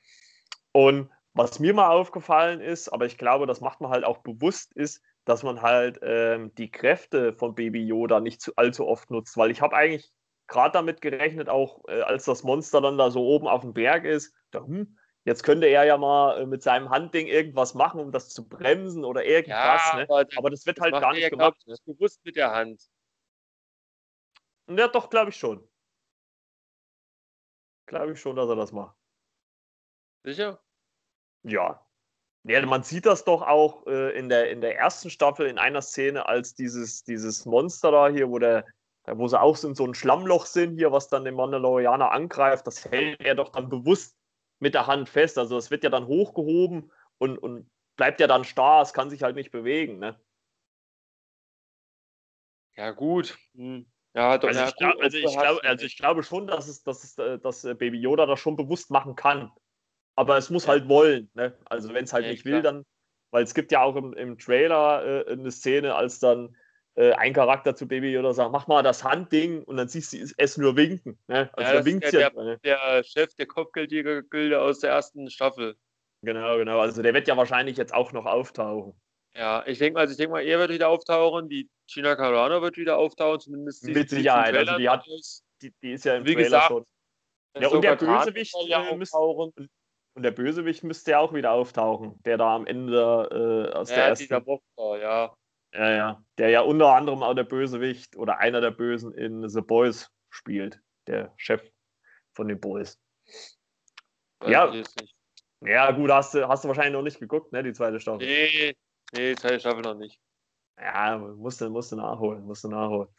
Und 0.72 1.12
was 1.34 1.60
mir 1.60 1.74
mal 1.74 1.90
aufgefallen 1.90 2.62
ist, 2.62 2.88
aber 2.88 3.06
ich 3.06 3.18
glaube, 3.18 3.48
das 3.48 3.60
macht 3.60 3.82
man 3.82 3.92
halt 3.92 4.06
auch 4.06 4.20
bewusst, 4.20 4.72
ist, 4.78 5.02
dass 5.26 5.44
man 5.44 5.62
halt 5.62 6.00
ähm, 6.02 6.54
die 6.56 6.72
Kräfte 6.72 7.34
von 7.34 7.56
Baby 7.56 7.86
Yoda 7.86 8.20
nicht 8.20 8.42
zu, 8.42 8.56
allzu 8.56 8.88
oft 8.88 9.12
nutzt, 9.12 9.38
weil 9.38 9.52
ich 9.52 9.62
habe 9.62 9.76
eigentlich 9.76 10.12
gerade 10.48 10.74
damit 10.74 11.02
gerechnet, 11.02 11.50
auch 11.50 11.84
äh, 11.88 12.02
als 12.02 12.26
das 12.26 12.44
Monster 12.44 12.82
dann 12.82 12.98
da 12.98 13.10
so 13.10 13.24
oben 13.26 13.48
auf 13.48 13.62
dem 13.62 13.74
Berg 13.74 14.06
ist, 14.06 14.34
da, 14.52 14.60
hm, 14.60 14.98
jetzt 15.24 15.44
könnte 15.44 15.68
er 15.68 15.86
ja 15.86 15.98
mal 15.98 16.42
äh, 16.42 16.46
mit 16.46 16.62
seinem 16.64 16.90
Handding 16.90 17.28
irgendwas 17.28 17.74
machen, 17.74 18.00
um 18.00 18.12
das 18.12 18.30
zu 18.30 18.48
bremsen 18.48 19.06
oder 19.06 19.24
irgendwas. 19.24 19.94
ne? 19.94 20.04
aber, 20.04 20.26
Aber 20.36 20.50
das 20.50 20.66
wird 20.66 20.78
das 20.78 20.84
halt 20.84 21.02
gar 21.02 21.14
nicht 21.14 21.24
ja, 21.24 21.30
gemacht. 21.30 21.58
glaub 21.64 21.78
ich, 21.78 21.84
bewusst 21.86 22.24
mit 22.26 22.36
der 22.36 22.52
Hand. 22.52 22.82
Ja, 24.68 24.88
doch, 24.88 25.10
glaube 25.10 25.30
ich 25.30 25.38
schon. 25.38 25.68
Glaube 27.86 28.14
ich 28.14 28.22
schon, 28.22 28.36
dass 28.36 28.50
er 28.50 28.56
das 28.56 28.72
macht. 28.72 28.96
Sicher? 30.24 30.62
Ja. 31.44 31.86
Ja, 32.44 32.66
man 32.66 32.84
sieht 32.84 33.06
das 33.06 33.24
doch 33.24 33.44
auch 33.44 33.86
äh, 33.86 34.18
in, 34.18 34.28
der, 34.28 34.50
in 34.50 34.62
der 34.62 34.78
ersten 34.78 35.10
Staffel 35.10 35.46
in 35.46 35.60
einer 35.60 35.82
Szene, 35.82 36.28
als 36.28 36.56
dieses, 36.56 37.04
dieses 37.04 37.46
Monster 37.46 37.92
da 37.92 38.10
hier, 38.10 38.30
wo, 38.30 38.40
der, 38.40 38.66
wo 39.06 39.28
sie 39.28 39.40
auch 39.40 39.56
so 39.56 39.68
in 39.68 39.76
so 39.76 39.86
ein 39.86 39.94
Schlammloch 39.94 40.48
sind, 40.48 40.78
hier, 40.78 40.92
was 40.92 41.08
dann 41.08 41.24
den 41.24 41.36
Mandalorianer 41.36 42.12
angreift, 42.12 42.66
das 42.66 42.84
hält 42.86 43.22
er 43.22 43.36
doch 43.36 43.50
dann 43.50 43.70
bewusst 43.70 44.18
mit 44.60 44.74
der 44.74 44.88
Hand 44.88 45.08
fest. 45.08 45.38
Also 45.38 45.58
es 45.58 45.70
wird 45.70 45.84
ja 45.84 45.92
dann 45.92 46.08
hochgehoben 46.08 46.92
und, 47.20 47.38
und 47.38 47.70
bleibt 47.96 48.20
ja 48.20 48.28
dann 48.28 48.44
starr, 48.44 48.82
es 48.82 48.94
kann 48.94 49.12
sich 49.12 49.22
halt 49.22 49.36
nicht 49.36 49.52
bewegen. 49.52 50.00
Ne? 50.00 50.20
Ja, 52.76 52.92
gut. 52.92 53.38
Hm. 53.54 53.86
Ja, 54.14 54.38
doch, 54.38 54.50
Also, 54.50 54.60
ja, 54.60 54.68
ich, 54.68 54.76
glaub, 54.76 55.00
also, 55.00 55.18
ich, 55.18 55.38
glaub, 55.38 55.64
also 55.64 55.86
ich 55.86 55.98
glaube 55.98 56.24
schon, 56.24 56.48
dass, 56.48 56.68
es, 56.68 56.84
dass, 56.84 57.04
es, 57.04 57.18
äh, 57.18 57.40
dass 57.40 57.64
äh, 57.64 57.76
Baby 57.76 58.00
Yoda 58.00 58.26
das 58.26 58.40
schon 58.40 58.56
bewusst 58.56 58.90
machen 58.90 59.16
kann. 59.16 59.52
Aber 60.16 60.38
es 60.38 60.50
muss 60.50 60.68
halt 60.68 60.88
wollen. 60.88 61.30
Ne? 61.34 61.58
Also 61.66 61.94
wenn 61.94 62.04
es 62.04 62.14
halt 62.14 62.26
Ja, 62.26 62.32
nicht 62.32 62.44
klar. 62.44 62.56
will, 62.56 62.62
dann, 62.62 62.86
weil 63.32 63.44
es 63.44 63.54
gibt 63.54 63.72
ja 63.72 63.82
auch 63.82 63.96
im, 63.96 64.14
im 64.14 64.38
Trailer 64.38 65.26
äh, 65.28 65.32
eine 65.32 65.52
Szene, 65.52 65.96
als 65.96 66.20
dann 66.20 66.56
äh, 66.96 67.14
ein 67.14 67.34
Charakter 67.34 67.76
zu 67.76 67.88
Baby 67.88 68.12
Yoda 68.12 68.34
sagt, 68.34 68.52
mach 68.52 68.68
mal 68.68 68.84
das 68.84 69.04
Handding 69.04 69.64
und 69.64 69.78
dann 69.78 69.88
siehst 69.88 70.12
du 70.14 70.18
es 70.38 70.58
nur 70.58 70.76
winken. 70.76 71.18
Ne? 71.28 71.50
Also 71.54 71.72
Ja, 71.74 71.80
da 71.80 71.86
winkt 71.86 72.12
ja 72.12 72.20
ja. 72.20 72.30
Ne? 72.32 72.60
Der 72.64 73.04
Chef 73.04 73.34
der 73.36 73.46
Kopfgeldjäger-Gilde 73.48 74.60
aus 74.62 74.80
der 74.80 74.92
ersten 74.92 75.30
Staffel. 75.30 75.76
Genau, 76.24 76.58
genau. 76.58 76.80
Also 76.80 77.02
der 77.02 77.14
wird 77.14 77.28
ja 77.28 77.38
wahrscheinlich 77.38 77.78
jetzt 77.78 77.94
auch 77.94 78.12
noch 78.12 78.26
auftauchen. 78.26 78.94
Ja, 79.34 79.64
ich 79.66 79.80
denke 79.80 79.94
mal, 79.94 80.02
also 80.02 80.12
ich 80.12 80.18
denke 80.18 80.34
mal, 80.34 80.42
er 80.42 80.60
wird 80.60 80.72
wieder 80.72 80.90
auftauchen, 80.90 81.48
die 81.48 81.70
China 81.88 82.16
Carano 82.18 82.62
wird 82.62 82.76
wieder 82.76 82.98
auftauchen, 82.98 83.40
zumindest 83.40 83.86
Mit 83.86 83.96
sieht's 83.96 84.12
im 84.12 84.18
Sicherheit, 84.20 84.56
also 84.56 84.76
die 84.78 84.90
hat-. 84.90 85.06
Die, 85.62 85.74
die 85.82 85.94
ist 85.94 86.04
ja 86.04 86.18
im 86.18 86.26
Wie 86.26 86.34
Trailer 86.34 86.44
gesagt, 86.46 86.68
schon. 86.68 86.86
Ja, 87.58 87.68
und 87.70 87.82
der 87.82 87.96
Bösewicht, 87.96 88.54
ja 88.68 88.90
äh, 88.90 88.96
müsste- 88.98 89.18
auftauchen. 89.18 89.70
Und 90.14 90.24
der 90.24 90.32
Bösewicht 90.32 90.84
müsste 90.84 91.12
ja 91.12 91.20
auch 91.20 91.34
wieder 91.34 91.52
auftauchen, 91.52 92.22
der 92.24 92.38
da 92.38 92.56
am 92.56 92.66
Ende 92.66 93.70
äh, 93.72 93.76
aus 93.76 93.90
der 93.90 93.98
Ja, 93.98 94.08
ersten 94.10 94.24
dieser 94.26 94.42
Boxer, 94.42 94.98
ja. 95.02 95.36
Ja, 95.74 95.90
ja. 95.90 96.24
Der 96.38 96.50
ja 96.50 96.62
unter 96.62 96.94
anderem 96.94 97.24
auch 97.24 97.34
der 97.34 97.46
Bösewicht 97.46 98.18
oder 98.18 98.40
einer 98.40 98.60
der 98.60 98.72
Bösen 98.72 99.14
in 99.14 99.48
The 99.48 99.62
Boys 99.62 100.12
spielt. 100.30 100.82
Der 101.08 101.34
Chef 101.38 101.62
von 102.34 102.48
den 102.48 102.60
Boys. 102.60 103.00
Weiß 104.40 104.52
Ja. 104.52 104.84
Ja, 105.64 105.92
gut, 105.92 106.10
hast 106.10 106.34
du, 106.34 106.48
hast 106.48 106.64
du 106.64 106.68
wahrscheinlich 106.68 106.94
noch 106.94 107.04
nicht 107.04 107.20
geguckt, 107.20 107.52
ne, 107.52 107.62
die 107.62 107.74
zweite 107.74 108.00
Staffel. 108.00 108.26
Nee, 108.26 108.76
nee, 109.14 109.36
zweite 109.36 109.60
Staffel 109.60 109.84
noch 109.84 109.94
nicht. 109.94 110.20
Ja, 110.80 111.18
musst 111.18 111.62
du, 111.62 111.70
musst 111.70 111.92
du 111.92 111.98
nachholen, 111.98 112.44
musst 112.44 112.64
du 112.64 112.70
nachholen. 112.70 113.10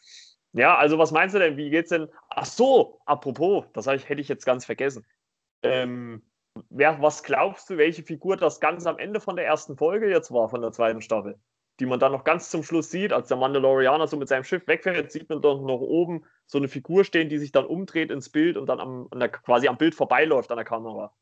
Ja, 0.53 0.77
also 0.77 0.99
was 0.99 1.13
meinst 1.13 1.35
du 1.35 1.39
denn? 1.39 1.57
Wie 1.57 1.71
geht's 1.71 1.91
denn? 1.91 2.09
Ach 2.29 2.45
so, 2.45 3.01
apropos, 3.07 3.65
das 3.73 3.87
ich, 3.87 4.09
hätte 4.09 4.21
ich 4.21 4.29
jetzt 4.29 4.45
ganz 4.45 4.65
vergessen. 4.65 5.07
Ähm, 5.63 6.23
wer, 6.71 7.01
was 7.01 7.23
glaubst 7.23 7.71
du, 7.71 7.77
welche 7.77 8.03
Figur 8.03 8.37
das 8.37 8.61
ganz 8.61 8.87
am 8.87 8.99
Ende 8.99 9.21
von 9.21 9.37
der 9.37 9.47
ersten 9.47 9.77
Folge 9.77 10.11
jetzt 10.11 10.33
war, 10.33 10.49
von 10.49 10.61
der 10.61 10.73
zweiten 10.73 11.01
Staffel? 11.01 11.39
Die 11.81 11.87
man 11.87 11.99
dann 11.99 12.13
noch 12.13 12.25
ganz 12.25 12.51
zum 12.51 12.63
Schluss 12.63 12.91
sieht, 12.91 13.13
als 13.13 13.29
der 13.29 13.39
Mandalorianer 13.39 14.07
so 14.07 14.17
mit 14.17 14.29
seinem 14.29 14.45
Schiff 14.45 14.67
wegfährt, 14.67 15.11
sieht 15.11 15.29
man 15.29 15.41
doch 15.41 15.61
noch 15.61 15.81
oben 15.81 16.25
so 16.47 16.59
eine 16.59 16.69
Figur 16.69 17.05
stehen, 17.05 17.29
die 17.29 17.39
sich 17.39 17.53
dann 17.53 17.65
umdreht 17.65 18.11
ins 18.11 18.29
Bild 18.29 18.57
und 18.57 18.67
dann 18.67 18.79
am, 18.79 19.09
der, 19.15 19.31
quasi 19.31 19.69
am 19.69 19.79
Bild 19.79 19.95
vorbeiläuft 19.95 20.51
an 20.51 20.59
der 20.59 20.67
Kamera. 20.67 21.15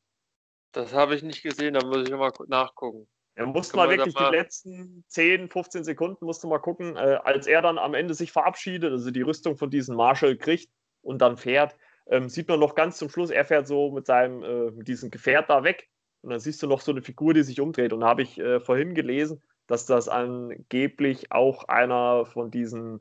Das 0.73 0.93
habe 0.93 1.15
ich 1.15 1.23
nicht 1.23 1.43
gesehen, 1.43 1.75
da 1.75 1.85
muss 1.85 2.03
ich 2.03 2.11
nochmal 2.11 2.33
nachgucken. 2.49 3.09
Er 3.35 3.47
musste 3.47 3.77
mal 3.77 3.89
wirklich 3.89 4.15
die 4.15 4.23
letzten 4.25 5.05
10, 5.09 5.49
15 5.49 5.85
Sekunden, 5.85 6.25
musste 6.25 6.47
mal 6.47 6.59
gucken, 6.59 6.97
äh, 6.97 7.19
als 7.23 7.47
er 7.47 7.63
dann 7.63 7.79
am 7.79 7.95
Ende 7.95 8.15
sich 8.15 8.33
verabschiedet, 8.33 8.91
also 8.91 9.11
die 9.11 9.23
Rüstung 9.23 9.57
von 9.57 9.71
diesem 9.71 9.97
Marshall 9.97 10.37
kriegt 10.37 10.71
und 11.01 11.23
dann 11.23 11.37
fährt, 11.37 11.77
ähm, 12.11 12.29
sieht 12.29 12.49
man 12.49 12.61
noch 12.61 12.75
ganz 12.75 12.99
zum 12.99 13.09
Schluss, 13.09 13.31
er 13.31 13.45
fährt 13.45 13.67
so 13.67 13.93
mit 13.93 14.05
seinem, 14.05 14.43
äh, 14.43 14.71
mit 14.73 14.89
diesem 14.89 15.11
Gefährt 15.11 15.49
da 15.49 15.63
weg 15.63 15.89
und 16.23 16.31
dann 16.31 16.41
siehst 16.41 16.63
du 16.63 16.67
noch 16.67 16.81
so 16.81 16.91
eine 16.91 17.03
Figur, 17.03 17.35
die 17.35 17.45
sich 17.45 17.61
umdreht. 17.61 17.93
Und 17.93 18.01
da 18.01 18.09
habe 18.09 18.23
ich 18.23 18.39
äh, 18.39 18.61
vorhin 18.61 18.95
gelesen, 18.95 19.41
dass 19.69 19.87
das 19.87 20.09
angeblich 20.09 21.31
auch 21.31 21.65
einer 21.65 22.27
von 22.27 22.51
diesen, 22.51 23.01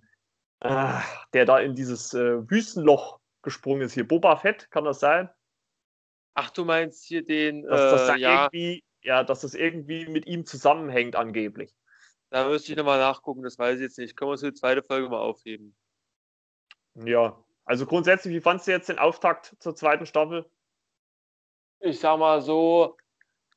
äh, 0.59 0.93
der 1.33 1.45
da 1.45 1.59
in 1.59 1.73
dieses 1.73 2.13
äh, 2.13 2.49
Wüstenloch 2.49 3.19
gesprungen 3.41 3.81
ist, 3.81 3.93
hier 3.93 4.07
Boba 4.07 4.35
Fett, 4.37 4.69
kann 4.69 4.85
das 4.85 4.99
sein? 4.99 5.29
Ach, 6.35 6.51
du 6.51 6.63
meinst 6.63 7.03
hier 7.05 7.25
den, 7.25 7.63
Dass 7.63 7.91
das 7.91 8.07
da 8.07 8.15
äh, 8.15 8.19
ja, 8.19 8.43
irgendwie, 8.43 8.83
ja, 9.01 9.23
dass 9.23 9.41
das 9.41 9.55
irgendwie 9.55 10.05
mit 10.05 10.27
ihm 10.27 10.45
zusammenhängt 10.45 11.15
angeblich. 11.15 11.75
da 12.29 12.47
müsste 12.47 12.71
ich 12.71 12.77
nochmal 12.77 12.99
nachgucken, 12.99 13.41
das 13.41 13.57
weiß 13.57 13.77
ich 13.77 13.81
jetzt 13.81 13.97
nicht. 13.97 14.15
Können 14.15 14.29
wir 14.29 14.33
uns 14.33 14.41
für 14.41 14.51
die 14.51 14.59
zweite 14.59 14.83
Folge 14.83 15.09
mal 15.09 15.17
aufheben. 15.17 15.75
Ja, 16.93 17.43
also 17.69 17.85
grundsätzlich, 17.85 18.33
wie 18.33 18.41
fandst 18.41 18.65
du 18.65 18.71
jetzt 18.71 18.89
den 18.89 18.97
Auftakt 18.97 19.55
zur 19.59 19.75
zweiten 19.75 20.07
Staffel? 20.07 20.49
Ich 21.81 21.99
sag 21.99 22.17
mal 22.17 22.41
so, 22.41 22.97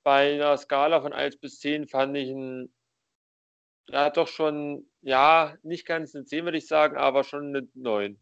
bei 0.03 0.35
einer 0.35 0.59
Skala 0.59 1.01
von 1.01 1.15
1 1.15 1.39
bis 1.39 1.61
10 1.61 1.89
fand 1.89 2.15
ich 2.19 2.29
ihn, 2.29 2.75
ja, 3.89 4.11
doch 4.11 4.29
schon, 4.29 4.87
ja, 5.01 5.57
nicht 5.63 5.87
ganz 5.87 6.15
eine 6.15 6.27
10, 6.27 6.45
würde 6.45 6.59
ich 6.59 6.67
sagen, 6.67 6.99
aber 6.99 7.25
schon 7.25 7.57
eine 7.57 7.69
9. 7.73 8.21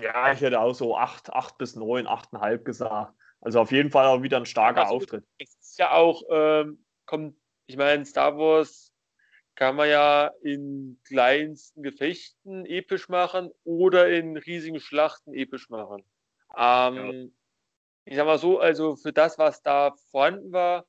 Ja, 0.00 0.32
ich 0.32 0.40
hätte 0.40 0.60
auch 0.60 0.72
so 0.72 0.96
8, 0.96 1.30
8 1.30 1.58
bis 1.58 1.76
9, 1.76 2.06
8,5 2.06 2.64
gesagt. 2.64 3.12
Also 3.42 3.60
auf 3.60 3.72
jeden 3.72 3.90
Fall 3.90 4.06
auch 4.06 4.22
wieder 4.22 4.38
ein 4.38 4.46
starker 4.46 4.84
Also, 4.84 4.94
Auftritt. 4.94 5.26
Es 5.36 5.54
ist 5.60 5.78
ja 5.78 5.92
auch, 5.92 6.22
ähm, 6.30 6.86
kommt, 7.04 7.36
ich 7.66 7.76
meine, 7.76 8.06
Star 8.06 8.38
Wars 8.38 8.94
kann 9.56 9.76
man 9.76 9.88
ja 9.90 10.28
in 10.42 11.00
kleinsten 11.04 11.82
Gefechten 11.82 12.66
episch 12.66 13.08
machen 13.10 13.50
oder 13.64 14.10
in 14.10 14.36
riesigen 14.38 14.80
Schlachten 14.80 15.34
episch 15.34 15.70
machen. 15.70 16.04
Ähm, 16.56 17.34
Ich 18.06 18.16
sag 18.16 18.26
mal 18.26 18.38
so, 18.38 18.60
also 18.60 18.96
für 18.96 19.12
das, 19.12 19.38
was 19.38 19.62
da 19.62 19.92
vorhanden 20.10 20.52
war, 20.52 20.86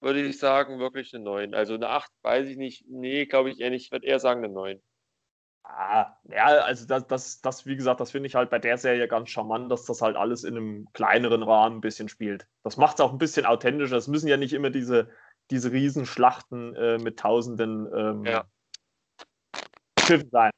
würde 0.00 0.22
ich 0.22 0.38
sagen, 0.38 0.78
wirklich 0.80 1.14
eine 1.14 1.24
9. 1.24 1.54
Also 1.54 1.74
eine 1.74 1.88
8, 1.90 2.12
weiß 2.22 2.48
ich 2.48 2.56
nicht. 2.58 2.86
Nee, 2.88 3.26
glaube 3.26 3.50
ich 3.50 3.60
eher 3.60 3.70
nicht. 3.70 3.86
Ich 3.86 3.92
würde 3.92 4.06
eher 4.06 4.20
sagen 4.20 4.44
eine 4.44 4.52
9. 4.52 4.82
Ah, 5.64 6.16
ja, 6.24 6.46
also 6.46 6.86
das, 6.86 7.06
das, 7.06 7.40
das, 7.40 7.66
wie 7.66 7.76
gesagt, 7.76 8.00
das 8.00 8.10
finde 8.10 8.26
ich 8.26 8.34
halt 8.34 8.50
bei 8.50 8.58
der 8.58 8.78
Serie 8.78 9.06
ganz 9.08 9.30
charmant, 9.30 9.70
dass 9.70 9.84
das 9.84 10.02
halt 10.02 10.16
alles 10.16 10.44
in 10.44 10.56
einem 10.56 10.88
kleineren 10.92 11.42
Rahmen 11.42 11.76
ein 11.78 11.80
bisschen 11.80 12.08
spielt. 12.08 12.48
Das 12.64 12.76
macht 12.76 12.96
es 12.96 13.00
auch 13.00 13.12
ein 13.12 13.18
bisschen 13.18 13.46
authentischer. 13.46 13.96
Es 13.96 14.08
müssen 14.08 14.28
ja 14.28 14.36
nicht 14.36 14.52
immer 14.54 14.70
diese, 14.70 15.10
diese 15.50 15.72
Riesenschlachten 15.72 16.74
äh, 16.74 16.98
mit 16.98 17.18
tausenden 17.18 17.88
ähm, 17.94 18.24
Ja. 18.24 18.44
Schiffen 20.00 20.30
sein. 20.30 20.50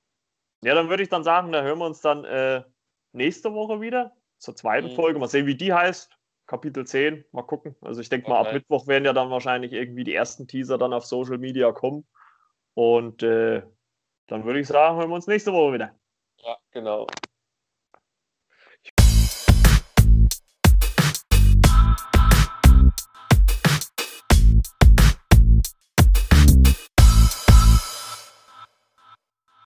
Ja, 0.63 0.75
dann 0.75 0.89
würde 0.89 1.03
ich 1.03 1.09
dann 1.09 1.25
sagen, 1.25 1.53
da 1.53 1.63
hören 1.63 1.79
wir 1.79 1.87
uns 1.87 2.01
dann 2.01 2.25
äh, 2.25 2.63
nächste 3.13 3.53
Woche 3.53 3.81
wieder 3.81 4.13
zur 4.39 4.57
zweiten 4.57 4.89
Mhm. 4.89 4.95
Folge. 4.95 5.19
Mal 5.19 5.29
sehen, 5.29 5.47
wie 5.47 5.57
die 5.57 5.73
heißt. 5.73 6.11
Kapitel 6.47 6.87
10. 6.87 7.25
Mal 7.33 7.43
gucken. 7.43 7.75
Also 7.81 8.01
ich 8.01 8.11
denke 8.11 8.29
mal, 8.29 8.41
ab 8.41 8.53
Mittwoch 8.53 8.87
werden 8.87 9.05
ja 9.05 9.15
dann 9.15 9.31
wahrscheinlich 9.31 9.73
irgendwie 9.73 10.05
die 10.05 10.15
ersten 10.15 10.47
Teaser 10.47 10.77
dann 10.77 10.93
auf 10.93 11.07
Social 11.07 11.39
Media 11.39 11.73
kommen. 11.73 12.07
Und 12.75 13.23
äh, 13.23 13.63
dann 14.27 14.45
würde 14.45 14.61
ich 14.61 14.67
sagen, 14.67 14.99
hören 14.99 15.09
wir 15.09 15.15
uns 15.15 15.27
nächste 15.27 15.53
Woche 15.53 15.75
wieder. 15.75 15.99
Ja, 16.39 16.59
genau. 16.71 17.07